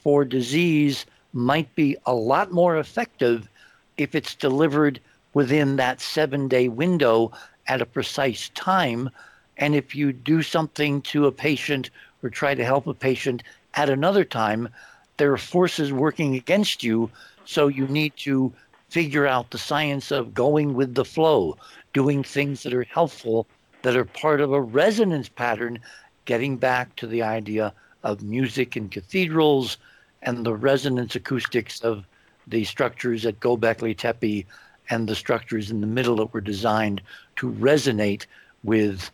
for 0.00 0.22
disease 0.22 1.06
might 1.32 1.74
be 1.74 1.96
a 2.04 2.12
lot 2.12 2.52
more 2.52 2.76
effective 2.76 3.48
if 3.96 4.14
it's 4.14 4.34
delivered 4.34 5.00
within 5.32 5.76
that 5.76 5.98
seven 5.98 6.48
day 6.48 6.68
window 6.68 7.32
at 7.68 7.80
a 7.80 7.86
precise 7.86 8.50
time. 8.50 9.08
And 9.56 9.74
if 9.74 9.94
you 9.94 10.12
do 10.12 10.42
something 10.42 11.00
to 11.02 11.26
a 11.26 11.32
patient 11.32 11.88
or 12.22 12.28
try 12.28 12.54
to 12.54 12.64
help 12.64 12.86
a 12.86 12.92
patient 12.92 13.42
at 13.72 13.88
another 13.88 14.24
time, 14.24 14.68
there 15.16 15.32
are 15.32 15.38
forces 15.38 15.90
working 15.90 16.34
against 16.34 16.82
you 16.82 17.10
so 17.44 17.68
you 17.68 17.86
need 17.88 18.16
to 18.18 18.52
figure 18.88 19.26
out 19.26 19.50
the 19.50 19.58
science 19.58 20.10
of 20.10 20.34
going 20.34 20.74
with 20.74 20.94
the 20.94 21.04
flow, 21.04 21.56
doing 21.92 22.22
things 22.22 22.62
that 22.62 22.74
are 22.74 22.84
helpful, 22.84 23.46
that 23.82 23.96
are 23.96 24.04
part 24.04 24.40
of 24.40 24.52
a 24.52 24.60
resonance 24.60 25.28
pattern, 25.28 25.78
getting 26.24 26.56
back 26.56 26.94
to 26.96 27.06
the 27.06 27.22
idea 27.22 27.72
of 28.02 28.22
music 28.22 28.76
and 28.76 28.90
cathedrals 28.90 29.78
and 30.22 30.44
the 30.44 30.54
resonance 30.54 31.14
acoustics 31.14 31.80
of 31.80 32.04
the 32.46 32.64
structures 32.64 33.24
at 33.24 33.40
Gobekli 33.40 33.96
Tepe 33.96 34.46
and 34.90 35.08
the 35.08 35.14
structures 35.14 35.70
in 35.70 35.80
the 35.80 35.86
middle 35.86 36.16
that 36.16 36.32
were 36.32 36.40
designed 36.40 37.00
to 37.36 37.50
resonate 37.52 38.26
with, 38.62 39.10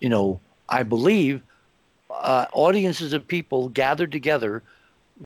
you 0.00 0.08
know, 0.08 0.40
I 0.68 0.82
believe 0.82 1.42
uh, 2.10 2.46
audiences 2.52 3.12
of 3.12 3.26
people 3.26 3.68
gathered 3.68 4.12
together 4.12 4.62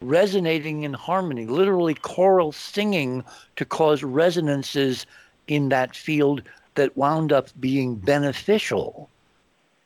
resonating 0.00 0.82
in 0.82 0.94
harmony, 0.94 1.46
literally 1.46 1.94
choral 1.94 2.52
singing 2.52 3.22
to 3.56 3.64
cause 3.64 4.02
resonances 4.02 5.06
in 5.48 5.68
that 5.68 5.94
field 5.94 6.42
that 6.74 6.96
wound 6.96 7.32
up 7.32 7.48
being 7.60 7.96
beneficial 7.96 9.08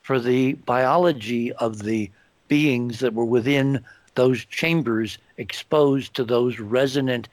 for 0.03 0.21
the 0.21 0.53
biology 0.53 1.53
of 1.55 1.83
the 1.83 2.11
beings 2.49 3.01
that 3.01 3.15
were 3.15 3.25
within 3.25 3.85
those 4.15 4.45
chambers 4.45 5.19
exposed 5.37 6.15
to 6.15 6.25
those 6.25 6.61
resonant 6.61 7.29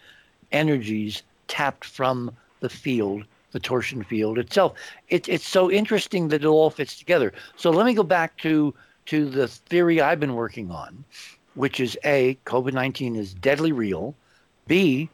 energies 0.51 1.21
tapped 1.47 1.85
from 1.85 2.31
the 2.61 2.69
field, 2.69 3.23
the 3.51 3.59
torsion 3.59 4.03
field 4.03 4.39
itself. 4.39 4.73
It, 5.09 5.29
it's 5.29 5.47
so 5.47 5.69
interesting 5.69 6.29
that 6.29 6.43
it 6.43 6.47
all 6.47 6.69
fits 6.69 6.97
together. 6.97 7.31
So 7.57 7.69
let 7.69 7.85
me 7.85 7.93
go 7.93 8.03
back 8.03 8.37
to 8.37 8.73
to 9.05 9.29
the 9.29 9.49
theory 9.49 9.99
I've 9.99 10.19
been 10.19 10.33
working 10.33 10.71
on, 10.71 11.03
which 11.55 11.79
is 11.79 11.97
A, 12.03 12.37
COVID 12.45 12.73
19 12.73 13.15
is 13.15 13.33
deadly 13.33 13.71
real, 13.71 14.15
B, 14.67 15.09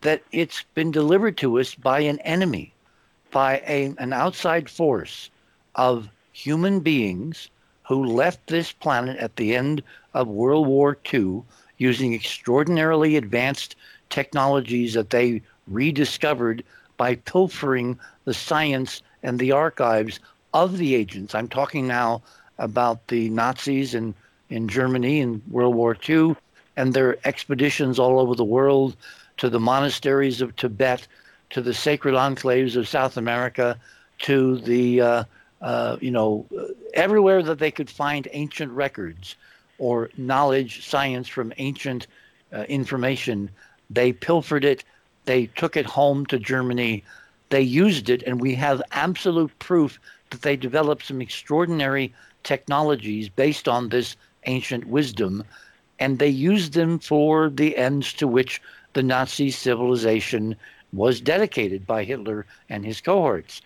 that 0.00 0.22
it's 0.32 0.64
been 0.74 0.90
delivered 0.90 1.36
to 1.38 1.58
us 1.58 1.74
by 1.74 2.00
an 2.00 2.18
enemy, 2.20 2.72
by 3.30 3.62
a, 3.66 3.94
an 3.98 4.12
outside 4.12 4.68
force 4.68 5.30
of 5.74 6.08
human 6.32 6.80
beings 6.80 7.50
who 7.84 8.04
left 8.04 8.46
this 8.48 8.72
planet 8.72 9.16
at 9.18 9.36
the 9.36 9.54
end 9.54 9.82
of 10.14 10.28
World 10.28 10.66
War 10.66 10.98
II 11.12 11.42
using 11.78 12.14
extraordinarily 12.14 13.16
advanced 13.16 13.76
technologies 14.10 14.94
that 14.94 15.10
they 15.10 15.42
rediscovered 15.68 16.64
by 16.96 17.16
pilfering 17.16 17.98
the 18.24 18.34
science 18.34 19.02
and 19.22 19.38
the 19.38 19.52
archives 19.52 20.20
of 20.54 20.78
the 20.78 20.94
agents. 20.94 21.34
I'm 21.34 21.48
talking 21.48 21.86
now 21.86 22.22
about 22.58 23.08
the 23.08 23.28
Nazis 23.30 23.94
in, 23.94 24.14
in 24.50 24.68
Germany 24.68 25.20
in 25.20 25.42
World 25.50 25.74
War 25.74 25.96
II 26.08 26.36
and 26.76 26.92
their 26.92 27.16
expeditions 27.26 27.98
all 27.98 28.20
over 28.20 28.34
the 28.34 28.44
world 28.44 28.96
to 29.38 29.48
the 29.48 29.60
monasteries 29.60 30.40
of 30.40 30.54
Tibet, 30.56 31.06
to 31.50 31.60
the 31.60 31.74
sacred 31.74 32.14
enclaves 32.14 32.76
of 32.76 32.88
South 32.88 33.16
America, 33.16 33.78
to 34.18 34.58
the, 34.58 35.00
uh, 35.00 35.24
uh, 35.62 35.96
you 36.00 36.10
know, 36.10 36.46
everywhere 36.94 37.42
that 37.42 37.58
they 37.58 37.70
could 37.70 37.90
find 37.90 38.28
ancient 38.32 38.72
records 38.72 39.36
or 39.78 40.10
knowledge, 40.16 40.86
science 40.86 41.28
from 41.28 41.52
ancient 41.58 42.06
uh, 42.52 42.62
information. 42.62 43.50
They 43.90 44.12
pilfered 44.12 44.64
it, 44.64 44.84
they 45.26 45.46
took 45.46 45.76
it 45.76 45.86
home 45.86 46.24
to 46.26 46.38
Germany, 46.38 47.04
they 47.50 47.60
used 47.60 48.08
it, 48.10 48.22
and 48.22 48.40
we 48.40 48.54
have 48.54 48.82
absolute 48.92 49.56
proof 49.58 50.00
that 50.30 50.42
they 50.42 50.56
developed 50.56 51.06
some 51.06 51.20
extraordinary 51.20 52.12
technologies 52.42 53.28
based 53.28 53.68
on 53.68 53.88
this 53.88 54.16
ancient 54.46 54.86
wisdom, 54.86 55.44
and 55.98 56.18
they 56.18 56.28
used 56.28 56.72
them 56.72 56.98
for 56.98 57.50
the 57.50 57.76
ends 57.76 58.12
to 58.14 58.26
which 58.26 58.60
the 58.92 59.02
Nazi 59.02 59.50
civilization 59.50 60.56
was 60.92 61.20
dedicated 61.20 61.86
by 61.86 62.04
Hitler 62.04 62.46
and 62.68 62.84
his 62.84 63.00
cohorts. 63.00 63.60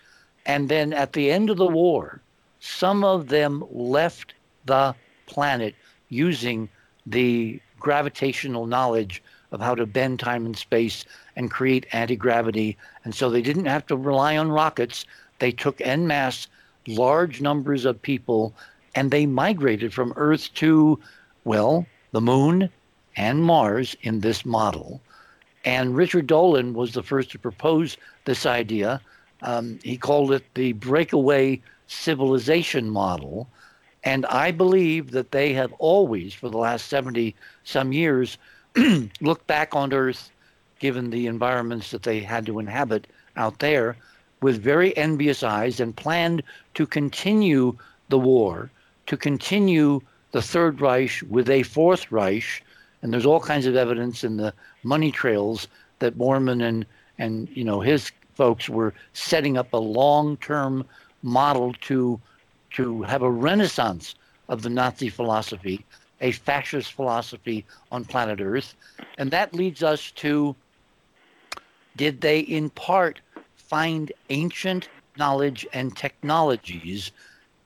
And 0.45 0.69
then 0.69 0.91
at 0.91 1.13
the 1.13 1.31
end 1.31 1.49
of 1.49 1.57
the 1.57 1.67
war, 1.67 2.21
some 2.59 3.03
of 3.03 3.29
them 3.29 3.63
left 3.71 4.33
the 4.65 4.95
planet 5.25 5.75
using 6.09 6.69
the 7.05 7.59
gravitational 7.79 8.67
knowledge 8.67 9.23
of 9.51 9.61
how 9.61 9.75
to 9.75 9.85
bend 9.85 10.19
time 10.19 10.45
and 10.45 10.57
space 10.57 11.05
and 11.35 11.51
create 11.51 11.85
anti 11.91 12.15
gravity. 12.15 12.77
And 13.03 13.13
so 13.13 13.29
they 13.29 13.41
didn't 13.41 13.65
have 13.65 13.85
to 13.87 13.95
rely 13.95 14.37
on 14.37 14.51
rockets. 14.51 15.05
They 15.39 15.51
took 15.51 15.81
en 15.81 16.07
masse 16.07 16.47
large 16.87 17.41
numbers 17.41 17.85
of 17.85 18.01
people 18.01 18.53
and 18.95 19.11
they 19.11 19.25
migrated 19.25 19.93
from 19.93 20.13
Earth 20.15 20.53
to, 20.55 20.99
well, 21.43 21.85
the 22.11 22.21
moon 22.21 22.69
and 23.15 23.43
Mars 23.43 23.95
in 24.01 24.19
this 24.19 24.45
model. 24.45 25.01
And 25.63 25.95
Richard 25.95 26.27
Dolan 26.27 26.73
was 26.73 26.93
the 26.93 27.03
first 27.03 27.31
to 27.31 27.39
propose 27.39 27.97
this 28.25 28.45
idea. 28.45 29.01
Um, 29.41 29.79
he 29.83 29.97
called 29.97 30.31
it 30.31 30.43
the 30.55 30.73
breakaway 30.73 31.61
civilization 31.87 32.89
model. 32.89 33.47
And 34.03 34.25
I 34.27 34.51
believe 34.51 35.11
that 35.11 35.31
they 35.31 35.53
have 35.53 35.73
always, 35.73 36.33
for 36.33 36.49
the 36.49 36.57
last 36.57 36.87
70 36.87 37.35
some 37.63 37.93
years, 37.93 38.37
looked 39.21 39.45
back 39.47 39.75
on 39.75 39.93
Earth, 39.93 40.31
given 40.79 41.11
the 41.11 41.27
environments 41.27 41.91
that 41.91 42.03
they 42.03 42.21
had 42.21 42.45
to 42.47 42.59
inhabit 42.59 43.05
out 43.37 43.59
there, 43.59 43.95
with 44.41 44.61
very 44.61 44.95
envious 44.97 45.43
eyes 45.43 45.79
and 45.79 45.95
planned 45.95 46.41
to 46.73 46.87
continue 46.87 47.77
the 48.09 48.17
war, 48.17 48.71
to 49.11 49.17
continue 49.17 49.99
the 50.31 50.41
Third 50.41 50.79
Reich 50.79 51.21
with 51.29 51.49
a 51.49 51.63
Fourth 51.63 52.09
Reich. 52.13 52.63
And 53.01 53.11
there's 53.11 53.25
all 53.25 53.41
kinds 53.41 53.65
of 53.65 53.75
evidence 53.75 54.23
in 54.23 54.37
the 54.37 54.53
money 54.83 55.11
trails 55.11 55.67
that 55.99 56.17
Bormann 56.17 56.63
and 56.63 56.85
and 57.17 57.49
you 57.49 57.65
know 57.65 57.81
his 57.81 58.09
folks 58.35 58.69
were 58.69 58.93
setting 59.11 59.57
up 59.57 59.73
a 59.73 59.77
long-term 60.01 60.85
model 61.23 61.73
to 61.81 62.21
to 62.77 63.01
have 63.01 63.21
a 63.21 63.29
renaissance 63.29 64.15
of 64.47 64.61
the 64.61 64.69
Nazi 64.69 65.09
philosophy, 65.09 65.83
a 66.21 66.31
fascist 66.31 66.93
philosophy 66.93 67.65
on 67.91 68.05
planet 68.05 68.39
Earth, 68.39 68.75
and 69.17 69.29
that 69.31 69.53
leads 69.53 69.83
us 69.83 70.11
to 70.23 70.55
did 71.97 72.21
they 72.21 72.39
in 72.39 72.69
part 72.69 73.19
find 73.57 74.13
ancient 74.29 74.87
knowledge 75.17 75.67
and 75.73 75.97
technologies 75.97 77.11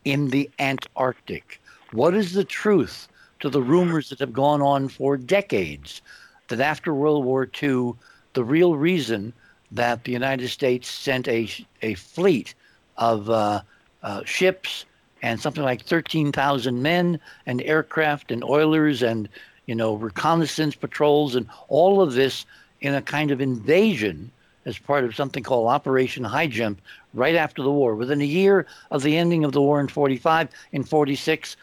in 0.06 0.30
the 0.30 0.50
Antarctic? 0.60 1.62
What 1.92 2.16
is 2.16 2.34
the 2.34 2.44
truth 2.46 3.08
to 3.42 3.50
the 3.50 3.62
rumors 3.62 4.10
that 4.10 4.20
have 4.20 4.34
gone 4.34 4.62
on 4.62 4.88
for 4.88 5.18
decades 5.18 6.02
that 6.48 6.60
after 6.60 6.94
World 6.94 7.26
War 7.26 7.50
II, 7.62 7.94
the 8.34 8.44
real 8.44 8.76
reason 8.76 9.34
that 9.72 10.04
the 10.04 10.12
United 10.12 10.48
States 10.50 10.90
sent 10.90 11.28
a, 11.28 11.50
a 11.82 11.96
fleet 11.96 12.54
of 12.98 13.30
uh, 13.30 13.62
uh, 14.04 14.24
ships 14.24 14.86
and 15.22 15.40
something 15.40 15.64
like 15.64 15.84
13,000 15.84 16.82
men 16.82 17.20
and 17.46 17.62
aircraft 17.64 18.32
and 18.32 18.44
oilers 18.44 19.02
and 19.02 19.28
you 19.66 19.76
know 19.76 19.96
reconnaissance 19.96 20.76
patrols 20.76 21.36
and 21.36 21.48
all 21.68 22.02
of 22.02 22.14
this 22.14 22.46
in 22.82 22.94
a 22.94 23.02
kind 23.02 23.32
of 23.32 23.42
invasion 23.42 24.32
as 24.66 24.78
part 24.78 25.04
of 25.04 25.16
something 25.16 25.44
called 25.44 25.68
Operation 25.68 26.24
High 26.24 26.48
Jump 26.48 26.80
right 27.16 27.36
after 27.36 27.64
the 27.64 27.72
war. 27.72 27.96
Within 27.96 28.22
a 28.22 28.26
year 28.26 28.66
of 28.92 29.04
the 29.04 29.18
ending 29.18 29.44
of 29.44 29.52
the 29.54 29.62
war 29.62 29.80
in 29.80 29.88
45, 29.88 30.50
in 30.72 30.84
46, 30.84 31.56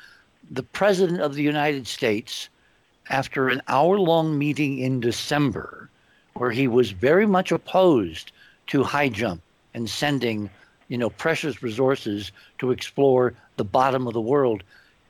the 0.51 0.63
President 0.63 1.21
of 1.21 1.35
the 1.35 1.43
United 1.43 1.87
States 1.87 2.49
after 3.11 3.49
an 3.49 3.63
hour 3.69 3.99
long 3.99 4.39
meeting 4.39 4.79
in 4.79 5.01
December 5.01 5.91
where 6.35 6.51
he 6.51 6.67
was 6.67 6.91
very 6.91 7.27
much 7.27 7.53
opposed 7.53 8.33
to 8.69 8.83
high 8.83 9.09
jump 9.09 9.43
and 9.75 9.89
sending, 9.89 10.49
you 10.89 10.97
know, 10.97 11.11
precious 11.11 11.63
resources 11.63 12.33
to 12.59 12.71
explore 12.71 13.35
the 13.57 13.65
bottom 13.65 14.07
of 14.07 14.15
the 14.15 14.21
world. 14.21 14.63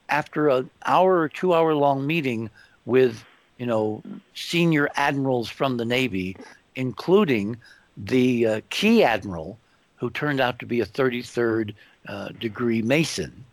After 0.09 0.49
an 0.49 0.71
hour 0.87 1.19
or 1.21 1.29
two 1.29 1.55
hour 1.55 1.75
long 1.75 2.07
meeting 2.07 2.51
with, 2.87 3.25
you 3.59 3.67
know, 3.67 4.03
senior 4.35 4.89
admirals 4.97 5.49
from 5.49 5.77
the 5.77 5.85
Navy, 5.85 6.37
including 6.75 7.57
the 7.97 8.47
uh, 8.47 8.61
key 8.71 9.05
admiral 9.05 9.59
who 10.03 10.11
turned 10.11 10.41
out 10.41 10.59
to 10.59 10.67
be 10.67 10.81
a 10.81 10.87
33rd 10.87 11.75
uh, 12.09 12.31
degree 12.41 12.83
Mason, 12.83 13.45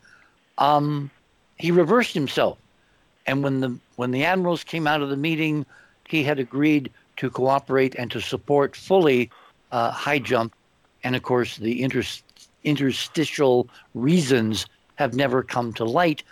um, 0.58 1.12
he 1.58 1.70
reversed 1.70 2.16
himself 2.16 2.58
and 3.30 3.43
when 3.43 3.60
the 3.60 3.78
when 3.95 4.10
the 4.10 4.26
admirals 4.26 4.64
came 4.64 4.88
out 4.88 5.04
of 5.04 5.10
the 5.10 5.16
meeting, 5.30 5.64
he 6.08 6.24
had 6.24 6.39
agreed 6.39 6.89
to 7.18 7.30
cooperate 7.30 7.93
and 7.93 8.10
to 8.10 8.20
support 8.20 8.76
fully 8.76 9.30
uh, 9.72 9.91
high 9.91 10.18
jump. 10.18 10.56
And 11.04 11.16
of 11.16 11.22
course, 11.22 11.58
the 11.58 11.84
inter- 11.84 12.02
interstitial 12.64 13.70
reasons 13.93 14.66
have 14.95 15.14
never 15.14 15.43
come 15.43 15.74
to 15.74 15.86
light. 15.86 16.24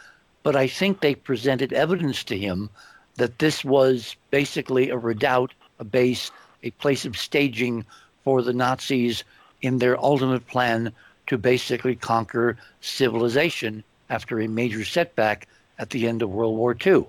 But 0.42 0.56
I 0.56 0.66
think 0.66 1.02
they 1.02 1.14
presented 1.14 1.72
evidence 1.72 2.24
to 2.24 2.36
him 2.36 2.72
that 3.18 3.38
this 3.38 3.64
was 3.64 4.16
basically 4.32 4.90
a 4.90 4.98
redoubt, 4.98 5.54
a 5.78 5.84
base, 5.84 6.32
a 6.64 6.72
place 6.72 7.06
of 7.06 7.16
staging 7.16 7.86
for 8.24 8.42
the 8.42 8.54
Nazis 8.54 9.24
in 9.62 9.80
their 9.80 10.00
ultimate 10.00 10.48
plan 10.48 10.92
to 11.28 11.38
basically 11.38 11.96
conquer 11.96 12.58
civilization 12.82 13.84
after 14.10 14.40
a 14.40 14.48
major 14.48 14.86
setback 14.86 15.48
at 15.80 15.90
the 15.90 16.08
end 16.08 16.22
of 16.22 16.30
World 16.30 16.58
War 16.58 16.76
II. 16.86 17.06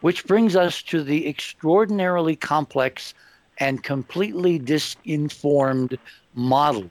Which 0.00 0.26
brings 0.26 0.54
us 0.54 0.82
to 0.84 1.02
the 1.02 1.28
extraordinarily 1.28 2.36
complex 2.36 3.14
and 3.58 3.82
completely 3.82 4.58
disinformed 4.58 5.98
model 6.34 6.90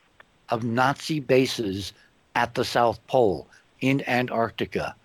of 0.49 0.63
Nazi 0.63 1.19
bases 1.19 1.93
at 2.35 2.53
the 2.53 2.65
South 2.65 3.05
Pole 3.07 3.47
in 3.79 4.03
Antarctica. 4.07 4.95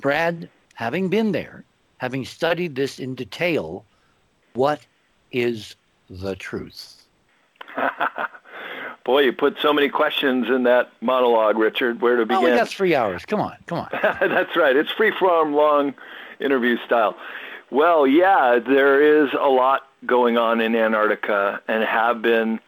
Brad, 0.00 0.48
having 0.74 1.08
been 1.08 1.32
there, 1.32 1.64
having 1.98 2.24
studied 2.24 2.76
this 2.76 2.98
in 2.98 3.14
detail, 3.14 3.84
what 4.54 4.80
is 5.32 5.76
the 6.08 6.36
truth? 6.36 7.06
Boy, 9.04 9.22
you 9.22 9.32
put 9.32 9.58
so 9.60 9.72
many 9.72 9.88
questions 9.88 10.48
in 10.48 10.62
that 10.62 10.92
monologue, 11.00 11.58
Richard. 11.58 12.00
Where 12.00 12.16
to 12.16 12.26
begin? 12.26 12.44
Oh, 12.44 12.56
got 12.56 12.68
three 12.68 12.94
hours. 12.94 13.24
Come 13.24 13.40
on, 13.40 13.56
come 13.66 13.78
on. 13.78 13.88
That's 13.92 14.56
right. 14.56 14.76
It's 14.76 14.90
free 14.92 15.12
form, 15.18 15.54
long 15.54 15.94
interview 16.38 16.78
style. 16.84 17.16
Well, 17.70 18.06
yeah, 18.06 18.58
there 18.58 19.22
is 19.24 19.30
a 19.32 19.48
lot 19.48 19.88
going 20.06 20.36
on 20.36 20.60
in 20.60 20.76
Antarctica 20.76 21.60
and 21.66 21.82
have 21.82 22.22
been 22.22 22.60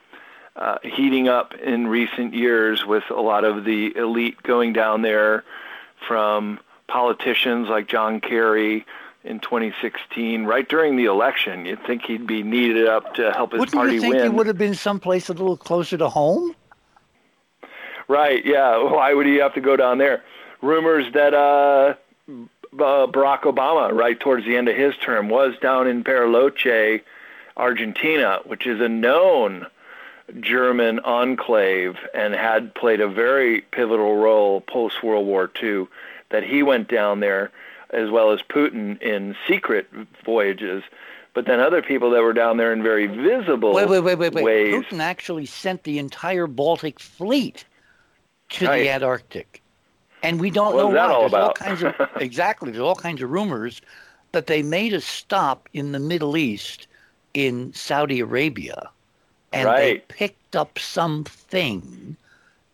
uh, 0.57 0.79
heating 0.83 1.29
up 1.29 1.55
in 1.55 1.87
recent 1.87 2.35
years 2.35 2.85
with 2.85 3.05
a 3.11 3.21
lot 3.21 3.45
of 3.45 3.65
the 3.65 3.97
elite 3.97 4.43
going 4.43 4.73
down 4.73 5.03
there 5.03 5.45
from 6.07 6.59
politicians 6.87 7.69
like 7.69 7.89
John 7.89 8.21
Kerry 8.21 8.87
in 9.25 9.41
2016, 9.41 10.45
right 10.45 10.69
during 10.69 10.97
the 10.97 11.07
election. 11.07 11.65
You'd 11.65 11.85
think 11.87 12.03
he'd 12.03 12.27
be 12.27 12.43
needed 12.43 12.87
up 12.87 13.15
to 13.15 13.33
help 13.33 13.53
his 13.53 13.61
Wouldn't 13.61 13.75
party 13.75 13.95
you 13.95 14.01
think 14.01 14.15
win. 14.15 14.23
he 14.25 14.29
would 14.29 14.47
have 14.47 14.59
been 14.59 14.75
someplace 14.75 15.29
a 15.29 15.33
little 15.33 15.57
closer 15.57 15.97
to 15.97 16.09
home? 16.09 16.55
Right, 18.07 18.45
yeah. 18.45 18.77
Why 18.83 19.15
would 19.15 19.27
he 19.27 19.37
have 19.37 19.55
to 19.55 19.61
go 19.61 19.77
down 19.77 19.99
there? 19.99 20.23
Rumors 20.61 21.11
that 21.15 21.35
uh, 21.35 21.95
uh, 22.29 23.07
Barack 23.07 23.43
Obama, 23.43 23.93
right 23.93 24.19
towards 24.19 24.45
the 24.45 24.57
end 24.57 24.69
of 24.69 24.77
his 24.77 24.97
term, 24.97 25.29
was 25.29 25.55
down 25.61 25.87
in 25.87 26.05
Bariloche, 26.05 27.03
Argentina, 27.57 28.41
which 28.45 28.67
is 28.67 28.81
a 28.81 28.89
known 28.89 29.67
German 30.41 31.01
enclave 31.01 31.97
and 32.15 32.35
had 32.35 32.75
played 32.75 33.01
a 33.01 33.09
very 33.09 33.61
pivotal 33.61 34.17
role 34.17 34.61
post 34.63 35.03
World 35.03 35.27
War 35.27 35.51
II. 35.63 35.87
That 36.31 36.43
he 36.43 36.63
went 36.63 36.89
down 36.89 37.21
there, 37.21 37.53
as 37.95 38.11
well 38.11 38.31
as 38.33 38.41
Putin, 38.43 39.01
in 39.03 39.37
secret 39.49 39.89
voyages. 40.25 40.83
But 41.35 41.47
then 41.47 41.59
other 41.61 41.83
people 41.83 42.11
that 42.11 42.23
were 42.23 42.33
down 42.33 42.59
there 42.59 42.73
in 42.73 42.83
very 42.83 43.07
visible 43.07 43.73
wait, 43.75 43.89
wait, 43.89 44.01
wait, 44.01 44.17
wait, 44.19 44.33
wait. 44.35 44.45
ways. 44.45 44.75
Putin 44.85 45.01
actually 45.01 45.47
sent 45.47 45.83
the 45.85 45.99
entire 45.99 46.47
Baltic 46.47 47.01
fleet 47.01 47.65
to 48.51 48.67
Right. 48.67 48.83
the 48.85 48.91
Antarctic, 48.91 49.61
and 50.23 50.39
we 50.41 50.51
don't 50.51 50.75
What 50.75 50.83
know 50.83 50.93
that 50.93 51.09
why. 51.09 51.13
all 51.13 51.21
There's 51.29 51.33
all 51.35 51.41
about? 51.51 51.55
kinds 51.57 51.83
of 51.83 51.95
exactly. 52.21 52.71
There's 52.71 52.83
all 52.83 52.95
kinds 52.95 53.21
of 53.23 53.31
rumors 53.31 53.81
that 54.33 54.47
they 54.47 54.63
made 54.63 54.93
a 54.93 55.01
stop 55.01 55.69
in 55.73 55.93
the 55.93 55.99
Middle 55.99 56.37
East 56.37 56.87
in 57.35 57.73
Saudi 57.73 58.21
Arabia, 58.21 58.91
and 59.53 59.69
they 59.69 59.99
picked 60.09 60.55
up 60.55 60.79
something, 60.79 62.17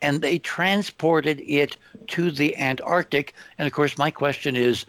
and 0.02 0.20
they 0.20 0.38
transported 0.38 1.42
it 1.46 1.76
to 2.08 2.30
the 2.30 2.56
Antarctic. 2.58 3.34
And 3.58 3.66
of 3.66 3.72
course, 3.72 3.96
my 3.96 4.10
question 4.10 4.54
is, 4.56 4.84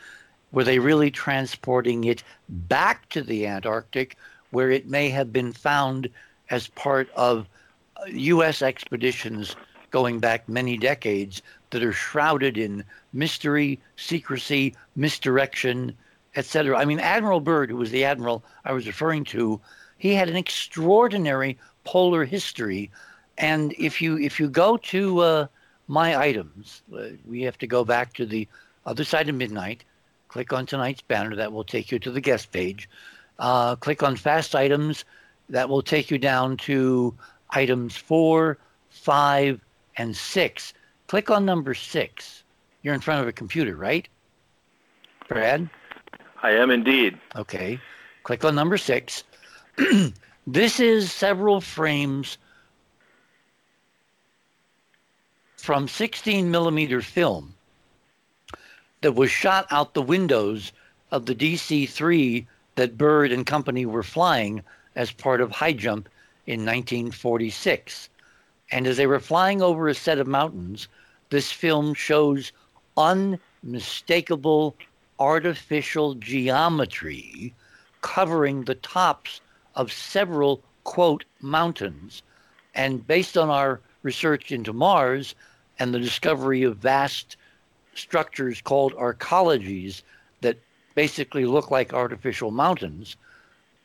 were 0.51 0.63
they 0.63 0.79
really 0.79 1.11
transporting 1.11 2.03
it 2.03 2.23
back 2.49 3.09
to 3.09 3.21
the 3.21 3.47
Antarctic, 3.47 4.17
where 4.51 4.69
it 4.69 4.87
may 4.87 5.09
have 5.09 5.31
been 5.31 5.53
found 5.53 6.09
as 6.49 6.67
part 6.67 7.09
of 7.15 7.47
uh, 7.97 8.05
U.S. 8.07 8.61
expeditions 8.61 9.55
going 9.91 10.19
back 10.19 10.47
many 10.47 10.77
decades 10.77 11.41
that 11.69 11.83
are 11.83 11.93
shrouded 11.93 12.57
in 12.57 12.83
mystery, 13.13 13.79
secrecy, 13.95 14.75
misdirection, 14.95 15.95
etc. 16.35 16.77
I 16.77 16.85
mean, 16.85 16.99
Admiral 16.99 17.39
Byrd, 17.39 17.69
who 17.69 17.77
was 17.77 17.91
the 17.91 18.05
admiral 18.05 18.43
I 18.65 18.73
was 18.73 18.87
referring 18.87 19.25
to, 19.25 19.59
he 19.97 20.13
had 20.13 20.29
an 20.29 20.35
extraordinary 20.35 21.57
polar 21.83 22.25
history. 22.25 22.89
And 23.37 23.73
if 23.77 24.01
you 24.01 24.17
if 24.17 24.39
you 24.39 24.49
go 24.49 24.77
to 24.77 25.19
uh, 25.19 25.47
my 25.87 26.17
items, 26.17 26.81
uh, 26.95 27.09
we 27.25 27.41
have 27.43 27.57
to 27.59 27.67
go 27.67 27.83
back 27.83 28.13
to 28.13 28.25
the 28.25 28.47
other 28.85 29.03
side 29.03 29.29
of 29.29 29.35
midnight. 29.35 29.83
Click 30.31 30.53
on 30.53 30.65
tonight's 30.65 31.01
banner. 31.01 31.35
That 31.35 31.51
will 31.51 31.65
take 31.65 31.91
you 31.91 31.99
to 31.99 32.09
the 32.09 32.21
guest 32.21 32.53
page. 32.53 32.89
Uh, 33.37 33.75
click 33.75 34.01
on 34.01 34.15
fast 34.15 34.55
items. 34.55 35.03
That 35.49 35.67
will 35.67 35.81
take 35.81 36.09
you 36.09 36.17
down 36.17 36.55
to 36.57 37.13
items 37.49 37.97
four, 37.97 38.57
five, 38.89 39.59
and 39.97 40.15
six. 40.15 40.73
Click 41.07 41.29
on 41.29 41.43
number 41.43 41.73
six. 41.73 42.43
You're 42.81 42.93
in 42.93 43.01
front 43.01 43.21
of 43.21 43.27
a 43.27 43.33
computer, 43.33 43.75
right? 43.75 44.07
Brad? 45.27 45.69
I 46.41 46.51
am 46.51 46.71
indeed. 46.71 47.19
Okay. 47.35 47.77
Click 48.23 48.45
on 48.45 48.55
number 48.55 48.77
six. 48.77 49.25
this 50.47 50.79
is 50.79 51.11
several 51.11 51.59
frames 51.59 52.37
from 55.57 55.89
16 55.89 56.49
millimeter 56.49 57.01
film 57.01 57.53
that 59.01 59.13
was 59.13 59.31
shot 59.31 59.65
out 59.71 59.93
the 59.93 60.01
windows 60.01 60.71
of 61.11 61.25
the 61.25 61.35
DC 61.35 61.89
3 61.89 62.47
that 62.75 62.97
Byrd 62.97 63.31
and 63.31 63.45
company 63.45 63.85
were 63.85 64.03
flying 64.03 64.63
as 64.95 65.11
part 65.11 65.41
of 65.41 65.51
High 65.51 65.73
Jump 65.73 66.07
in 66.45 66.61
1946. 66.61 68.09
And 68.71 68.87
as 68.87 68.97
they 68.97 69.07
were 69.07 69.19
flying 69.19 69.61
over 69.61 69.87
a 69.87 69.95
set 69.95 70.19
of 70.19 70.27
mountains, 70.27 70.87
this 71.29 71.51
film 71.51 71.93
shows 71.93 72.51
unmistakable 72.97 74.75
artificial 75.19 76.15
geometry 76.15 77.53
covering 78.01 78.63
the 78.63 78.75
tops 78.75 79.41
of 79.75 79.91
several, 79.91 80.61
quote, 80.83 81.25
mountains. 81.41 82.23
And 82.73 83.05
based 83.05 83.37
on 83.37 83.49
our 83.49 83.79
research 84.03 84.51
into 84.51 84.73
Mars 84.73 85.35
and 85.79 85.93
the 85.93 85.99
discovery 85.99 86.63
of 86.63 86.77
vast 86.77 87.37
structures 87.93 88.61
called 88.61 88.93
arcologies 88.93 90.01
that 90.41 90.57
basically 90.95 91.45
look 91.45 91.71
like 91.71 91.93
artificial 91.93 92.51
mountains, 92.51 93.15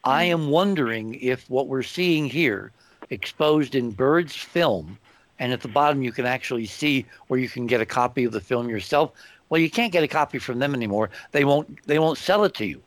I 0.05 0.27
hmm. 0.27 0.33
am 0.33 0.51
wondering 0.51 1.15
if 1.15 1.49
what 1.51 1.69
we're 1.69 1.83
seeing 1.83 2.27
here, 2.27 2.73
exposed 3.11 3.75
in 3.75 3.93
Byrd's 3.93 4.37
film, 4.37 4.99
and 5.39 5.53
at 5.53 5.61
the 5.61 5.69
bottom 5.69 6.03
you 6.03 6.13
can 6.13 6.27
actually 6.27 6.67
see 6.67 7.05
where 7.29 7.39
you 7.39 7.49
can 7.49 7.67
get 7.67 7.81
a 7.81 7.87
copy 7.87 8.25
of 8.25 8.33
the 8.33 8.41
film 8.41 8.69
yourself. 8.69 9.13
Well, 9.49 9.61
you 9.61 9.71
can't 9.71 9.93
get 9.93 10.03
a 10.03 10.09
copy 10.09 10.39
from 10.39 10.59
them 10.59 10.75
anymore. 10.75 11.11
They 11.33 11.45
won't. 11.45 11.87
They 11.87 11.99
won't 11.99 12.19
sell 12.19 12.45
it 12.45 12.55
to 12.55 12.67
you. 12.67 12.83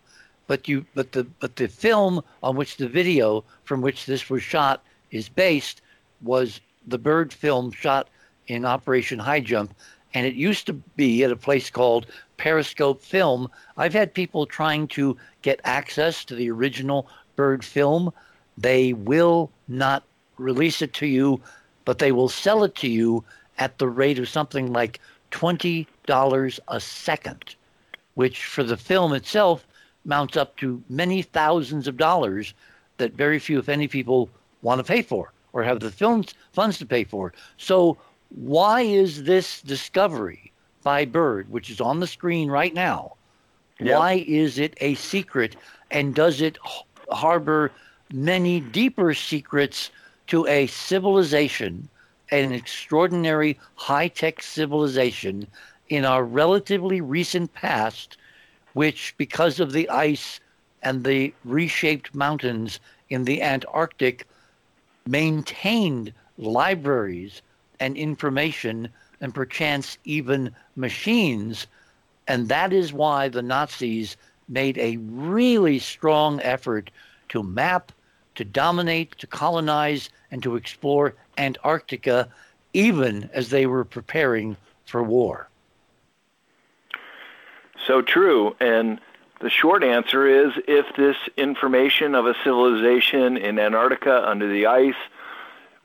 But 0.48 0.68
you. 0.68 0.86
But 0.94 1.12
the. 1.12 1.24
But 1.40 1.56
the 1.56 1.68
film 1.68 2.22
on 2.44 2.56
which 2.56 2.78
the 2.78 2.88
video 2.88 3.44
from 3.64 3.82
which 3.82 4.06
this 4.06 4.30
was 4.30 4.44
shot 4.44 4.84
is 5.12 5.30
based 5.30 5.82
was 6.22 6.60
the 6.88 6.98
Bird 6.98 7.32
film 7.32 7.72
shot 7.72 8.10
in 8.48 8.66
Operation 8.66 9.20
High 9.20 9.40
Jump, 9.40 9.74
and 10.14 10.26
it 10.26 10.36
used 10.36 10.66
to 10.68 10.74
be 10.74 11.24
at 11.24 11.32
a 11.32 11.36
place 11.36 11.70
called 11.70 12.08
Periscope 12.38 13.02
Film. 13.02 13.50
I've 13.78 13.94
had 13.94 14.14
people 14.14 14.46
trying 14.46 14.88
to 14.90 15.18
get 15.42 15.60
access 15.64 16.26
to 16.26 16.36
the 16.36 16.50
original 16.50 17.08
Byrd 17.36 17.64
film. 17.64 18.12
They 18.58 18.94
will 18.94 19.52
not 19.68 20.04
release 20.38 20.82
it 20.82 20.94
to 20.94 21.06
you, 21.06 21.42
but 21.86 22.00
they 22.00 22.12
will 22.12 22.30
sell 22.30 22.64
it 22.64 22.76
to 22.76 22.90
you 22.90 23.24
at 23.58 23.78
the 23.78 23.88
rate 23.88 24.20
of 24.20 24.30
something 24.30 24.72
like 24.74 25.00
$20 25.32 26.60
a 26.68 26.80
second, 26.80 27.56
which 28.16 28.46
for 28.46 28.64
the 28.64 28.78
film 28.78 29.14
itself 29.14 29.68
mounts 30.06 30.38
up 30.38 30.56
to 30.58 30.82
many 30.90 31.22
thousands 31.22 31.88
of 31.88 31.98
dollars 31.98 32.54
that 32.98 33.14
very 33.14 33.40
few, 33.40 33.60
if 33.60 33.70
any, 33.70 33.88
people 33.88 34.30
want 34.62 34.80
to 34.80 34.84
pay 34.84 35.02
for 35.02 35.32
or 35.54 35.64
have 35.64 35.80
the 35.80 35.92
films 35.92 36.34
funds 36.54 36.78
to 36.78 36.86
pay 36.86 37.04
for. 37.04 37.34
So 37.58 37.98
why 38.30 38.82
is 38.82 39.24
this 39.24 39.62
discovery 39.62 40.52
by 40.84 41.06
Byrd, 41.06 41.50
which 41.50 41.70
is 41.70 41.82
on 41.82 42.00
the 42.00 42.08
screen 42.08 42.50
right 42.50 42.74
now, 42.74 43.16
Yep. 43.80 43.96
why 43.98 44.14
is 44.28 44.58
it 44.60 44.76
a 44.82 44.96
secret 44.96 45.56
and 45.92 46.14
does 46.16 46.42
it 46.42 46.58
h- 46.66 46.84
harbor 47.12 47.72
many 48.12 48.60
deeper 48.60 49.14
secrets 49.14 49.90
to 50.28 50.46
a 50.48 50.68
civilization, 50.68 51.90
an 52.32 52.52
extraordinary 52.52 53.58
high-tech 53.76 54.42
civilization 54.42 55.48
in 55.90 56.06
our 56.06 56.24
relatively 56.24 57.02
recent 57.02 57.54
past, 57.54 58.18
which 58.74 59.16
because 59.18 59.60
of 59.60 59.72
the 59.72 59.90
ice 59.90 60.40
and 60.82 61.04
the 61.04 61.34
reshaped 61.44 62.14
mountains 62.14 62.80
in 63.10 63.26
the 63.26 63.42
Antarctic 63.42 64.28
maintained 65.06 66.14
libraries 66.38 67.42
and 67.80 67.98
information 67.98 68.90
and 69.22 69.34
perchance 69.34 69.98
even 70.06 70.52
machines. 70.76 71.68
And 72.28 72.50
that 72.50 72.74
is 72.74 72.94
why 72.94 73.30
the 73.30 73.42
Nazis 73.42 74.18
made 74.48 74.78
a 74.78 74.98
really 74.98 75.80
strong 75.80 76.40
effort 76.42 76.90
to 77.30 77.44
map, 77.44 77.92
to 78.36 78.46
dominate, 78.46 79.18
to 79.20 79.28
colonize, 79.28 80.10
and 80.32 80.42
to 80.44 80.56
explore 80.56 81.16
Antarctica, 81.38 82.30
even 82.74 83.30
as 83.34 83.50
they 83.50 83.66
were 83.66 83.86
preparing 83.86 84.58
for 84.86 85.04
war. 85.04 85.48
So 87.86 88.02
true. 88.02 88.56
And 88.60 89.00
the 89.40 89.50
short 89.50 89.84
answer 89.84 90.28
is 90.28 90.54
if 90.68 90.86
this 90.96 91.16
information 91.38 92.14
of 92.14 92.26
a 92.26 92.36
civilization 92.44 93.38
in 93.38 93.58
Antarctica 93.58 94.28
under 94.28 94.48
the 94.48 94.66
ice, 94.66 94.96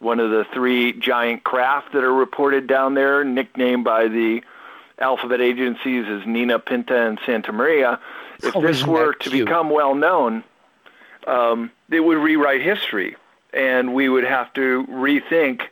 one 0.04 0.20
of 0.20 0.30
the 0.30 0.44
three 0.52 0.92
giant 0.92 1.42
craft 1.42 1.92
that 1.94 2.04
are 2.04 2.12
reported 2.12 2.66
down 2.66 2.94
there, 2.94 3.24
nicknamed 3.24 3.84
by 3.84 4.06
the 4.06 4.42
alphabet 4.98 5.40
agencies 5.40 6.06
as 6.06 6.26
Nina, 6.26 6.58
Pinta, 6.58 7.06
and 7.06 7.18
Santa 7.26 7.52
Maria, 7.52 7.98
if 8.42 8.54
Oh, 8.54 8.60
this 8.60 8.84
were 8.84 9.14
to 9.14 9.30
become 9.30 9.70
well 9.70 9.94
known, 9.94 10.44
um, 11.26 11.72
it 11.90 12.00
would 12.00 12.18
rewrite 12.18 12.62
history. 12.62 13.16
And 13.52 13.94
we 13.94 14.08
would 14.08 14.24
have 14.24 14.52
to 14.54 14.84
rethink 14.88 15.62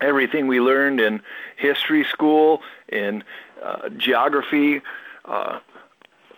everything 0.00 0.46
we 0.46 0.60
learned 0.60 1.00
in 1.00 1.20
history 1.56 2.04
school, 2.04 2.62
in 2.88 3.24
uh, 3.62 3.88
geography, 3.90 4.80
uh, 5.24 5.58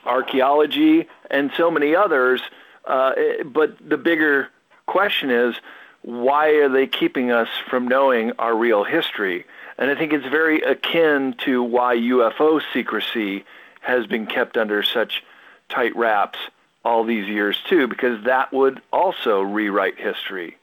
archaeology, 0.05 1.09
and 1.31 1.51
so 1.57 1.71
many 1.71 1.95
others. 1.95 2.41
Uh, 2.85 3.13
but 3.45 3.77
the 3.87 3.97
bigger 3.97 4.49
question 4.87 5.31
is, 5.31 5.57
why 6.03 6.49
are 6.51 6.69
they 6.69 6.87
keeping 6.87 7.31
us 7.31 7.49
from 7.71 7.89
knowing 7.89 8.33
our 8.39 8.57
real 8.57 8.85
history? 8.85 9.47
And 9.79 9.91
I 9.91 9.95
think 9.95 10.13
it's 10.13 10.27
very 10.27 10.61
akin 10.61 11.35
to 11.45 11.63
why 11.63 11.97
UFO 11.97 12.61
secrecy 12.73 13.45
has 13.81 14.07
been 14.07 14.27
kept 14.27 14.57
under 14.57 14.83
such 14.83 15.25
tight 15.69 15.95
wraps 15.97 16.39
all 16.85 17.05
these 17.05 17.29
years 17.29 17.59
too, 17.69 17.87
because 17.87 18.25
that 18.25 18.53
would 18.53 18.83
also 18.93 19.41
rewrite 19.41 19.99
history. 19.99 20.57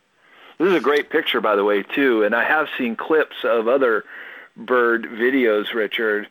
This 0.57 0.69
is 0.69 0.75
a 0.75 0.81
great 0.81 1.09
picture, 1.09 1.39
by 1.39 1.55
the 1.55 1.63
way, 1.63 1.83
too, 1.83 2.23
and 2.23 2.35
I 2.35 2.43
have 2.43 2.67
seen 2.77 2.97
clips 2.97 3.37
of 3.43 3.69
other 3.69 4.03
Byrd 4.57 5.03
videos, 5.03 5.73
Richard, 5.73 6.27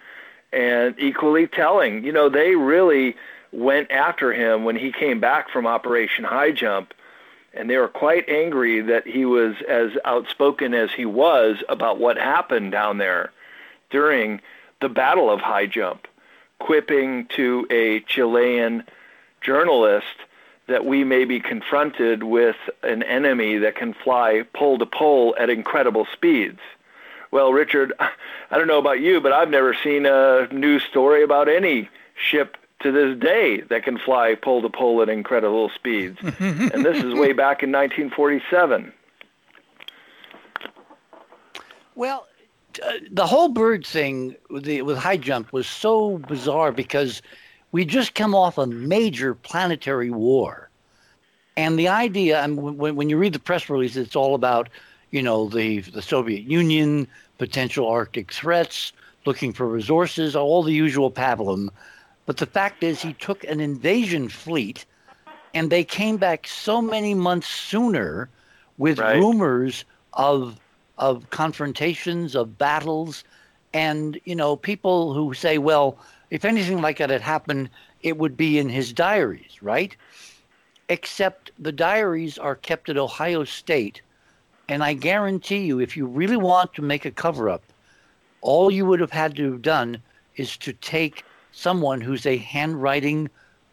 and 0.52 0.94
equally 0.98 1.46
telling. 1.46 2.04
You 2.04 2.12
know, 2.12 2.28
they 2.28 2.54
really 2.54 3.16
went 3.52 3.90
after 3.90 4.32
him 4.32 4.64
when 4.64 4.76
he 4.76 4.92
came 4.92 5.18
back 5.18 5.48
from 5.50 5.66
Operation 5.66 6.24
High 6.24 6.52
Jump, 6.52 6.92
and 7.58 7.68
they 7.68 7.76
were 7.76 7.88
quite 7.88 8.28
angry 8.28 8.80
that 8.80 9.06
he 9.06 9.24
was 9.24 9.56
as 9.68 9.90
outspoken 10.04 10.74
as 10.74 10.90
he 10.92 11.04
was 11.04 11.56
about 11.68 11.98
what 11.98 12.16
happened 12.16 12.70
down 12.70 12.98
there 12.98 13.32
during 13.90 14.40
the 14.80 14.88
Battle 14.88 15.28
of 15.28 15.40
High 15.40 15.66
Jump, 15.66 16.06
quipping 16.60 17.26
to 17.28 17.66
a 17.70 18.00
Chilean 18.00 18.84
journalist 19.40 20.06
that 20.68 20.84
we 20.84 21.02
may 21.02 21.24
be 21.24 21.40
confronted 21.40 22.22
with 22.22 22.56
an 22.82 23.02
enemy 23.02 23.58
that 23.58 23.74
can 23.74 23.92
fly 23.92 24.44
pole 24.52 24.78
to 24.78 24.86
pole 24.86 25.34
at 25.40 25.50
incredible 25.50 26.06
speeds. 26.12 26.60
Well, 27.30 27.52
Richard, 27.52 27.92
I 28.50 28.56
don't 28.56 28.68
know 28.68 28.78
about 28.78 29.00
you, 29.00 29.20
but 29.20 29.32
I've 29.32 29.50
never 29.50 29.74
seen 29.74 30.06
a 30.06 30.46
news 30.52 30.84
story 30.84 31.22
about 31.22 31.48
any 31.48 31.88
ship 32.14 32.56
to 32.80 32.92
this 32.92 33.18
day 33.18 33.62
that 33.62 33.82
can 33.84 33.98
fly 33.98 34.34
pole 34.34 34.62
to 34.62 34.68
pole 34.68 35.02
at 35.02 35.08
incredible 35.08 35.70
speeds. 35.70 36.18
and 36.38 36.84
this 36.84 37.02
is 37.02 37.14
way 37.14 37.32
back 37.32 37.62
in 37.62 37.72
1947. 37.72 38.92
Well, 41.94 42.26
uh, 42.84 42.92
the 43.10 43.26
whole 43.26 43.48
Byrd 43.48 43.84
thing 43.84 44.36
with, 44.50 44.64
the, 44.64 44.82
with 44.82 44.96
high 44.96 45.16
jump 45.16 45.52
was 45.52 45.66
so 45.66 46.18
bizarre 46.18 46.70
because 46.70 47.22
we 47.72 47.84
just 47.84 48.14
come 48.14 48.34
off 48.34 48.56
a 48.56 48.66
major 48.66 49.34
planetary 49.34 50.10
war. 50.10 50.70
And 51.56 51.76
the 51.76 51.88
idea, 51.88 52.40
and 52.42 52.78
when, 52.78 52.94
when 52.94 53.10
you 53.10 53.16
read 53.16 53.32
the 53.32 53.40
press 53.40 53.68
release, 53.68 53.96
it's 53.96 54.14
all 54.14 54.36
about 54.36 54.68
you 55.10 55.22
know, 55.22 55.48
the, 55.48 55.80
the 55.80 56.02
Soviet 56.02 56.42
Union, 56.42 57.06
potential 57.38 57.88
Arctic 57.88 58.32
threats, 58.32 58.92
looking 59.24 59.52
for 59.52 59.66
resources, 59.66 60.36
all 60.36 60.62
the 60.62 60.72
usual 60.72 61.10
pablum. 61.10 61.70
But 62.28 62.36
the 62.36 62.44
fact 62.44 62.84
is, 62.84 63.00
he 63.00 63.14
took 63.14 63.42
an 63.44 63.58
invasion 63.58 64.28
fleet, 64.28 64.84
and 65.54 65.70
they 65.70 65.82
came 65.82 66.18
back 66.18 66.46
so 66.46 66.82
many 66.82 67.14
months 67.14 67.48
sooner 67.48 68.28
with 68.76 68.98
right. 68.98 69.16
rumors 69.16 69.86
of 70.12 70.60
of 70.98 71.30
confrontations, 71.30 72.34
of 72.34 72.58
battles, 72.58 73.24
and 73.72 74.20
you 74.26 74.36
know, 74.36 74.56
people 74.56 75.14
who 75.14 75.32
say, 75.32 75.56
well, 75.56 75.96
if 76.30 76.44
anything 76.44 76.82
like 76.82 76.98
that 76.98 77.08
had 77.08 77.22
happened, 77.22 77.70
it 78.02 78.18
would 78.18 78.36
be 78.36 78.58
in 78.58 78.68
his 78.68 78.92
diaries, 78.92 79.62
right? 79.62 79.96
Except 80.90 81.50
the 81.58 81.72
diaries 81.72 82.36
are 82.36 82.56
kept 82.56 82.90
at 82.90 82.98
Ohio 82.98 83.44
State 83.44 84.02
and 84.68 84.84
I 84.84 84.92
guarantee 84.92 85.64
you, 85.64 85.80
if 85.80 85.96
you 85.96 86.04
really 86.04 86.36
want 86.36 86.74
to 86.74 86.82
make 86.82 87.06
a 87.06 87.10
cover 87.10 87.48
up, 87.48 87.62
all 88.42 88.70
you 88.70 88.84
would 88.84 89.00
have 89.00 89.10
had 89.10 89.34
to 89.36 89.52
have 89.52 89.62
done 89.62 90.02
is 90.36 90.58
to 90.58 90.74
take 90.74 91.24
someone 91.58 92.00
who's 92.00 92.24
a 92.24 92.36
handwriting 92.36 93.28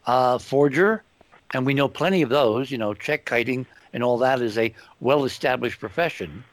uh, 0.07 0.37
forger, 0.39 1.03
and 1.51 1.65
we 1.65 1.73
know 1.73 1.87
plenty 1.87 2.23
of 2.23 2.29
those, 2.29 2.71
you 2.71 2.77
know, 2.77 2.93
check 2.93 3.25
kiting 3.25 3.65
and 3.93 4.03
all 4.03 4.17
that 4.17 4.41
is 4.41 4.57
a 4.57 4.73
well 4.99 5.23
established 5.23 5.79
profession. 5.79 6.43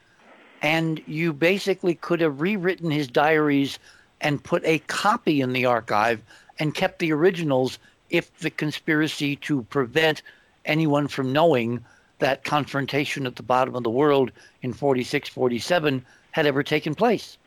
And 0.60 1.02
you 1.06 1.32
basically 1.32 1.94
could 1.94 2.20
have 2.20 2.40
rewritten 2.40 2.90
his 2.90 3.08
diaries 3.08 3.78
and 4.20 4.44
put 4.44 4.64
a 4.64 4.78
copy 4.80 5.40
in 5.40 5.52
the 5.52 5.64
archive 5.64 6.20
and 6.58 6.74
kept 6.74 7.00
the 7.00 7.12
originals 7.12 7.78
if 8.10 8.38
the 8.38 8.50
conspiracy 8.50 9.36
to 9.36 9.62
prevent 9.64 10.22
anyone 10.66 11.08
from 11.08 11.32
knowing 11.32 11.84
that 12.20 12.44
confrontation 12.44 13.26
at 13.26 13.34
the 13.34 13.42
bottom 13.42 13.74
of 13.74 13.82
the 13.82 13.90
world 13.90 14.30
in 14.60 14.72
46, 14.72 15.28
47 15.30 16.04
had 16.30 16.46
ever 16.46 16.62
taken 16.62 16.94
place. 16.94 17.38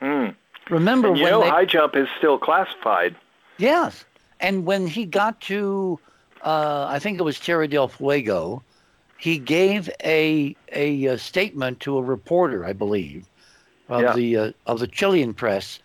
Hmm. 0.00 0.28
Remember 0.70 1.08
and 1.08 1.16
you 1.16 1.24
when 1.24 1.32
know 1.32 1.40
they, 1.42 1.48
high 1.48 1.64
jump 1.64 1.96
is 1.96 2.08
still 2.18 2.38
classified. 2.38 3.16
Yes, 3.58 4.04
and 4.40 4.64
when 4.64 4.86
he 4.86 5.04
got 5.04 5.40
to, 5.42 5.98
uh, 6.42 6.86
I 6.88 6.98
think 6.98 7.18
it 7.18 7.22
was 7.22 7.40
Tierra 7.40 7.68
del 7.68 7.88
Fuego, 7.88 8.62
he 9.18 9.38
gave 9.38 9.90
a, 10.04 10.54
a, 10.72 11.06
a 11.06 11.18
statement 11.18 11.80
to 11.80 11.98
a 11.98 12.02
reporter, 12.02 12.64
I 12.64 12.72
believe, 12.72 13.26
of 13.88 14.02
yeah. 14.02 14.12
the 14.12 14.36
uh, 14.36 14.52
of 14.66 14.78
the 14.78 14.86
Chilean 14.86 15.34
press, 15.34 15.80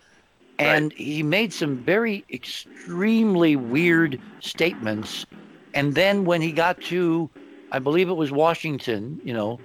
and 0.58 0.92
right. 0.92 0.98
he 0.98 1.22
made 1.22 1.52
some 1.52 1.76
very 1.78 2.24
extremely 2.30 3.56
weird 3.56 4.20
statements. 4.40 5.26
And 5.72 5.96
then 5.96 6.24
when 6.24 6.40
he 6.40 6.52
got 6.52 6.80
to 6.82 7.28
I 7.74 7.80
believe 7.80 8.08
it 8.08 8.14
was 8.14 8.30
Washington, 8.30 9.20
you 9.24 9.34
know, 9.34 9.58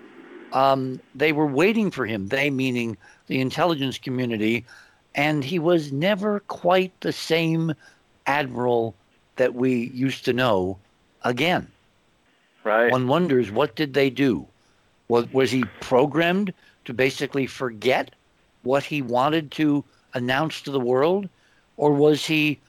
um, 0.52 1.00
they 1.14 1.32
were 1.32 1.46
waiting 1.46 1.92
for 1.92 2.08
him, 2.08 2.30
they 2.30 2.50
meaning 2.50 2.98
the 3.28 3.40
intelligence 3.40 4.00
community, 4.00 4.66
and 5.16 5.44
he 5.44 5.60
was 5.60 5.92
never 5.92 6.40
quite 6.42 6.94
the 7.02 7.12
same 7.12 7.74
admiral 8.26 8.96
that 9.36 9.56
we 9.56 9.90
used 9.94 10.26
to 10.26 10.34
know 10.34 10.78
again. 11.24 11.68
Right. 12.64 12.92
One 12.92 13.08
wonders 13.08 13.52
what 13.52 13.76
did 13.76 13.94
they 13.94 14.10
do? 14.10 14.46
Was, 15.08 15.32
was 15.34 15.52
he 15.52 15.64
programmed 15.80 16.54
to 16.86 16.94
basically 16.94 17.48
forget 17.48 18.14
what 18.64 18.84
he 18.84 19.02
wanted 19.02 19.52
to 19.52 19.84
announce 20.14 20.62
to 20.62 20.72
the 20.72 20.80
world? 20.80 21.30
Or 21.78 21.94
was 21.94 22.26
he, 22.26 22.60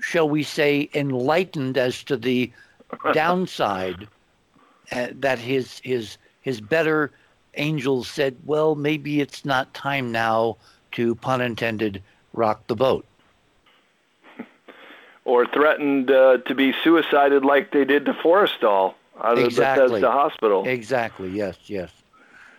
shall 0.00 0.28
we 0.28 0.42
say, 0.42 0.88
enlightened 0.94 1.76
as 1.76 2.02
to 2.04 2.16
the 2.16 2.52
downside 3.12 4.08
uh, 4.92 5.08
that 5.12 5.38
his 5.38 5.80
his 5.80 6.18
his 6.40 6.60
better 6.60 7.10
angels 7.56 8.08
said, 8.08 8.36
well, 8.44 8.74
maybe 8.74 9.20
it's 9.20 9.44
not 9.44 9.74
time 9.74 10.12
now 10.12 10.56
to 10.94 11.14
pun 11.16 11.40
intended 11.40 12.02
rock 12.32 12.66
the 12.66 12.76
boat. 12.76 13.04
Or 15.26 15.46
threatened 15.46 16.10
uh, 16.10 16.38
to 16.46 16.54
be 16.54 16.74
suicided 16.84 17.46
like 17.46 17.72
they 17.72 17.86
did 17.86 18.04
to 18.04 18.12
Forrestal 18.12 18.92
out 19.22 19.38
of 19.38 19.44
exactly. 19.44 19.86
Bethesda 19.86 20.10
Hospital. 20.10 20.68
Exactly. 20.68 21.30
Yes. 21.30 21.56
Yes. 21.64 21.90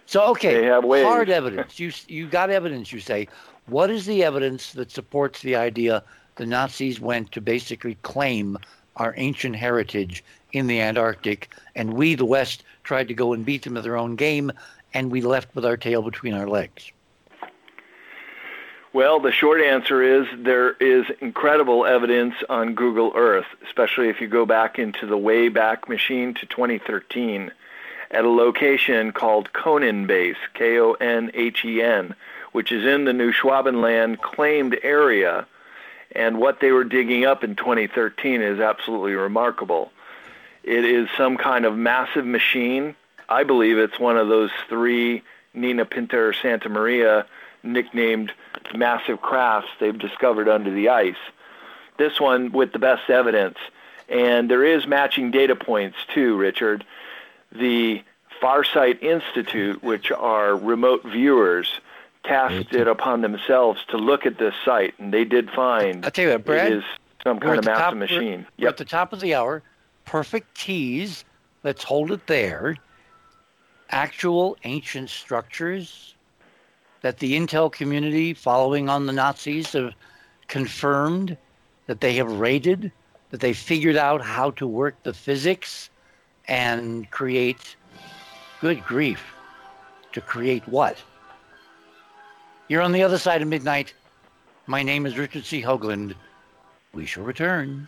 So 0.08 0.24
okay, 0.32 0.62
they 0.62 0.66
have 0.66 0.84
ways. 0.84 1.06
hard 1.06 1.30
evidence. 1.42 1.80
You 1.80 1.92
you 2.08 2.28
got 2.28 2.50
evidence. 2.50 2.92
You 2.92 3.00
say, 3.00 3.28
what 3.68 3.92
is 3.92 4.08
the 4.08 4.24
evidence 4.24 4.74
that 4.74 4.90
supports 4.90 5.44
the 5.44 5.56
idea 5.56 6.04
the 6.38 6.46
Nazis 6.46 7.00
went 7.00 7.32
to 7.32 7.42
basically 7.42 7.96
claim 8.02 8.58
our 8.98 9.14
ancient 9.18 9.56
heritage 9.56 10.24
in 10.54 10.68
the 10.68 10.82
Antarctic, 10.82 11.50
and 11.76 11.94
we, 11.94 12.16
the 12.16 12.26
West, 12.26 12.64
tried 12.84 13.08
to 13.08 13.14
go 13.14 13.34
and 13.34 13.46
beat 13.46 13.64
them 13.64 13.78
at 13.78 13.84
their 13.84 13.98
own 13.98 14.16
game, 14.16 14.52
and 14.94 15.12
we 15.12 15.22
left 15.22 15.54
with 15.56 15.66
our 15.66 15.78
tail 15.78 16.02
between 16.02 16.34
our 16.34 16.48
legs? 16.48 16.92
Well, 18.96 19.20
the 19.20 19.34
short 19.34 19.60
answer 19.60 20.02
is 20.02 20.26
there 20.38 20.72
is 20.72 21.06
incredible 21.20 21.86
evidence 21.86 22.34
on 22.48 22.76
Google 22.76 23.12
Earth, 23.14 23.46
especially 23.66 24.08
if 24.08 24.22
you 24.22 24.28
go 24.30 24.46
back 24.46 24.80
into 24.80 25.06
the 25.06 25.18
Wayback 25.18 25.90
Machine 25.90 26.34
to 26.36 26.46
2013 26.46 27.52
at 28.12 28.24
a 28.24 28.30
location 28.30 29.12
called 29.12 29.52
Konhen 29.52 30.08
Base, 30.08 30.38
K-O-N-H-E-N, 30.54 32.16
which 32.54 32.72
is 32.72 32.86
in 32.86 33.04
the 33.04 33.12
New 33.12 33.34
Schwabenland 33.34 34.22
claimed 34.22 34.80
area. 34.82 35.46
And 36.14 36.38
what 36.38 36.62
they 36.62 36.72
were 36.72 36.86
digging 36.86 37.26
up 37.26 37.44
in 37.44 37.58
2013 37.58 38.42
is 38.42 38.62
absolutely 38.62 39.16
remarkable. 39.16 39.92
It 40.64 40.86
is 40.86 41.10
some 41.18 41.36
kind 41.36 41.66
of 41.66 41.76
massive 41.76 42.26
machine. 42.26 42.96
I 43.28 43.44
believe 43.44 43.78
it's 43.78 44.00
one 44.00 44.16
of 44.16 44.30
those 44.30 44.52
three 44.70 45.22
Nina 45.54 45.84
Pinta 45.84 46.32
Santa 46.42 46.70
Maria 46.70 47.26
nicknamed 47.62 48.32
massive 48.76 49.22
crafts 49.22 49.70
they've 49.80 49.98
discovered 49.98 50.48
under 50.48 50.72
the 50.72 50.90
ice. 50.90 51.16
This 51.98 52.20
one 52.20 52.52
with 52.52 52.74
the 52.74 52.80
best 52.80 53.10
evidence. 53.10 53.58
And 54.10 54.50
there 54.52 54.64
is 54.64 54.86
matching 54.86 55.32
data 55.32 55.56
points 55.56 55.98
too, 56.14 56.36
Richard. 56.38 56.86
The 57.52 58.04
Farsight 58.42 59.02
Institute, 59.02 59.82
which 59.84 60.12
are 60.12 60.56
remote 60.56 61.04
viewers, 61.04 61.80
tasked 62.24 62.74
it 62.74 62.88
upon 62.88 63.22
themselves 63.22 63.82
to 63.90 63.98
look 63.98 64.26
at 64.26 64.38
this 64.38 64.54
site, 64.64 64.94
and 65.00 65.14
they 65.14 65.24
did 65.24 65.50
find 65.52 66.04
I'll 66.04 66.12
tell 66.12 66.26
you 66.26 66.32
what, 66.32 66.46
Brad, 66.46 66.72
it 66.72 66.78
is 66.80 66.84
some 67.24 67.40
kind 67.40 67.60
of 67.60 67.66
massive 67.66 67.84
top, 67.84 67.96
machine. 67.96 68.46
We're, 68.58 68.66
yep. 68.66 68.70
at 68.72 68.78
the 68.78 68.86
top 68.86 69.14
of 69.14 69.22
the 69.22 69.36
hour 69.36 69.64
perfect 70.06 70.56
tease. 70.56 71.26
Let's 71.64 71.84
hold 71.84 72.12
it 72.12 72.28
there. 72.28 72.78
Actual 73.90 74.58
ancient 74.64 75.10
structures 75.10 76.15
that 77.06 77.20
the 77.20 77.34
intel 77.34 77.72
community, 77.72 78.34
following 78.34 78.90
on 78.90 79.06
the 79.06 79.14
Nazis, 79.14 79.74
have 79.74 79.94
confirmed 80.48 81.38
that 81.86 82.02
they 82.02 82.14
have 82.14 82.40
raided, 82.40 82.92
that 83.30 83.40
they 83.40 83.54
figured 83.54 83.96
out 83.96 84.24
how 84.24 84.50
to 84.50 84.66
work 84.66 84.96
the 85.04 85.14
physics 85.14 85.92
and 86.48 87.08
create, 87.12 87.76
good 88.60 88.84
grief, 88.84 89.24
to 90.14 90.20
create 90.20 90.68
what? 90.68 90.98
You're 92.70 92.82
on 92.82 92.92
the 92.92 93.04
other 93.04 93.20
side 93.20 93.44
of 93.44 93.48
midnight. 93.50 93.94
My 94.66 94.82
name 94.82 95.06
is 95.06 95.16
Richard 95.16 95.46
C. 95.46 95.62
Hoagland. 95.62 96.16
We 96.92 97.06
shall 97.06 97.24
return. 97.24 97.88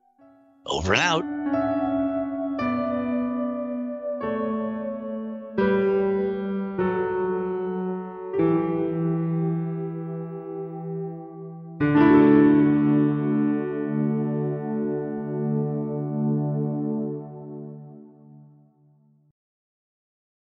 Over 0.65 0.93
and 0.93 1.01
out. 1.01 1.70